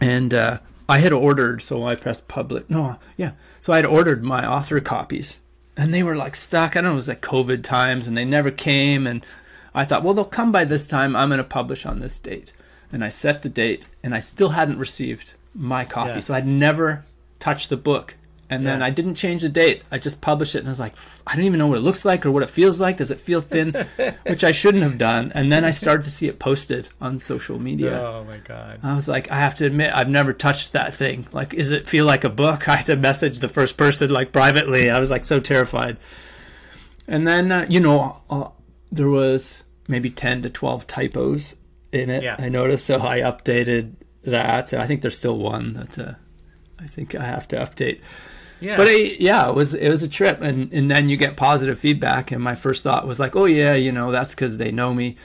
And 0.00 0.34
uh, 0.34 0.58
I 0.88 0.98
had 0.98 1.12
ordered, 1.12 1.62
so 1.62 1.84
I 1.84 1.94
pressed 1.94 2.28
publish. 2.28 2.64
No, 2.68 2.96
yeah, 3.16 3.32
so 3.60 3.72
I 3.72 3.76
had 3.76 3.86
ordered 3.86 4.22
my 4.24 4.46
author 4.46 4.80
copies, 4.80 5.40
and 5.76 5.92
they 5.92 6.02
were 6.02 6.16
like 6.16 6.36
stuck. 6.36 6.72
I 6.76 6.80
don't 6.80 6.84
know, 6.84 6.92
it 6.92 6.96
was 6.96 7.08
like 7.08 7.20
COVID 7.22 7.62
times, 7.62 8.08
and 8.08 8.16
they 8.16 8.24
never 8.24 8.50
came. 8.50 9.06
And 9.06 9.24
I 9.74 9.84
thought, 9.84 10.02
well, 10.02 10.14
they'll 10.14 10.24
come 10.24 10.52
by 10.52 10.64
this 10.64 10.86
time. 10.86 11.14
I'm 11.16 11.28
going 11.28 11.38
to 11.38 11.44
publish 11.44 11.86
on 11.86 12.00
this 12.00 12.18
date, 12.18 12.52
and 12.92 13.04
I 13.04 13.08
set 13.08 13.42
the 13.42 13.48
date, 13.48 13.88
and 14.02 14.14
I 14.14 14.20
still 14.20 14.50
hadn't 14.50 14.78
received 14.78 15.34
my 15.54 15.84
copy, 15.84 16.10
Yeah. 16.14 16.20
so 16.20 16.34
I'd 16.34 16.46
never 16.46 17.04
touched 17.38 17.68
the 17.68 17.76
book. 17.76 18.14
And 18.52 18.66
then 18.66 18.82
I 18.82 18.90
didn't 18.90 19.14
change 19.14 19.42
the 19.42 19.48
date. 19.48 19.82
I 19.90 19.98
just 19.98 20.20
published 20.20 20.54
it, 20.54 20.58
and 20.58 20.68
I 20.68 20.70
was 20.70 20.80
like, 20.80 20.94
I 21.26 21.34
don't 21.34 21.44
even 21.44 21.58
know 21.58 21.66
what 21.66 21.78
it 21.78 21.82
looks 21.82 22.04
like 22.04 22.26
or 22.26 22.30
what 22.30 22.42
it 22.42 22.50
feels 22.50 22.80
like. 22.80 22.98
Does 22.98 23.10
it 23.10 23.20
feel 23.20 23.40
thin? 23.40 23.72
Which 24.26 24.44
I 24.44 24.52
shouldn't 24.52 24.82
have 24.82 24.98
done. 24.98 25.32
And 25.34 25.50
then 25.50 25.64
I 25.64 25.70
started 25.70 26.02
to 26.04 26.10
see 26.10 26.28
it 26.28 26.38
posted 26.38 26.88
on 27.00 27.18
social 27.18 27.58
media. 27.58 27.98
Oh 27.98 28.24
my 28.24 28.36
god. 28.38 28.80
I 28.82 28.94
was 28.94 29.08
like, 29.08 29.30
I 29.30 29.36
have 29.36 29.54
to 29.56 29.66
admit, 29.66 29.92
I've 29.94 30.08
never 30.08 30.32
touched 30.32 30.72
that 30.72 30.94
thing. 30.94 31.26
Like, 31.32 31.50
does 31.50 31.70
it 31.70 31.86
feel 31.86 32.04
like 32.04 32.24
a 32.24 32.28
book? 32.28 32.68
I 32.72 32.76
had 32.76 32.86
to 32.86 32.96
message 32.96 33.38
the 33.38 33.48
first 33.48 33.76
person 33.76 34.10
like 34.10 34.32
privately. 34.32 34.90
I 34.90 34.98
was 34.98 35.10
like 35.10 35.24
so 35.24 35.40
terrified. 35.40 35.96
And 37.08 37.26
then, 37.26 37.50
uh, 37.50 37.66
you 37.68 37.80
know, 37.80 38.22
uh, 38.30 38.48
there 38.90 39.08
was 39.08 39.62
maybe 39.88 40.10
ten 40.10 40.42
to 40.42 40.50
twelve 40.50 40.86
typos 40.86 41.56
in 41.92 42.10
it. 42.10 42.22
Yeah. 42.22 42.36
I 42.38 42.48
noticed, 42.48 42.86
so 42.86 43.00
I 43.00 43.20
updated 43.20 43.94
that. 44.24 44.72
I 44.72 44.86
think 44.86 45.02
there's 45.02 45.16
still 45.16 45.38
one 45.38 45.72
that 45.74 45.98
uh, 45.98 46.14
I 46.78 46.86
think 46.86 47.14
I 47.14 47.24
have 47.24 47.48
to 47.48 47.56
update. 47.56 48.00
Yeah. 48.62 48.76
But 48.76 48.88
it, 48.88 49.20
yeah, 49.20 49.48
it 49.48 49.54
was 49.54 49.74
it 49.74 49.90
was 49.90 50.02
a 50.02 50.08
trip, 50.08 50.40
and 50.40 50.72
and 50.72 50.90
then 50.90 51.08
you 51.08 51.16
get 51.16 51.36
positive 51.36 51.78
feedback, 51.78 52.30
and 52.30 52.42
my 52.42 52.54
first 52.54 52.84
thought 52.84 53.06
was 53.06 53.18
like, 53.18 53.34
oh 53.34 53.46
yeah, 53.46 53.74
you 53.74 53.90
know, 53.90 54.12
that's 54.12 54.34
because 54.34 54.58
they 54.58 54.70
know 54.70 54.94
me. 54.94 55.16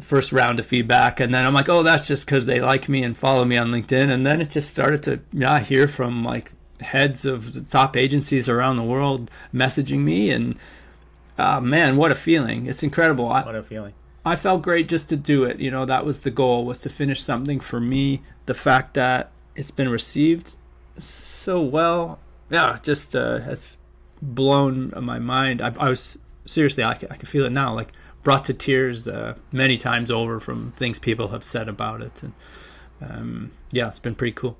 First 0.00 0.32
round 0.32 0.60
of 0.60 0.66
feedback, 0.66 1.20
and 1.20 1.34
then 1.34 1.44
I'm 1.44 1.52
like, 1.52 1.68
oh, 1.68 1.82
that's 1.82 2.06
just 2.06 2.24
because 2.24 2.46
they 2.46 2.60
like 2.60 2.88
me 2.88 3.02
and 3.02 3.16
follow 3.16 3.44
me 3.44 3.56
on 3.56 3.68
LinkedIn, 3.68 4.10
and 4.10 4.24
then 4.24 4.40
it 4.40 4.50
just 4.50 4.70
started 4.70 5.02
to 5.04 5.20
yeah 5.32 5.58
hear 5.58 5.88
from 5.88 6.24
like 6.24 6.52
heads 6.80 7.24
of 7.24 7.52
the 7.52 7.60
top 7.60 7.96
agencies 7.96 8.48
around 8.48 8.76
the 8.76 8.84
world 8.84 9.30
messaging 9.52 10.00
me, 10.00 10.30
and 10.30 10.56
ah 11.38 11.60
man, 11.60 11.96
what 11.96 12.12
a 12.12 12.14
feeling! 12.14 12.66
It's 12.66 12.82
incredible. 12.82 13.26
What 13.26 13.54
a 13.54 13.62
feeling. 13.62 13.92
I 14.24 14.36
felt 14.36 14.62
great 14.62 14.88
just 14.88 15.08
to 15.08 15.16
do 15.16 15.44
it. 15.44 15.58
You 15.58 15.70
know, 15.70 15.84
that 15.84 16.04
was 16.04 16.20
the 16.20 16.30
goal 16.30 16.64
was 16.64 16.78
to 16.80 16.88
finish 16.88 17.22
something 17.22 17.60
for 17.60 17.80
me. 17.80 18.22
The 18.46 18.54
fact 18.54 18.94
that 18.94 19.30
it's 19.56 19.72
been 19.72 19.88
received 19.88 20.54
so 20.98 21.60
well, 21.60 22.18
yeah, 22.50 22.78
just 22.82 23.14
uh, 23.16 23.38
has 23.40 23.76
blown 24.22 24.92
my 25.00 25.18
mind. 25.18 25.60
I, 25.62 25.72
I 25.78 25.88
was 25.88 26.18
seriously, 26.46 26.84
I, 26.84 26.94
can- 26.94 27.10
I 27.10 27.16
can 27.16 27.26
feel 27.26 27.44
it 27.44 27.52
now, 27.52 27.74
like 27.74 27.92
brought 28.22 28.44
to 28.46 28.54
tears 28.54 29.06
uh, 29.08 29.34
many 29.52 29.78
times 29.78 30.10
over 30.10 30.40
from 30.40 30.72
things 30.72 30.98
people 30.98 31.28
have 31.28 31.44
said 31.44 31.68
about 31.68 32.02
it, 32.02 32.22
and 32.22 32.32
um, 33.00 33.50
yeah, 33.70 33.88
it's 33.88 34.00
been 34.00 34.14
pretty 34.14 34.32
cool. 34.34 34.58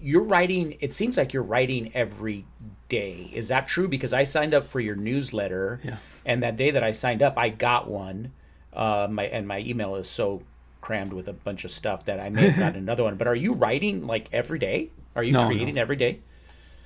You're 0.00 0.24
writing 0.24 0.76
it 0.80 0.92
seems 0.92 1.16
like 1.16 1.32
you're 1.32 1.44
writing 1.44 1.92
every 1.94 2.44
day. 2.88 3.30
Is 3.32 3.48
that 3.48 3.68
true? 3.68 3.86
Because 3.86 4.12
I 4.12 4.24
signed 4.24 4.52
up 4.52 4.64
for 4.64 4.80
your 4.80 4.96
newsletter 4.96 5.80
Yeah. 5.84 5.98
And 6.26 6.42
that 6.42 6.56
day 6.56 6.70
that 6.72 6.82
I 6.84 6.92
signed 6.92 7.22
up, 7.22 7.38
I 7.38 7.48
got 7.50 7.88
one. 7.88 8.32
Uh, 8.72 9.06
my 9.10 9.24
and 9.24 9.46
my 9.48 9.60
email 9.60 9.94
is 9.96 10.08
so 10.08 10.42
crammed 10.80 11.12
with 11.12 11.28
a 11.28 11.32
bunch 11.32 11.64
of 11.64 11.70
stuff 11.70 12.04
that 12.06 12.18
I 12.20 12.30
may 12.30 12.48
have 12.48 12.58
gotten 12.58 12.78
another 12.78 13.04
one. 13.04 13.14
But 13.16 13.28
are 13.28 13.34
you 13.34 13.52
writing 13.54 14.06
like 14.06 14.28
every 14.32 14.58
day? 14.58 14.90
Are 15.14 15.22
you 15.22 15.32
No, 15.32 15.46
creating 15.46 15.78
every 15.78 15.96
day? 15.96 16.20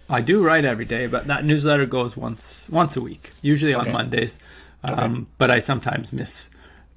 I 0.08 0.20
do 0.20 0.44
write 0.44 0.64
every 0.64 0.84
day, 0.84 1.06
but 1.06 1.26
that 1.28 1.44
newsletter 1.44 1.86
goes 1.86 2.16
once 2.16 2.68
once 2.70 2.96
a 2.96 3.00
week, 3.00 3.32
usually 3.42 3.74
on 3.74 3.82
Okay. 3.82 3.92
Mondays. 3.92 4.38
Um, 4.82 5.28
But 5.38 5.50
I 5.50 5.60
sometimes 5.60 6.12
miss 6.12 6.50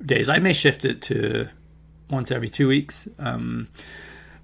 days. 0.06 0.28
I 0.30 0.40
may 0.40 0.54
shift 0.54 0.84
it 0.86 1.02
to 1.04 1.48
once 2.10 2.32
every 2.32 2.50
two 2.50 2.68
weeks. 2.68 3.08
Um, 3.18 3.70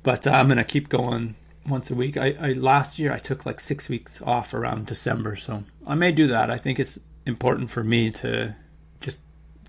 but 0.01 0.25
I'm 0.27 0.47
gonna 0.47 0.63
keep 0.63 0.87
going 0.89 1.35
once 1.67 1.89
a 1.91 1.95
week. 1.95 2.15
I, 2.17 2.35
I 2.39 2.51
last 2.53 2.99
year 2.99 3.11
I 3.13 3.19
took 3.19 3.45
like 3.45 3.59
six 3.59 3.89
weeks 3.89 4.21
off 4.21 4.53
around 4.53 4.85
December, 4.85 5.35
so 5.35 5.63
I 5.85 5.95
may 5.95 6.11
do 6.11 6.27
that. 6.27 6.49
I 6.49 6.57
think 6.57 6.79
it's 6.79 6.99
important 7.25 7.69
for 7.69 7.83
me 7.83 8.11
to 8.11 8.55
just 9.01 9.19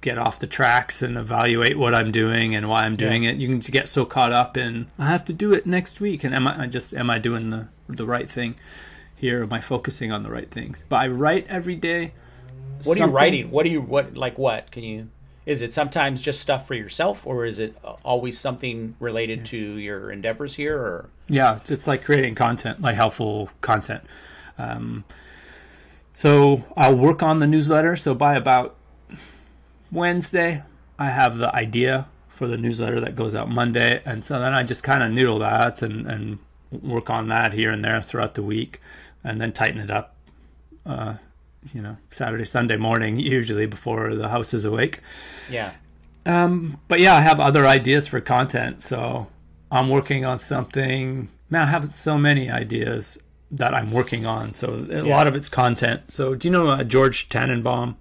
get 0.01 0.19
off 0.19 0.39
the 0.41 0.47
tracks 0.47 1.03
and 1.03 1.17
evaluate 1.17 1.79
what 1.79 1.95
I'm 1.95 2.11
doing 2.13 2.55
and 2.55 2.69
why 2.69 2.85
I'm 2.85 2.97
doing 2.97 3.25
Yeah. 3.25 3.31
it. 3.31 3.37
You 3.37 3.49
can 3.49 3.59
get 3.61 3.89
so 3.89 4.05
caught 4.05 4.33
up 4.33 4.57
in 4.57 4.87
I 4.99 5.07
have 5.09 5.25
to 5.27 5.33
do 5.33 5.53
it 5.53 5.67
next 5.67 6.01
week, 6.01 6.23
and 6.25 6.35
am 6.35 6.47
I, 6.49 6.63
I 6.63 6.67
just 6.67 6.95
am 6.95 7.11
I 7.11 7.19
doing 7.19 7.51
the 7.51 7.69
the 7.89 8.07
right 8.07 8.31
thing 8.31 8.57
here? 9.15 9.43
Am 9.43 9.53
I 9.53 9.61
focusing 9.61 10.13
on 10.13 10.23
the 10.23 10.31
right 10.31 10.51
things? 10.51 10.85
But 10.89 10.97
I 10.97 11.09
write 11.09 11.47
every 11.49 11.77
day. 11.77 12.13
What 12.85 12.99
are 12.99 13.07
you 13.07 13.13
writing? 13.13 13.51
What 13.51 13.67
are 13.67 13.71
you 13.71 13.81
what 13.81 14.15
like 14.15 14.39
what? 14.39 14.71
Can 14.71 14.83
you 14.83 15.09
is 15.47 15.61
it 15.61 15.75
sometimes 15.75 16.23
just 16.23 16.41
stuff 16.41 16.67
for 16.67 16.75
yourself 16.75 17.27
or 17.27 17.45
is 17.45 17.59
it 17.59 17.77
always 18.03 18.39
something 18.39 18.97
related 18.99 19.45
to 19.45 19.59
your 19.59 20.11
endeavors 20.11 20.55
here 20.55 20.79
or 20.79 21.11
Yeah, 21.29 21.57
it's, 21.57 21.71
it's 21.71 21.87
like 21.87 22.03
creating 22.03 22.35
content, 22.35 22.81
like 22.81 22.95
helpful 22.95 23.51
content. 23.61 24.03
Um, 24.57 25.05
so 26.15 26.65
I'll 26.77 26.97
work 26.97 27.23
on 27.23 27.41
the 27.41 27.47
newsletter. 27.47 27.97
So 27.97 28.15
by 28.15 28.37
about 28.37 28.77
Wednesday, 29.93 30.63
I 30.99 31.11
have 31.11 31.37
the 31.37 31.55
idea 31.55 32.07
for 32.29 32.49
the 32.49 32.57
newsletter 32.57 33.01
that 33.01 33.15
goes 33.15 33.35
out 33.35 33.49
Monday, 33.49 34.03
and 34.05 34.25
so 34.25 34.39
then 34.39 34.53
I 34.53 34.65
just 34.65 34.83
kind 34.83 35.03
of 35.03 35.13
noodle 35.13 35.39
that 35.41 35.83
and 35.83 36.07
and 36.07 36.39
work 36.83 37.11
on 37.11 37.29
that 37.29 37.53
here 37.53 37.71
and 37.71 37.85
there 37.85 38.01
throughout 38.03 38.35
the 38.35 38.43
week, 38.43 38.81
and 39.23 39.41
then 39.41 39.53
tighten 39.53 39.81
it 39.81 39.91
up. 39.91 40.17
Uh, 40.85 41.15
you 41.73 41.81
know, 41.81 41.97
Saturday, 42.11 42.45
Sunday 42.45 42.77
morning, 42.77 43.19
usually 43.19 43.67
before 43.67 44.15
the 44.15 44.29
house 44.29 44.53
is 44.53 44.67
awake 44.67 45.01
yeah. 45.51 45.73
but 46.25 47.01
yeah, 47.01 47.15
I 47.15 47.21
have 47.21 47.41
other 47.41 47.67
ideas 47.67 48.09
for 48.09 48.21
content. 48.21 48.81
So 48.81 49.29
I'm 49.71 49.89
working 49.89 50.25
on 50.25 50.39
something. 50.39 51.29
Man, 51.51 51.63
I 51.63 51.67
have 51.67 51.95
so 51.95 52.19
many 52.19 52.51
ideas 52.51 53.19
that 53.51 53.75
I'm 53.75 53.93
working 53.93 54.27
on. 54.27 54.55
So 54.55 54.87
a 54.91 55.03
lot 55.03 55.27
of 55.27 55.37
it's 55.37 55.49
content. 55.49 56.11
So 56.11 56.35
do 56.35 56.49
you 56.49 56.53
know 56.53 56.69
uh, 56.69 56.85
George 56.85 57.29
Tannenbaum? 57.29 57.97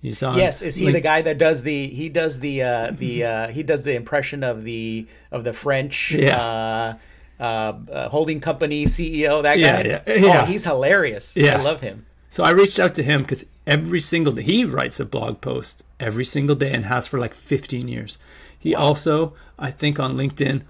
He's 0.00 0.22
on. 0.22 0.36
Yes, 0.36 0.62
is 0.62 0.76
he 0.76 0.86
Link- 0.86 0.96
the 0.96 1.00
guy 1.00 1.22
that 1.22 1.38
does 1.38 1.62
the 1.62 1.86
he 1.88 2.08
does 2.08 2.40
the 2.40 2.62
uh 2.62 2.90
the 2.90 3.24
uh 3.24 3.48
he 3.48 3.62
does 3.62 3.84
the 3.84 3.94
impression 3.94 4.42
of 4.42 4.64
the 4.64 5.06
of 5.30 5.44
the 5.44 5.52
French 5.52 6.10
Yeah. 6.12 6.94
Uh 7.42 7.72
uh, 7.90 8.08
holding 8.08 8.40
company 8.40 8.84
CEO 8.86 9.42
that 9.42 9.58
Yeah, 9.58 9.82
guy? 9.82 9.88
yeah, 10.06 10.14
yeah. 10.16 10.42
Oh, 10.42 10.44
he's 10.46 10.64
hilarious. 10.64 11.34
Yeah. 11.36 11.58
I 11.58 11.62
love 11.62 11.80
him. 11.80 12.06
So 12.28 12.44
I 12.44 12.50
reached 12.50 12.78
out 12.78 12.94
to 12.94 13.02
him 13.02 13.22
because 13.22 13.44
every 13.66 14.00
single 14.00 14.32
day 14.32 14.42
he 14.42 14.64
writes 14.64 14.98
a 15.00 15.04
blog 15.04 15.40
post 15.40 15.82
every 16.00 16.24
single 16.24 16.56
day 16.56 16.72
and 16.72 16.84
has 16.86 17.06
for 17.06 17.18
like 17.18 17.34
15 17.34 17.88
years. 17.88 18.18
He 18.58 18.74
also, 18.74 19.34
I 19.58 19.70
think, 19.70 19.98
on 19.98 20.16
LinkedIn, 20.16 20.62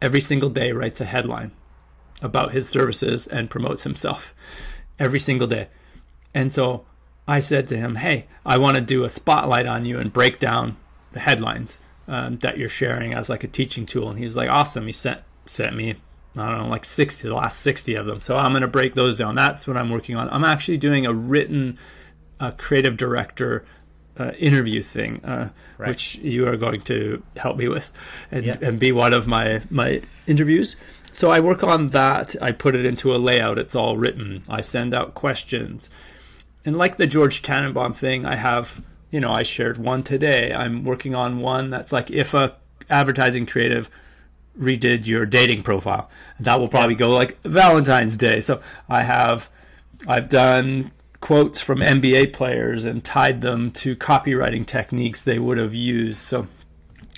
every 0.00 0.20
single 0.20 0.50
day 0.50 0.72
writes 0.72 1.00
a 1.00 1.04
headline 1.04 1.50
about 2.22 2.52
his 2.52 2.68
services 2.68 3.26
and 3.26 3.50
promotes 3.50 3.82
himself 3.82 4.34
every 4.98 5.18
single 5.20 5.46
day. 5.48 5.68
And 6.32 6.52
so 6.52 6.84
I 7.28 7.40
said 7.40 7.66
to 7.68 7.76
him, 7.76 7.96
"Hey, 7.96 8.26
I 8.46 8.56
want 8.58 8.76
to 8.76 8.80
do 8.94 9.04
a 9.04 9.10
spotlight 9.10 9.66
on 9.66 9.84
you 9.84 9.98
and 9.98 10.12
break 10.12 10.38
down 10.38 10.76
the 11.12 11.20
headlines 11.20 11.80
um, 12.08 12.38
that 12.38 12.56
you're 12.58 12.68
sharing 12.68 13.12
as 13.14 13.28
like 13.28 13.44
a 13.44 13.48
teaching 13.48 13.84
tool." 13.86 14.08
And 14.10 14.18
he 14.18 14.24
was 14.24 14.36
like, 14.36 14.48
"Awesome!" 14.50 14.86
He 14.86 14.92
sent 14.92 15.20
sent 15.46 15.76
me 15.76 15.94
I 16.36 16.50
don't 16.50 16.58
know 16.64 16.68
like 16.68 16.84
sixty, 16.84 17.28
the 17.28 17.34
last 17.34 17.60
sixty 17.60 17.94
of 17.94 18.06
them. 18.06 18.20
So 18.20 18.36
I'm 18.36 18.50
going 18.52 18.62
to 18.62 18.68
break 18.68 18.94
those 18.94 19.16
down. 19.16 19.36
That's 19.36 19.66
what 19.68 19.76
I'm 19.76 19.90
working 19.90 20.16
on. 20.16 20.28
I'm 20.30 20.42
actually 20.44 20.78
doing 20.78 21.06
a 21.06 21.12
written 21.14 21.78
uh, 22.40 22.50
creative 22.58 22.96
director 22.96 23.64
uh, 24.18 24.32
interview 24.38 24.82
thing, 24.82 25.24
uh, 25.24 25.50
Right. 25.78 25.88
which 25.90 26.16
you 26.16 26.46
are 26.48 26.56
going 26.56 26.80
to 26.82 27.22
help 27.36 27.56
me 27.56 27.68
with, 27.68 27.90
and, 28.32 28.44
Yeah. 28.44 28.56
and 28.60 28.78
be 28.80 28.90
one 28.90 29.12
of 29.12 29.26
my 29.28 29.62
my 29.70 30.02
interviews. 30.26 30.74
So 31.12 31.30
I 31.30 31.38
work 31.38 31.62
on 31.62 31.90
that. 31.90 32.34
I 32.42 32.50
put 32.50 32.74
it 32.74 32.84
into 32.84 33.14
a 33.14 33.18
layout. 33.18 33.58
It's 33.60 33.76
all 33.76 33.96
written. 33.96 34.42
I 34.48 34.60
send 34.60 34.92
out 34.92 35.14
questions, 35.14 35.88
and 36.64 36.76
like 36.76 36.96
the 36.96 37.06
George 37.06 37.42
Tannenbaum 37.42 37.92
thing, 37.92 38.26
I 38.26 38.34
have 38.34 38.82
you 39.12 39.20
know 39.20 39.30
I 39.32 39.44
shared 39.44 39.78
one 39.78 40.02
today. 40.02 40.52
I'm 40.52 40.82
working 40.84 41.14
on 41.14 41.38
one 41.38 41.70
that's 41.70 41.92
like 41.92 42.10
if 42.10 42.34
a 42.34 42.56
advertising 42.90 43.46
creative 43.46 43.88
redid 44.58 45.06
your 45.06 45.26
dating 45.26 45.62
profile. 45.62 46.10
That 46.40 46.60
will 46.60 46.68
probably 46.68 46.94
go 46.94 47.10
like 47.10 47.40
Valentine's 47.42 48.16
Day. 48.16 48.40
So 48.40 48.60
I 48.88 49.02
have 49.02 49.50
I've 50.06 50.28
done 50.28 50.92
quotes 51.20 51.60
from 51.60 51.78
NBA 51.78 52.32
players 52.32 52.84
and 52.84 53.02
tied 53.02 53.40
them 53.40 53.70
to 53.70 53.96
copywriting 53.96 54.66
techniques 54.66 55.22
they 55.22 55.38
would 55.38 55.58
have 55.58 55.74
used. 55.74 56.18
So 56.18 56.46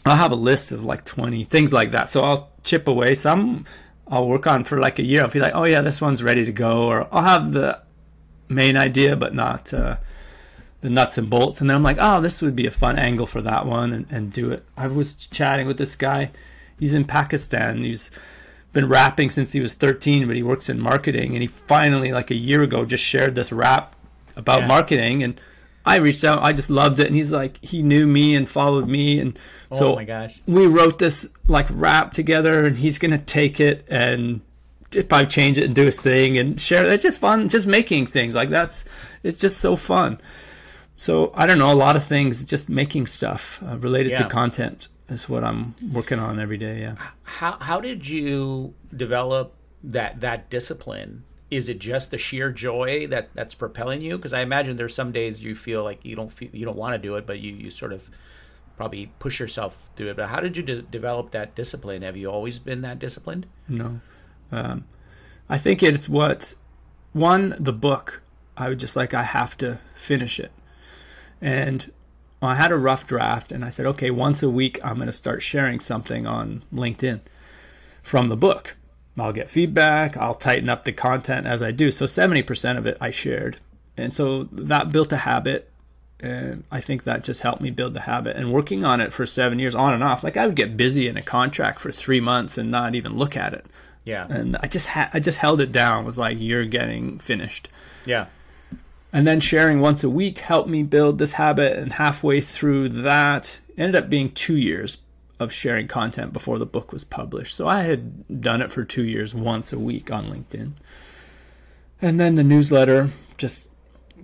I'll 0.04 0.16
have 0.16 0.30
a 0.30 0.36
list 0.36 0.70
of 0.70 0.84
like 0.84 1.04
20 1.04 1.44
things 1.44 1.72
like 1.72 1.90
that. 1.90 2.08
So 2.08 2.22
I'll 2.22 2.50
chip 2.62 2.86
away 2.88 3.14
some 3.14 3.66
I'll 4.08 4.28
work 4.28 4.46
on 4.46 4.64
for 4.64 4.78
like 4.78 4.98
a 4.98 5.04
year. 5.04 5.22
I'll 5.22 5.30
be 5.30 5.40
like, 5.40 5.54
"Oh 5.54 5.64
yeah, 5.64 5.80
this 5.80 6.00
one's 6.00 6.22
ready 6.22 6.44
to 6.44 6.52
go." 6.52 6.84
Or 6.84 7.08
I'll 7.12 7.24
have 7.24 7.52
the 7.52 7.80
main 8.48 8.76
idea 8.76 9.16
but 9.16 9.34
not 9.34 9.74
uh 9.74 9.96
the 10.80 10.88
nuts 10.90 11.18
and 11.18 11.28
bolts 11.28 11.60
and 11.60 11.68
then 11.68 11.76
I'm 11.76 11.82
like, 11.82 11.98
"Oh, 12.00 12.20
this 12.20 12.40
would 12.40 12.54
be 12.54 12.66
a 12.66 12.70
fun 12.70 12.98
angle 12.98 13.26
for 13.26 13.42
that 13.42 13.66
one." 13.66 13.92
and, 13.92 14.06
and 14.10 14.32
do 14.32 14.50
it. 14.52 14.64
I 14.76 14.86
was 14.86 15.14
chatting 15.14 15.66
with 15.66 15.78
this 15.78 15.96
guy. 15.96 16.30
He's 16.78 16.92
in 16.92 17.04
Pakistan. 17.04 17.82
He's 17.84 18.10
been 18.72 18.88
rapping 18.88 19.30
since 19.30 19.52
he 19.52 19.60
was 19.60 19.72
13, 19.72 20.26
but 20.26 20.36
he 20.36 20.42
works 20.42 20.68
in 20.68 20.78
marketing. 20.80 21.32
And 21.32 21.40
he 21.42 21.46
finally, 21.46 22.12
like 22.12 22.30
a 22.30 22.34
year 22.36 22.62
ago, 22.62 22.84
just 22.84 23.02
shared 23.04 23.34
this 23.34 23.50
rap 23.52 23.94
about 24.36 24.60
Yeah. 24.60 24.66
marketing. 24.66 25.22
And 25.22 25.40
I 25.86 25.96
reached 25.96 26.24
out. 26.24 26.42
I 26.42 26.52
just 26.52 26.68
loved 26.68 27.00
it. 27.00 27.06
And 27.06 27.16
he's 27.16 27.30
like, 27.30 27.58
he 27.64 27.82
knew 27.82 28.06
me 28.06 28.34
and 28.36 28.46
followed 28.48 28.88
me. 28.88 29.18
And 29.20 29.38
so 29.72 29.92
oh 29.92 29.96
my 29.96 30.04
gosh. 30.04 30.38
we 30.46 30.66
wrote 30.66 30.98
this 30.98 31.30
like 31.48 31.66
rap 31.70 32.12
together. 32.12 32.66
And 32.66 32.76
he's 32.76 32.98
gonna 32.98 33.18
take 33.18 33.60
it 33.60 33.86
and 33.88 34.40
probably 35.08 35.26
change 35.26 35.58
it 35.58 35.64
and 35.64 35.74
do 35.74 35.84
his 35.86 35.98
thing 35.98 36.36
and 36.38 36.60
share. 36.60 36.84
it. 36.84 36.92
It's 36.92 37.02
just 37.02 37.18
fun, 37.18 37.48
just 37.48 37.66
making 37.66 38.06
things 38.06 38.34
like 38.34 38.50
that's. 38.50 38.84
It's 39.22 39.38
just 39.38 39.58
so 39.58 39.76
fun. 39.76 40.20
So 40.96 41.32
I 41.34 41.46
don't 41.46 41.58
know 41.58 41.72
a 41.72 41.74
lot 41.74 41.96
of 41.96 42.04
things. 42.04 42.42
Just 42.44 42.68
making 42.68 43.06
stuff 43.06 43.62
uh, 43.66 43.76
related 43.78 44.12
Yeah. 44.12 44.24
to 44.24 44.28
content 44.28 44.88
is 45.08 45.28
what 45.28 45.44
I'm 45.44 45.74
working 45.92 46.18
on 46.18 46.40
every 46.40 46.58
day. 46.58 46.80
Yeah. 46.80 46.96
How 47.24 47.52
how 47.60 47.80
did 47.80 48.08
you 48.08 48.74
develop 48.94 49.54
that 49.84 50.20
that 50.20 50.50
discipline? 50.50 51.24
Is 51.50 51.68
it 51.68 51.78
just 51.78 52.10
the 52.10 52.18
sheer 52.18 52.50
joy 52.50 53.06
that 53.06 53.30
that's 53.34 53.54
propelling 53.54 54.02
you? 54.02 54.16
Because 54.16 54.32
I 54.32 54.40
imagine 54.40 54.76
there's 54.76 54.94
some 54.94 55.12
days 55.12 55.42
you 55.42 55.54
feel 55.54 55.84
like 55.84 56.04
you 56.04 56.16
don't 56.16 56.32
feel 56.32 56.48
you 56.52 56.64
don't 56.64 56.76
want 56.76 56.94
to 56.94 56.98
do 56.98 57.14
it, 57.14 57.26
but 57.26 57.38
you 57.38 57.52
you 57.54 57.70
sort 57.70 57.92
of 57.92 58.10
probably 58.76 59.10
push 59.18 59.40
yourself 59.40 59.88
to 59.96 60.08
it. 60.10 60.16
But 60.16 60.28
how 60.28 60.40
did 60.40 60.56
you 60.56 60.62
de- 60.62 60.82
develop 60.82 61.30
that 61.30 61.54
discipline? 61.54 62.02
Have 62.02 62.16
you 62.16 62.30
always 62.30 62.58
been 62.58 62.82
that 62.82 62.98
disciplined? 62.98 63.46
No. 63.68 64.00
Um, 64.52 64.84
I 65.48 65.56
think 65.58 65.82
it's 65.82 66.08
what 66.08 66.54
one 67.12 67.54
the 67.58 67.72
book. 67.72 68.22
I 68.56 68.68
would 68.68 68.80
just 68.80 68.96
like 68.96 69.14
I 69.14 69.22
have 69.22 69.56
to 69.58 69.80
finish 69.94 70.40
it, 70.40 70.50
and 71.40 71.92
I 72.42 72.54
had 72.54 72.70
a 72.72 72.76
rough 72.76 73.06
draft, 73.06 73.50
and 73.52 73.64
I 73.64 73.70
said, 73.70 73.86
okay, 73.86 74.10
once 74.10 74.42
a 74.42 74.50
week 74.50 74.78
I'm 74.84 74.96
going 74.96 75.06
to 75.06 75.12
start 75.12 75.42
sharing 75.42 75.80
something 75.80 76.26
on 76.26 76.62
LinkedIn 76.72 77.20
from 78.02 78.28
the 78.28 78.36
book. 78.36 78.76
I'll 79.18 79.32
get 79.32 79.48
feedback. 79.48 80.16
I'll 80.16 80.34
tighten 80.34 80.68
up 80.68 80.84
the 80.84 80.92
content 80.92 81.46
as 81.46 81.62
I 81.62 81.70
do. 81.70 81.90
So 81.90 82.04
70% 82.04 82.76
of 82.76 82.86
it 82.86 82.98
I 83.00 83.10
shared, 83.10 83.56
and 83.96 84.12
so 84.14 84.44
that 84.52 84.92
built 84.92 85.12
a 85.12 85.16
habit. 85.18 85.70
And 86.20 86.64
I 86.70 86.80
think 86.80 87.04
that 87.04 87.24
just 87.24 87.40
helped 87.40 87.60
me 87.60 87.70
build 87.70 87.92
the 87.92 88.00
habit. 88.00 88.36
And 88.36 88.50
working 88.52 88.84
on 88.84 89.00
it 89.02 89.12
for 89.12 89.26
seven 89.26 89.58
years, 89.58 89.74
on 89.74 89.92
and 89.92 90.02
off, 90.02 90.24
like 90.24 90.36
I 90.38 90.46
would 90.46 90.56
get 90.56 90.76
busy 90.76 91.08
in 91.08 91.16
a 91.18 91.22
contract 91.22 91.78
for 91.80 91.92
three 91.92 92.20
months 92.20 92.56
and 92.56 92.70
not 92.70 92.94
even 92.94 93.18
look 93.18 93.36
at 93.36 93.52
it 93.52 93.66
Yeah. 94.04 94.26
and 94.30 94.56
I 94.62 94.66
just 94.66 94.86
ha- 94.86 95.10
I 95.12 95.20
just 95.20 95.36
held 95.38 95.60
it 95.60 95.72
down. 95.72 96.06
Was 96.06 96.16
like, 96.16 96.36
you're 96.40 96.64
getting 96.64 97.18
finished. 97.18 97.68
Yeah. 98.06 98.26
And 99.12 99.26
then 99.26 99.40
sharing 99.40 99.80
once 99.80 100.04
a 100.04 100.10
week 100.10 100.38
helped 100.38 100.68
me 100.68 100.82
build 100.82 101.18
this 101.18 101.32
habit. 101.32 101.78
And 101.78 101.92
halfway 101.94 102.40
through 102.40 102.88
that, 102.90 103.58
ended 103.78 104.02
up 104.02 104.10
being 104.10 104.30
two 104.30 104.56
years 104.56 104.98
of 105.38 105.52
sharing 105.52 105.86
content 105.86 106.32
before 106.32 106.58
the 106.58 106.66
book 106.66 106.92
was 106.92 107.04
published. 107.04 107.54
So 107.54 107.68
I 107.68 107.82
had 107.82 108.40
done 108.40 108.62
it 108.62 108.72
for 108.72 108.84
two 108.84 109.04
years, 109.04 109.34
once 109.34 109.72
a 109.72 109.78
week 109.78 110.10
on 110.10 110.24
LinkedIn. 110.26 110.72
And 112.00 112.18
then 112.20 112.34
the 112.34 112.44
newsletter 112.44 113.10
just 113.38 113.68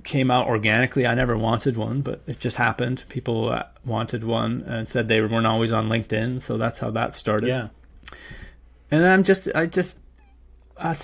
came 0.04 0.30
out 0.30 0.46
organically. 0.46 1.06
I 1.06 1.14
never 1.14 1.36
wanted 1.36 1.76
one, 1.76 2.00
but 2.00 2.22
it 2.26 2.40
just 2.40 2.56
happened. 2.56 3.04
People 3.08 3.50
uh, 3.50 3.64
wanted 3.84 4.24
one 4.24 4.62
and 4.66 4.88
said 4.88 5.08
they 5.08 5.20
weren't 5.20 5.46
always 5.46 5.70
on 5.70 5.88
LinkedIn, 5.88 6.40
so 6.40 6.56
that's 6.56 6.78
how 6.78 6.90
that 6.92 7.14
started 7.14 7.48
Yeah. 7.48 7.68
and 8.90 9.02
then 9.02 9.10
I'm 9.12 9.22
just 9.22 9.48
I 9.54 9.66
just 9.66 9.98
I, 10.78 10.96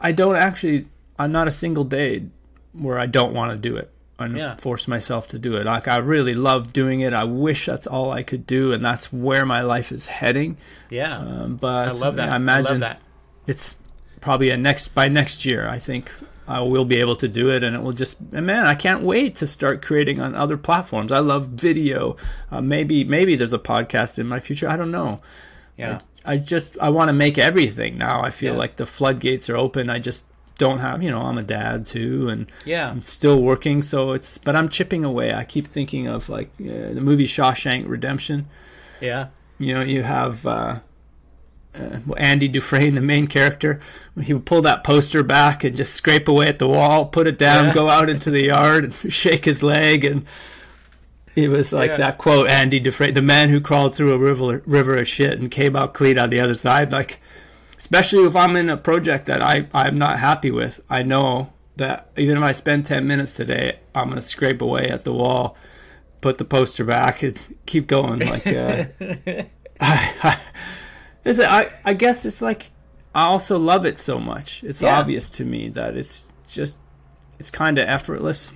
I 0.00 0.12
don't 0.12 0.36
actually 0.36 0.88
I'm 1.18 1.30
not 1.32 1.46
a 1.46 1.52
single 1.52 1.84
day 1.84 2.26
where 2.72 2.98
I 2.98 3.06
don't 3.06 3.34
want 3.34 3.56
to 3.56 3.58
do 3.70 3.76
it. 3.76 3.90
and 4.18 4.36
Yeah. 4.36 4.54
force 4.56 4.86
myself 4.86 5.26
to 5.28 5.38
do 5.38 5.56
it. 5.56 5.66
Like 5.66 5.88
I 5.88 5.96
really 5.96 6.34
love 6.34 6.72
doing 6.72 7.00
it. 7.00 7.12
I 7.12 7.24
wish 7.24 7.66
that's 7.66 7.88
all 7.88 8.12
I 8.12 8.22
could 8.22 8.46
do, 8.46 8.72
and 8.72 8.84
that's 8.84 9.12
where 9.12 9.44
my 9.44 9.62
life 9.62 9.90
is 9.90 10.06
heading. 10.06 10.58
Yeah. 10.90 11.18
Um, 11.18 11.56
but 11.56 11.88
I 11.88 11.90
love 11.90 12.14
that. 12.16 12.28
I 12.30 12.36
imagine 12.36 12.66
I 12.66 12.70
love 12.70 12.80
that. 12.80 13.00
it's 13.48 13.74
probably 14.20 14.50
a 14.50 14.56
next 14.56 14.94
by 14.94 15.08
next 15.08 15.44
year. 15.44 15.66
I 15.68 15.80
think 15.80 16.12
I 16.46 16.60
will 16.60 16.84
be 16.84 16.98
able 17.00 17.16
to 17.16 17.26
do 17.26 17.50
it, 17.50 17.64
and 17.64 17.74
it 17.74 17.82
will 17.82 17.92
just. 17.94 18.18
And 18.32 18.46
man, 18.46 18.64
I 18.66 18.76
can't 18.76 19.02
wait 19.02 19.34
to 19.36 19.46
start 19.46 19.82
creating 19.82 20.20
on 20.20 20.36
other 20.36 20.56
platforms. 20.58 21.10
I 21.10 21.18
love 21.18 21.48
video. 21.48 22.16
Uh, 22.50 22.60
maybe 22.60 23.02
maybe 23.02 23.34
there's 23.34 23.52
a 23.54 23.58
podcast 23.58 24.20
in 24.20 24.28
my 24.28 24.38
future. 24.38 24.68
I 24.68 24.76
don't 24.76 24.92
know. 24.92 25.20
Yeah. 25.76 25.98
I 26.24 26.36
just 26.36 26.78
I 26.80 26.90
want 26.90 27.08
to 27.08 27.12
make 27.12 27.38
everything 27.38 27.98
now. 27.98 28.22
I 28.22 28.30
feel 28.30 28.52
Yeah. 28.52 28.58
like 28.60 28.76
the 28.76 28.86
floodgates 28.86 29.50
are 29.50 29.56
open. 29.56 29.90
I 29.90 29.98
just 29.98 30.22
don't 30.62 30.78
have, 30.78 31.02
you 31.02 31.10
know, 31.10 31.20
I'm 31.22 31.38
a 31.38 31.42
dad 31.42 31.86
too, 31.86 32.28
and 32.28 32.50
Yeah. 32.64 32.88
I'm 32.90 33.02
still 33.02 33.40
working. 33.42 33.82
So 33.82 34.12
it's, 34.12 34.38
but 34.38 34.54
I'm 34.56 34.68
chipping 34.68 35.04
away. 35.04 35.34
I 35.34 35.44
keep 35.44 35.66
thinking 35.66 36.06
of 36.06 36.28
like 36.28 36.50
uh, 36.60 36.94
the 36.96 37.00
movie 37.02 37.26
Shawshank 37.26 37.88
Redemption. 37.88 38.46
Yeah. 39.00 39.26
You 39.58 39.74
know, 39.74 39.82
you 39.82 40.02
have 40.02 40.46
uh, 40.46 40.78
uh, 41.74 41.98
Andy 42.16 42.48
Dufresne, 42.48 42.94
the 42.94 43.00
main 43.00 43.26
character. 43.26 43.80
He 44.22 44.32
would 44.32 44.46
pull 44.46 44.62
that 44.62 44.84
poster 44.84 45.22
back 45.22 45.64
and 45.64 45.76
just 45.76 45.94
scrape 45.94 46.28
away 46.28 46.48
at 46.48 46.58
the 46.58 46.68
wall, 46.68 47.06
put 47.06 47.26
it 47.26 47.38
down, 47.38 47.66
Yeah. 47.66 47.74
go 47.74 47.88
out 47.88 48.08
into 48.08 48.30
the 48.30 48.44
yard, 48.44 48.84
and 48.84 48.94
shake 49.12 49.44
his 49.44 49.62
leg, 49.62 50.04
and 50.04 50.24
it 51.34 51.48
was 51.48 51.72
like 51.72 51.90
Yeah. 51.90 51.96
that 51.98 52.18
quote, 52.18 52.48
Andy 52.48 52.78
Dufresne, 52.80 53.14
the 53.14 53.22
man 53.22 53.48
who 53.48 53.60
crawled 53.60 53.94
through 53.94 54.12
a 54.12 54.18
river, 54.18 54.62
river 54.66 54.96
of 54.98 55.08
shit 55.08 55.38
and 55.38 55.50
came 55.50 55.74
out 55.76 55.94
clean 55.94 56.18
on 56.18 56.30
the 56.30 56.40
other 56.40 56.54
side. 56.54 56.92
Like, 56.92 57.18
especially 57.82 58.22
if 58.24 58.36
I'm 58.36 58.54
in 58.54 58.70
a 58.70 58.76
project 58.76 59.26
that 59.26 59.42
I, 59.42 59.66
I'm 59.74 59.98
not 59.98 60.20
happy 60.20 60.52
with, 60.52 60.78
I 60.88 61.02
know 61.02 61.52
that 61.74 62.08
even 62.16 62.36
if 62.36 62.42
I 62.44 62.52
spend 62.52 62.86
10 62.86 63.08
minutes 63.08 63.34
today, 63.34 63.80
I'm 63.92 64.04
going 64.04 64.20
to 64.20 64.22
scrape 64.22 64.62
away 64.62 64.86
at 64.86 65.02
the 65.02 65.12
wall, 65.12 65.56
put 66.20 66.38
the 66.38 66.44
poster 66.44 66.84
back, 66.84 67.24
and 67.24 67.36
keep 67.66 67.88
going. 67.88 68.20
Like, 68.20 68.46
uh, 68.46 68.84
I, 69.80 70.14
I, 70.22 70.40
is 71.24 71.40
it, 71.40 71.50
I, 71.50 71.72
I 71.84 71.94
guess 71.94 72.24
it's 72.24 72.40
like, 72.40 72.70
I 73.16 73.24
also 73.24 73.58
love 73.58 73.84
it 73.84 73.98
so 73.98 74.20
much. 74.20 74.62
It's 74.62 74.80
Yeah. 74.80 75.00
obvious 75.00 75.28
to 75.30 75.44
me 75.44 75.68
that 75.70 75.96
it's 75.96 76.30
just, 76.46 76.78
it's 77.40 77.50
kind 77.50 77.78
of 77.78 77.88
effortless 77.88 78.52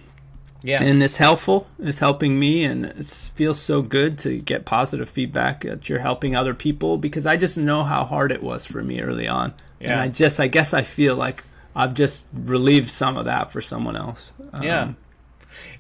Yeah. 0.66 0.82
and 0.82 1.02
it's 1.02 1.16
helpful. 1.16 1.66
It's 1.78 1.98
helping 1.98 2.38
me, 2.38 2.64
and 2.64 2.86
it 2.86 3.06
feels 3.06 3.60
so 3.60 3.82
good 3.82 4.18
to 4.18 4.38
get 4.38 4.64
positive 4.64 5.08
feedback 5.08 5.62
that 5.62 5.88
you're 5.88 6.00
helping 6.00 6.34
other 6.34 6.54
people 6.54 6.98
because 6.98 7.24
I 7.24 7.36
just 7.36 7.56
know 7.56 7.84
how 7.84 8.04
hard 8.04 8.32
it 8.32 8.42
was 8.42 8.66
for 8.66 8.82
me 8.82 9.00
early 9.00 9.28
on, 9.28 9.54
and 9.80 10.00
I 10.00 10.08
just, 10.08 10.40
I 10.40 10.48
guess, 10.48 10.74
I 10.74 10.82
feel 10.82 11.14
like 11.14 11.44
I've 11.74 11.94
just 11.94 12.24
relieved 12.32 12.90
some 12.90 13.16
of 13.16 13.26
that 13.26 13.52
for 13.52 13.60
someone 13.60 13.96
else. 13.96 14.20
Um, 14.52 14.62
Yeah. 14.62 14.92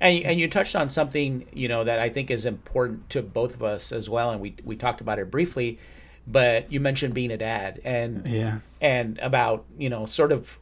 And, 0.00 0.24
and 0.24 0.40
you 0.40 0.48
touched 0.48 0.76
on 0.76 0.90
something, 0.90 1.46
you 1.52 1.68
know, 1.68 1.84
that 1.84 1.98
I 1.98 2.08
think 2.10 2.30
is 2.30 2.44
important 2.44 3.08
to 3.10 3.22
both 3.22 3.54
of 3.54 3.62
us 3.62 3.92
as 3.92 4.08
well. 4.08 4.30
And 4.30 4.40
we, 4.40 4.54
we 4.64 4.76
talked 4.76 5.00
about 5.00 5.18
it 5.18 5.30
briefly, 5.30 5.78
but 6.26 6.70
you 6.70 6.80
mentioned 6.80 7.14
being 7.14 7.30
a 7.30 7.36
dad 7.36 7.80
and, 7.84 8.26
yeah, 8.26 8.58
and 8.80 9.18
about, 9.18 9.64
you 9.78 9.88
know, 9.88 10.06
sort 10.06 10.32
of, 10.32 10.58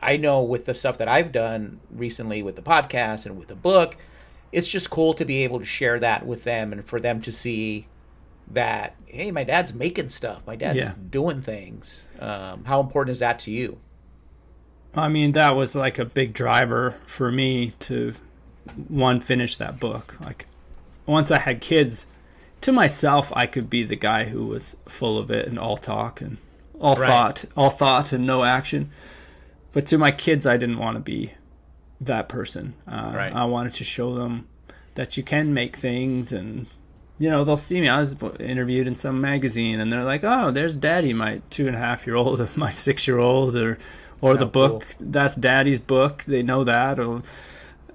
I 0.00 0.16
know 0.16 0.42
with 0.42 0.64
the 0.64 0.74
stuff 0.74 0.98
that 0.98 1.08
I've 1.08 1.32
done 1.32 1.80
recently 1.90 2.42
with 2.42 2.56
the 2.56 2.62
podcast 2.62 3.26
and 3.26 3.38
with 3.38 3.48
the 3.48 3.56
book, 3.56 3.96
it's 4.52 4.68
just 4.68 4.90
cool 4.90 5.14
to 5.14 5.24
be 5.24 5.44
able 5.44 5.58
to 5.58 5.64
share 5.64 5.98
that 6.00 6.24
with 6.26 6.44
them 6.44 6.72
and 6.72 6.84
for 6.84 6.98
them 7.00 7.20
to 7.22 7.32
see 7.32 7.86
that, 8.50 8.94
hey, 9.06 9.30
my 9.30 9.44
dad's 9.44 9.74
making 9.74 10.08
stuff. 10.08 10.46
My 10.46 10.56
dad's 10.56 10.76
Yeah. 10.78 10.92
doing 11.10 11.42
things. 11.42 12.04
Um, 12.18 12.64
how 12.64 12.80
important 12.80 13.12
is 13.12 13.18
that 13.18 13.38
to 13.40 13.50
you? 13.50 13.78
I 14.94 15.08
mean, 15.08 15.32
that 15.32 15.54
was 15.54 15.74
like 15.76 15.98
a 15.98 16.04
big 16.04 16.32
driver 16.32 16.94
for 17.06 17.30
me 17.30 17.72
to 17.80 18.14
one 18.88 19.20
finish 19.20 19.56
that 19.56 19.78
book. 19.78 20.16
Like 20.20 20.46
once 21.06 21.30
I 21.30 21.38
had 21.38 21.60
kids, 21.60 22.06
to 22.62 22.72
myself, 22.72 23.30
I 23.36 23.46
could 23.46 23.68
be 23.70 23.84
the 23.84 23.96
guy 23.96 24.24
who 24.24 24.46
was 24.46 24.76
full 24.86 25.18
of 25.18 25.30
it 25.30 25.46
and 25.46 25.58
all 25.58 25.76
talk 25.76 26.20
and 26.20 26.38
all 26.80 26.96
Right. 26.96 27.06
thought, 27.06 27.44
all 27.56 27.70
thought 27.70 28.12
and 28.12 28.26
no 28.26 28.44
action. 28.44 28.90
But 29.72 29.86
to 29.88 29.98
my 29.98 30.10
kids, 30.10 30.46
I 30.46 30.56
didn't 30.56 30.78
want 30.78 30.96
to 30.96 31.00
be 31.00 31.32
that 32.00 32.28
person. 32.28 32.74
Uh, 32.86 33.12
Right. 33.14 33.32
I 33.32 33.44
wanted 33.44 33.74
to 33.74 33.84
show 33.84 34.14
them 34.14 34.46
that 34.94 35.16
you 35.16 35.22
can 35.22 35.54
make 35.54 35.76
things 35.76 36.32
and 36.32 36.66
you 37.20 37.28
know 37.30 37.44
they'll 37.44 37.56
see 37.56 37.80
me 37.80 37.88
i 37.88 37.98
was 38.00 38.16
interviewed 38.40 38.86
in 38.88 38.94
some 38.96 39.20
magazine 39.20 39.78
and 39.80 39.92
they're 39.92 40.02
like 40.04 40.22
oh 40.24 40.50
there's 40.50 40.74
daddy 40.74 41.12
my 41.12 41.40
two 41.50 41.66
and 41.68 41.76
a 41.76 41.78
half 41.78 42.04
year 42.06 42.16
old 42.16 42.40
or 42.40 42.48
my 42.56 42.70
six 42.70 43.06
year 43.06 43.18
old 43.18 43.56
or 43.56 43.78
or 44.20 44.36
the 44.36 44.44
Oh, 44.44 44.48
book 44.48 44.86
cool. 44.98 45.06
that's 45.12 45.36
daddy's 45.36 45.78
book 45.80 46.24
they 46.26 46.42
know 46.42 46.64
that 46.64 46.98
or 46.98 47.22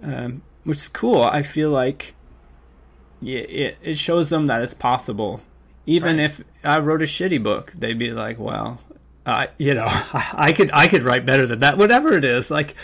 um, 0.01 0.41
which 0.63 0.77
is 0.77 0.87
cool 0.87 1.21
i 1.23 1.41
feel 1.41 1.69
like 1.71 2.15
yeah, 3.21 3.39
it, 3.39 3.77
it 3.81 3.97
shows 3.97 4.29
them 4.29 4.47
that 4.47 4.61
it's 4.61 4.73
possible 4.73 5.41
even 5.85 6.17
Right. 6.17 6.25
if 6.25 6.41
i 6.63 6.79
wrote 6.79 7.01
a 7.01 7.05
shitty 7.05 7.41
book 7.43 7.73
they'd 7.75 7.99
be 7.99 8.11
like 8.11 8.39
well 8.39 8.79
I 9.25 9.49
you 9.57 9.73
know 9.73 9.87
I, 9.87 10.29
I 10.33 10.51
could 10.53 10.71
i 10.73 10.87
could 10.87 11.03
write 11.03 11.25
better 11.25 11.45
than 11.45 11.59
that 11.59 11.77
whatever 11.77 12.13
it 12.13 12.25
is 12.25 12.51
like 12.51 12.75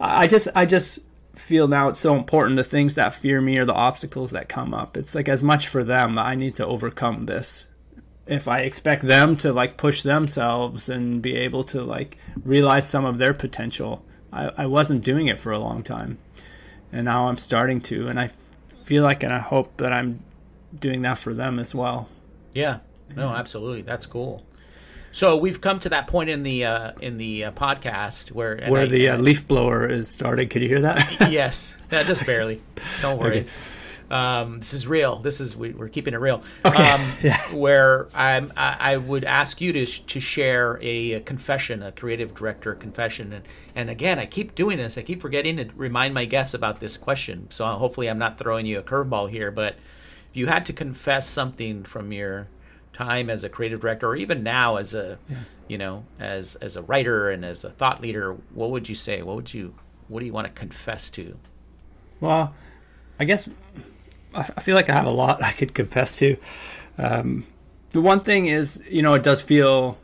I 0.00 0.26
just 0.26 0.48
I 0.54 0.66
just 0.66 1.00
feel 1.34 1.68
now 1.68 1.88
it's 1.88 2.00
so 2.00 2.16
important 2.16 2.56
the 2.56 2.64
things 2.64 2.94
that 2.94 3.14
fear 3.14 3.40
me 3.40 3.58
or 3.58 3.64
the 3.64 3.74
obstacles 3.74 4.30
that 4.32 4.48
come 4.48 4.72
up. 4.74 4.96
It's 4.96 5.14
like 5.14 5.28
as 5.28 5.42
much 5.42 5.68
for 5.68 5.84
them 5.84 6.18
I 6.18 6.34
need 6.34 6.56
to 6.56 6.66
overcome 6.66 7.26
this. 7.26 7.66
If 8.26 8.48
I 8.48 8.60
expect 8.60 9.04
them 9.04 9.36
to 9.38 9.52
like 9.52 9.76
push 9.76 10.02
themselves 10.02 10.88
and 10.88 11.20
be 11.20 11.36
able 11.36 11.64
to 11.64 11.82
like 11.82 12.18
realize 12.42 12.88
some 12.88 13.04
of 13.04 13.18
their 13.18 13.34
potential, 13.34 14.04
I, 14.32 14.50
I 14.56 14.66
wasn't 14.66 15.04
doing 15.04 15.28
it 15.28 15.38
for 15.38 15.52
a 15.52 15.58
long 15.58 15.82
time. 15.82 16.18
And 16.92 17.04
now 17.04 17.28
I'm 17.28 17.36
starting 17.36 17.80
to 17.82 18.08
and 18.08 18.18
I 18.18 18.30
feel 18.84 19.02
like 19.02 19.22
and 19.22 19.32
I 19.32 19.38
hope 19.40 19.76
that 19.78 19.92
I'm 19.92 20.22
doing 20.78 21.02
that 21.02 21.18
for 21.18 21.34
them 21.34 21.58
as 21.58 21.74
well. 21.74 22.08
Yeah. 22.52 22.78
No, 23.14 23.28
absolutely. 23.28 23.82
That's 23.82 24.06
cool. 24.06 24.44
So 25.14 25.36
we've 25.36 25.60
come 25.60 25.78
to 25.78 25.88
that 25.90 26.08
point 26.08 26.28
in 26.28 26.42
the 26.42 26.64
uh, 26.64 26.92
in 27.00 27.18
the 27.18 27.44
uh, 27.44 27.52
podcast 27.52 28.32
where 28.32 28.60
Where 28.66 28.82
I- 28.82 28.86
the 28.86 29.10
uh, 29.10 29.18
leaf 29.18 29.46
blower 29.46 29.86
is 29.88 30.10
starting. 30.10 30.48
Can 30.48 30.60
you 30.62 30.68
hear 30.68 30.80
that? 30.80 31.30
yes, 31.30 31.72
just 31.88 32.26
barely. 32.26 32.60
Don't 33.00 33.20
worry. 33.20 33.42
Okay. 33.42 33.50
Um, 34.10 34.58
this 34.58 34.74
is 34.74 34.88
real. 34.88 35.20
This 35.20 35.40
is 35.40 35.54
we, 35.56 35.70
we're 35.70 35.88
keeping 35.88 36.14
it 36.14 36.18
real. 36.18 36.42
Okay. 36.64 36.90
Um, 36.90 37.12
Yeah. 37.22 37.40
Where 37.54 38.08
I'm, 38.12 38.52
I, 38.56 38.76
I 38.92 38.96
would 38.96 39.22
ask 39.22 39.60
you 39.60 39.72
to 39.72 39.86
sh- 39.86 40.00
to 40.08 40.18
share 40.18 40.80
a, 40.82 41.12
a 41.12 41.20
confession, 41.20 41.80
a 41.80 41.92
creative 41.92 42.34
director 42.34 42.74
confession, 42.74 43.32
and 43.32 43.44
and 43.76 43.90
again, 43.90 44.18
I 44.18 44.26
keep 44.26 44.56
doing 44.56 44.78
this. 44.78 44.98
I 44.98 45.02
keep 45.02 45.22
forgetting 45.22 45.58
to 45.58 45.68
remind 45.76 46.12
my 46.12 46.24
guests 46.24 46.54
about 46.54 46.80
this 46.80 46.96
question. 46.96 47.46
So 47.50 47.64
hopefully, 47.66 48.08
I'm 48.10 48.18
not 48.18 48.36
throwing 48.36 48.66
you 48.66 48.80
a 48.80 48.82
curveball 48.82 49.30
here. 49.30 49.52
But 49.52 49.74
if 50.30 50.36
you 50.36 50.48
had 50.48 50.66
to 50.66 50.72
confess 50.72 51.28
something 51.28 51.84
from 51.84 52.10
your 52.10 52.48
time 52.94 53.28
as 53.28 53.44
a 53.44 53.48
creative 53.48 53.80
director, 53.80 54.08
or 54.08 54.16
even 54.16 54.42
now 54.42 54.76
as 54.76 54.94
a, 54.94 55.18
you 55.68 55.76
know, 55.76 56.04
as 56.18 56.54
as 56.56 56.76
a 56.76 56.82
writer 56.82 57.30
and 57.30 57.44
as 57.44 57.64
a 57.64 57.70
thought 57.70 58.00
leader, 58.00 58.36
what 58.54 58.70
would 58.70 58.88
you 58.88 58.94
say? 58.94 59.20
What 59.20 59.36
would 59.36 59.52
you 59.52 59.74
What 60.08 60.20
do 60.20 60.26
you 60.26 60.32
want 60.32 60.46
to 60.46 60.52
confess 60.52 61.10
to? 61.10 61.36
Well, 62.20 62.54
I 63.20 63.24
guess 63.24 63.48
I 64.34 64.48
I 64.56 64.60
feel 64.62 64.76
like 64.76 64.88
I 64.88 64.94
have 64.94 65.06
a 65.06 65.10
lot 65.10 65.42
I 65.50 65.52
could 65.52 65.74
confess 65.74 66.16
to. 66.18 66.36
Um, 66.96 67.46
the 67.90 68.00
one 68.00 68.20
thing 68.20 68.46
is, 68.46 68.80
you 68.88 69.02
know, 69.02 69.14
it 69.14 69.22
does 69.22 69.40
feel 69.40 69.98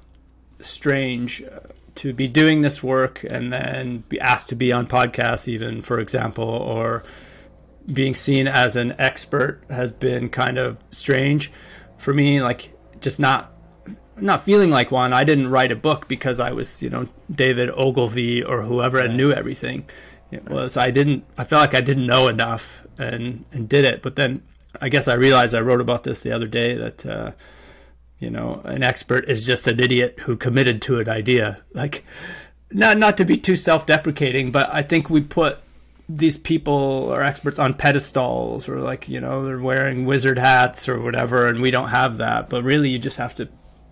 strange 0.61 1.43
uh, 1.43 1.61
to 1.97 2.13
be 2.13 2.29
doing 2.29 2.63
this 2.63 2.83
work 2.83 3.25
and 3.29 3.53
then 3.53 4.05
be 4.09 4.21
asked 4.21 4.49
to 4.51 4.55
be 4.55 4.73
on 4.73 4.87
podcasts, 4.87 5.49
even 5.49 5.81
for 5.81 5.99
example, 5.99 6.45
or 6.45 7.03
being 7.93 8.15
seen 8.15 8.47
as 8.47 8.77
an 8.77 8.95
expert 8.99 9.63
has 9.69 9.91
been 9.93 10.29
kind 10.29 10.59
of 10.59 10.79
strange 10.91 11.51
for 11.99 12.15
me. 12.15 12.43
Like, 12.43 12.73
just 13.01 13.21
not 13.21 13.53
not 14.17 14.43
feeling 14.43 14.71
like 14.71 14.91
one. 14.91 15.13
I 15.13 15.25
didn't 15.25 15.49
write 15.49 15.73
a 15.73 15.77
book 15.77 16.09
because 16.09 16.41
I 16.41 16.53
was, 16.53 16.83
you 16.83 16.91
know, 16.91 17.07
David 17.35 17.71
Ogilvy 17.71 18.43
or 18.43 18.63
whoever 18.63 18.99
and 18.99 19.17
knew 19.17 19.33
everything. 19.33 19.89
It 20.31 20.49
was 20.49 20.77
I 20.77 20.91
didn't. 20.91 21.25
I 21.39 21.45
felt 21.45 21.61
like 21.61 21.75
I 21.75 21.81
didn't 21.81 22.07
know 22.07 22.29
enough 22.29 22.87
and 22.99 23.45
and 23.53 23.69
did 23.69 23.85
it. 23.85 24.03
But 24.03 24.17
then 24.17 24.43
I 24.81 24.89
guess 24.89 25.09
I 25.09 25.15
realized 25.15 25.55
I 25.55 25.61
wrote 25.61 25.81
about 25.81 26.05
this 26.05 26.21
the 26.21 26.33
other 26.33 26.47
day 26.47 26.75
that 26.75 27.07
uh, 27.07 27.33
you 28.19 28.31
know 28.31 28.61
an 28.65 28.83
expert 28.83 29.29
is 29.29 29.45
just 29.45 29.67
an 29.67 29.81
idiot 29.81 30.21
who 30.21 30.37
committed 30.37 30.83
to 30.83 31.01
an 31.01 31.09
idea. 31.09 31.63
Like 31.75 32.05
not 32.71 32.99
not 32.99 33.17
to 33.17 33.25
be 33.25 33.37
too 33.37 33.57
self-deprecating, 33.57 34.53
but 34.53 34.73
I 34.73 34.83
think 34.83 35.11
we 35.11 35.21
put 35.21 35.59
these 36.13 36.37
people 36.39 37.13
are 37.13 37.23
experts 37.23 37.59
on 37.59 37.73
pedestals 37.75 38.69
or 38.69 38.81
like 38.81 39.09
you 39.09 39.21
know 39.21 39.45
they're 39.45 39.61
wearing 39.61 40.07
wizard 40.07 40.39
hats 40.39 40.89
or 40.89 41.01
whatever 41.01 41.47
and 41.47 41.61
we 41.61 41.71
don't 41.71 41.91
have 41.91 42.19
that 42.19 42.49
but 42.49 42.65
really 42.65 42.89
you 42.89 42.99
just 42.99 43.19
have 43.19 43.35
to 43.35 43.49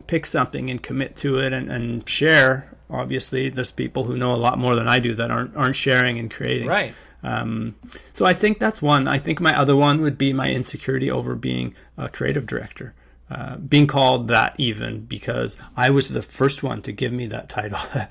pick 0.09 0.27
something 0.27 0.69
and 0.71 0.83
commit 0.83 1.15
to 1.17 1.39
it 1.39 1.53
and, 1.53 1.71
and 1.71 2.09
share 2.09 2.75
obviously 2.91 3.51
there's 3.51 3.71
people 3.71 4.05
who 4.05 4.17
know 4.17 4.35
a 4.35 4.37
lot 4.37 4.59
more 4.59 4.75
than 4.75 4.89
i 4.89 4.99
do 4.99 5.15
that 5.15 5.31
aren't 5.31 5.55
aren't 5.57 5.77
sharing 5.77 6.19
and 6.19 6.31
creating 6.31 6.67
Right. 6.67 6.93
um, 7.23 7.75
so 8.15 8.25
I 8.27 8.33
think 8.33 8.59
that's 8.59 8.81
one. 8.83 9.07
I 9.09 9.19
think 9.19 9.41
my 9.41 9.57
other 9.57 9.77
one 9.77 10.01
would 10.03 10.17
be 10.19 10.33
my 10.33 10.51
insecurity 10.51 11.11
over 11.11 11.35
being 11.35 11.75
a 11.97 12.09
creative 12.09 12.47
director, 12.47 12.95
uh, 13.31 13.57
being 13.57 13.87
called 13.87 14.29
that 14.29 14.55
even 14.59 15.05
because 15.05 15.57
I 15.77 15.91
was 15.91 16.09
the 16.09 16.23
first 16.23 16.63
one 16.63 16.81
to 16.83 16.93
give 16.93 17.13
me 17.13 17.27
that 17.29 17.49
title. 17.49 17.81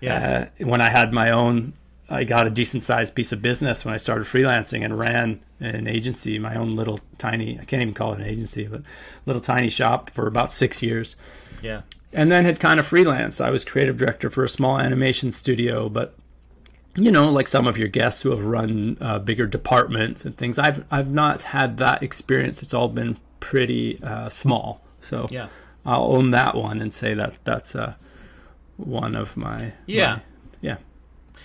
Yeah. 0.00 0.48
uh, 0.60 0.64
when 0.66 0.80
I 0.82 0.90
had 0.90 1.12
my 1.14 1.30
own 1.30 1.72
I 2.08 2.24
got 2.24 2.46
a 2.46 2.50
decent 2.50 2.82
sized 2.82 3.14
piece 3.14 3.32
of 3.32 3.40
business 3.40 3.84
when 3.84 3.94
I 3.94 3.96
started 3.96 4.26
freelancing 4.26 4.84
and 4.84 4.98
ran 4.98 5.40
an 5.60 5.86
agency, 5.86 6.38
my 6.38 6.54
own 6.54 6.76
little 6.76 7.00
tiny, 7.18 7.58
I 7.58 7.64
can't 7.64 7.80
even 7.82 7.94
call 7.94 8.12
it 8.12 8.20
an 8.20 8.26
agency, 8.26 8.66
but 8.66 8.82
little 9.24 9.40
tiny 9.40 9.70
shop 9.70 10.10
for 10.10 10.26
about 10.26 10.52
six 10.52 10.82
years. 10.82 11.16
Yeah. 11.62 11.82
And 12.12 12.30
then 12.30 12.44
had 12.44 12.60
kind 12.60 12.78
of 12.78 12.86
freelanced. 12.88 13.42
I 13.42 13.50
was 13.50 13.64
creative 13.64 13.96
director 13.96 14.28
for 14.30 14.44
a 14.44 14.48
small 14.48 14.78
animation 14.78 15.32
studio, 15.32 15.88
but 15.88 16.14
you 16.96 17.10
know, 17.10 17.30
like 17.32 17.48
some 17.48 17.66
of 17.66 17.76
your 17.78 17.88
guests 17.88 18.20
who 18.20 18.30
have 18.30 18.44
run 18.44 18.96
uh, 19.00 19.18
bigger 19.18 19.46
departments 19.46 20.24
and 20.24 20.36
things, 20.36 20.58
I've 20.58 20.84
I've 20.92 21.10
not 21.10 21.42
had 21.42 21.78
that 21.78 22.02
experience. 22.04 22.62
It's 22.62 22.74
all 22.74 22.88
been 22.88 23.16
pretty 23.40 24.00
uh, 24.02 24.28
small. 24.28 24.80
So 25.00 25.26
Yeah. 25.30 25.48
I'll 25.86 26.04
own 26.12 26.30
that 26.32 26.54
one 26.54 26.80
and 26.80 26.94
say 26.94 27.14
that 27.14 27.34
that's 27.44 27.74
uh, 27.74 27.94
one 28.76 29.14
of 29.16 29.36
my 29.36 29.72
Yeah. 29.86 30.06
my- 30.06 30.12
yeah. 30.16 30.18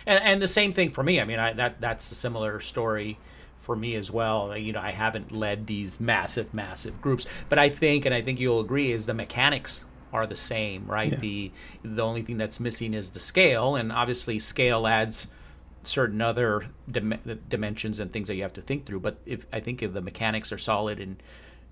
And 0.10 0.24
and 0.24 0.42
the 0.42 0.48
same 0.48 0.74
thing 0.74 0.90
for 0.90 1.04
me. 1.04 1.22
I 1.22 1.26
mean, 1.26 1.40
I 1.40 1.54
that 1.54 1.80
that's 1.80 2.12
a 2.12 2.16
similar 2.16 2.60
story 2.60 3.20
for 3.60 3.76
me 3.76 3.96
as 3.96 4.10
well. 4.10 4.58
You 4.58 4.74
know, 4.74 4.80
I 4.80 4.92
haven't 4.92 5.32
led 5.32 5.68
these 5.68 6.00
massive, 6.00 6.54
massive 6.54 7.00
groups, 7.02 7.28
but 7.50 7.60
I 7.60 7.70
think, 7.70 8.06
and 8.06 8.16
I 8.16 8.22
think 8.22 8.40
you'll 8.40 8.62
agree, 8.62 8.92
is 8.92 9.06
the 9.06 9.14
mechanics 9.14 9.86
are 10.12 10.26
the 10.26 10.36
same, 10.36 10.86
right? 10.88 11.12
Yeah. 11.12 11.20
The 11.20 11.52
the 11.84 12.02
only 12.02 12.24
thing 12.24 12.38
that's 12.38 12.60
missing 12.60 12.94
is 12.96 13.12
the 13.12 13.20
scale, 13.20 13.76
and 13.76 13.92
obviously 13.92 14.40
scale 14.40 14.88
adds 14.88 15.28
certain 15.84 16.22
other 16.22 16.66
dim- 16.90 17.20
dimensions 17.48 18.00
and 18.00 18.12
things 18.12 18.28
that 18.28 18.36
you 18.36 18.42
have 18.42 18.54
to 18.54 18.62
think 18.62 18.86
through. 18.86 19.00
But 19.02 19.18
if 19.26 19.46
I 19.54 19.60
think 19.60 19.84
if 19.84 19.94
the 19.94 20.02
mechanics 20.02 20.52
are 20.52 20.58
solid 20.58 21.00
and 21.00 21.22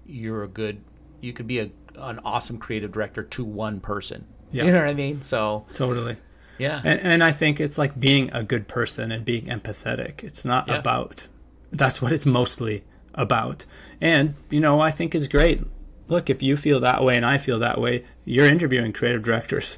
you're 0.05 0.43
a 0.43 0.47
good, 0.47 0.81
you 1.19 1.33
could 1.33 1.47
be 1.47 1.59
a 1.59 1.71
an 1.95 2.19
awesome 2.23 2.59
creative 2.59 2.91
director 2.91 3.23
to 3.23 3.43
one 3.43 3.79
person. 3.79 4.27
Yeah. 4.51 4.65
You 4.65 4.71
know 4.71 4.79
what 4.79 4.87
I 4.89 4.93
mean? 4.93 5.23
So 5.23 5.65
Totally. 5.73 6.17
Yeah, 6.57 6.81
And, 6.83 6.99
and 7.01 7.23
I 7.23 7.31
think 7.31 7.59
it's 7.59 7.77
like 7.77 7.99
being 7.99 8.29
a 8.33 8.43
good 8.43 8.67
person 8.67 9.11
and 9.11 9.23
being 9.25 9.45
empathetic. 9.45 10.23
It's 10.23 10.43
not 10.45 10.67
Yeah. 10.67 10.77
about. 10.77 11.27
That's 11.71 12.01
what 12.01 12.11
it's 12.11 12.25
mostly 12.25 12.83
about. 13.13 13.65
And 14.01 14.35
you 14.49 14.59
know, 14.59 14.79
I 14.79 14.91
think 14.91 15.13
is 15.15 15.27
great. 15.27 15.61
Look, 16.07 16.29
if 16.29 16.41
you 16.41 16.55
feel 16.57 16.79
that 16.81 17.03
way 17.03 17.15
and 17.17 17.25
I 17.25 17.37
feel 17.37 17.59
that 17.59 17.79
way, 17.81 18.05
you're 18.25 18.45
interviewing 18.47 18.93
creative 18.93 19.23
directors 19.23 19.77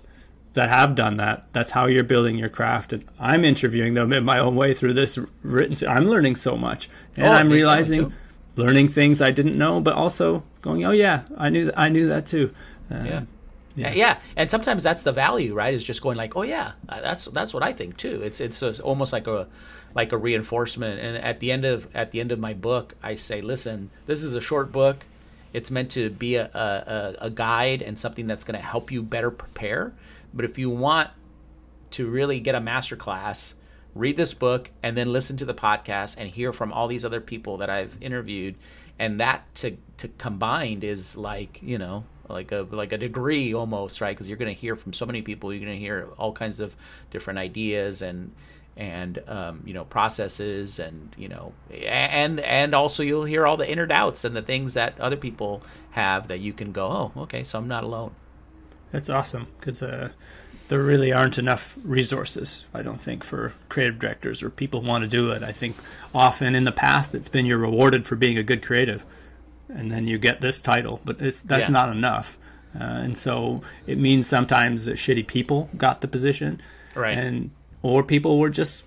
that 0.53 0.69
have 0.69 0.93
done 0.95 1.17
that. 1.17 1.47
That's 1.53 1.71
how 1.71 1.85
you're 1.87 2.03
building 2.03 2.37
your 2.37 2.49
craft. 2.49 2.93
And 2.93 3.03
I'm 3.19 3.43
interviewing 3.45 3.93
them 3.95 4.11
in 4.13 4.23
my 4.25 4.39
own 4.39 4.55
way 4.55 4.73
through 4.73 4.93
this 4.93 5.17
written. 5.41 5.87
I'm 5.87 6.05
learning 6.05 6.35
so 6.35 6.55
much, 6.57 6.89
and 7.15 7.25
Oh, 7.27 7.31
I'm 7.31 7.49
realizing, 7.49 8.13
learning 8.55 8.89
things 8.89 9.21
I 9.21 9.31
didn't 9.31 9.57
know, 9.57 9.79
but 9.79 9.93
also 9.95 10.43
going, 10.61 10.85
oh 10.85 10.91
yeah, 10.91 11.21
I 11.37 11.49
knew 11.49 11.71
I 11.75 11.89
knew 11.89 12.07
that 12.09 12.25
too. 12.25 12.53
Uh, 12.91 13.03
yeah. 13.05 13.21
Yeah. 13.75 13.93
yeah. 13.93 14.19
and 14.35 14.49
sometimes 14.49 14.83
that's 14.83 15.03
the 15.03 15.11
value, 15.11 15.53
right? 15.53 15.73
Is 15.73 15.83
just 15.83 16.01
going 16.01 16.17
like, 16.17 16.35
oh 16.35 16.43
yeah, 16.43 16.73
uh, 16.87 17.01
that's 17.01 17.25
that's 17.25 17.53
what 17.53 17.63
I 17.63 17.73
think 17.73 17.97
too. 17.97 18.21
It's 18.23 18.41
it's 18.41 18.61
a, 18.61 18.81
almost 18.81 19.13
like 19.13 19.27
a 19.27 19.47
like 19.95 20.11
a 20.11 20.17
reinforcement. 20.17 20.99
And 20.99 21.17
at 21.17 21.39
the 21.39 21.51
end 21.51 21.65
of 21.65 21.87
at 21.93 22.11
the 22.11 22.19
end 22.19 22.31
of 22.31 22.39
my 22.39 22.53
book, 22.53 22.95
I 23.01 23.15
say, 23.15 23.41
listen, 23.41 23.89
this 24.05 24.23
is 24.23 24.33
a 24.33 24.41
short 24.41 24.71
book. 24.71 25.05
It's 25.53 25.71
meant 25.71 25.91
to 25.91 26.09
be 26.09 26.35
a 26.35 26.45
a, 26.45 27.25
a 27.25 27.29
guide 27.29 27.81
and 27.81 27.97
something 27.97 28.27
that's 28.27 28.43
going 28.43 28.59
to 28.59 28.65
help 28.65 28.91
you 28.91 29.01
better 29.01 29.31
prepare. 29.31 29.93
But 30.33 30.45
if 30.45 30.57
you 30.57 30.69
want 30.69 31.09
to 31.91 32.07
really 32.07 32.39
get 32.39 32.55
a 32.55 32.61
master 32.61 32.95
class, 32.95 33.55
read 33.95 34.15
this 34.15 34.33
book 34.33 34.69
and 34.83 34.95
then 34.95 35.11
listen 35.11 35.37
to 35.37 35.45
the 35.45 35.53
podcast 35.53 36.15
and 36.17 36.29
hear 36.29 36.53
from 36.53 36.71
all 36.71 36.87
these 36.87 37.03
other 37.03 37.21
people 37.21 37.57
that 37.57 37.69
I've 37.69 37.95
interviewed. 38.01 38.55
And 38.97 39.19
that 39.19 39.53
to 39.55 39.77
to 39.97 40.07
combined 40.07 40.83
is 40.83 41.15
like 41.15 41.59
you 41.61 41.77
know 41.77 42.03
like 42.29 42.51
a 42.51 42.67
like 42.71 42.93
a 42.93 42.97
degree 42.97 43.53
almost 43.53 44.01
right 44.01 44.15
because 44.15 44.27
you're 44.27 44.37
going 44.37 44.53
to 44.53 44.59
hear 44.59 44.75
from 44.75 44.93
so 44.93 45.05
many 45.05 45.21
people. 45.21 45.53
You're 45.53 45.65
going 45.65 45.77
to 45.77 45.79
hear 45.79 46.07
all 46.17 46.33
kinds 46.33 46.59
of 46.59 46.75
different 47.11 47.39
ideas 47.39 48.01
and 48.01 48.31
and 48.77 49.21
um, 49.27 49.61
you 49.65 49.73
know 49.73 49.83
processes 49.83 50.79
and 50.79 51.13
you 51.17 51.27
know 51.27 51.53
and 51.71 52.39
and 52.39 52.73
also 52.73 53.03
you'll 53.03 53.25
hear 53.25 53.45
all 53.45 53.57
the 53.57 53.69
inner 53.69 53.85
doubts 53.85 54.23
and 54.23 54.35
the 54.35 54.41
things 54.41 54.73
that 54.75 54.99
other 54.99 55.17
people 55.17 55.61
have 55.91 56.29
that 56.29 56.39
you 56.39 56.53
can 56.53 56.71
go 56.71 56.85
oh 56.87 57.21
okay 57.23 57.43
so 57.43 57.59
I'm 57.59 57.67
not 57.67 57.83
alone. 57.83 58.11
That's 58.91 59.09
awesome 59.09 59.47
because 59.59 59.83
uh, 59.83 60.09
there 60.69 60.81
really 60.81 61.11
aren't 61.11 61.37
enough 61.37 61.77
resources, 61.83 62.65
I 62.73 62.83
don't 62.83 63.01
think, 63.01 63.23
for 63.23 63.53
creative 63.69 63.99
directors 63.99 64.41
or 64.41 64.49
people 64.49 64.81
who 64.81 64.87
want 64.87 65.03
to 65.03 65.07
do 65.07 65.31
it. 65.31 65.43
I 65.43 65.51
think 65.51 65.75
often 66.13 66.55
in 66.55 66.63
the 66.63 66.71
past 66.71 67.13
it's 67.13 67.27
been 67.27 67.45
you're 67.45 67.57
rewarded 67.57 68.05
for 68.05 68.15
being 68.15 68.37
a 68.37 68.43
good 68.43 68.63
creative, 68.63 69.03
and 69.69 69.91
then 69.91 70.07
you 70.07 70.17
get 70.17 70.41
this 70.41 70.59
title, 70.61 70.99
but 71.05 71.21
it's, 71.21 71.41
that's 71.41 71.65
Yeah. 71.65 71.71
not 71.73 71.89
enough. 71.89 72.37
Uh, 72.75 72.83
and 72.83 73.17
so 73.17 73.61
it 73.87 73.97
means 73.97 74.27
sometimes 74.27 74.85
that 74.85 74.95
shitty 74.97 75.25
people 75.27 75.69
got 75.77 76.01
the 76.01 76.07
position, 76.07 76.61
Right. 76.95 77.17
And 77.17 77.51
or 77.81 78.03
people 78.03 78.37
were 78.39 78.49
just 78.49 78.83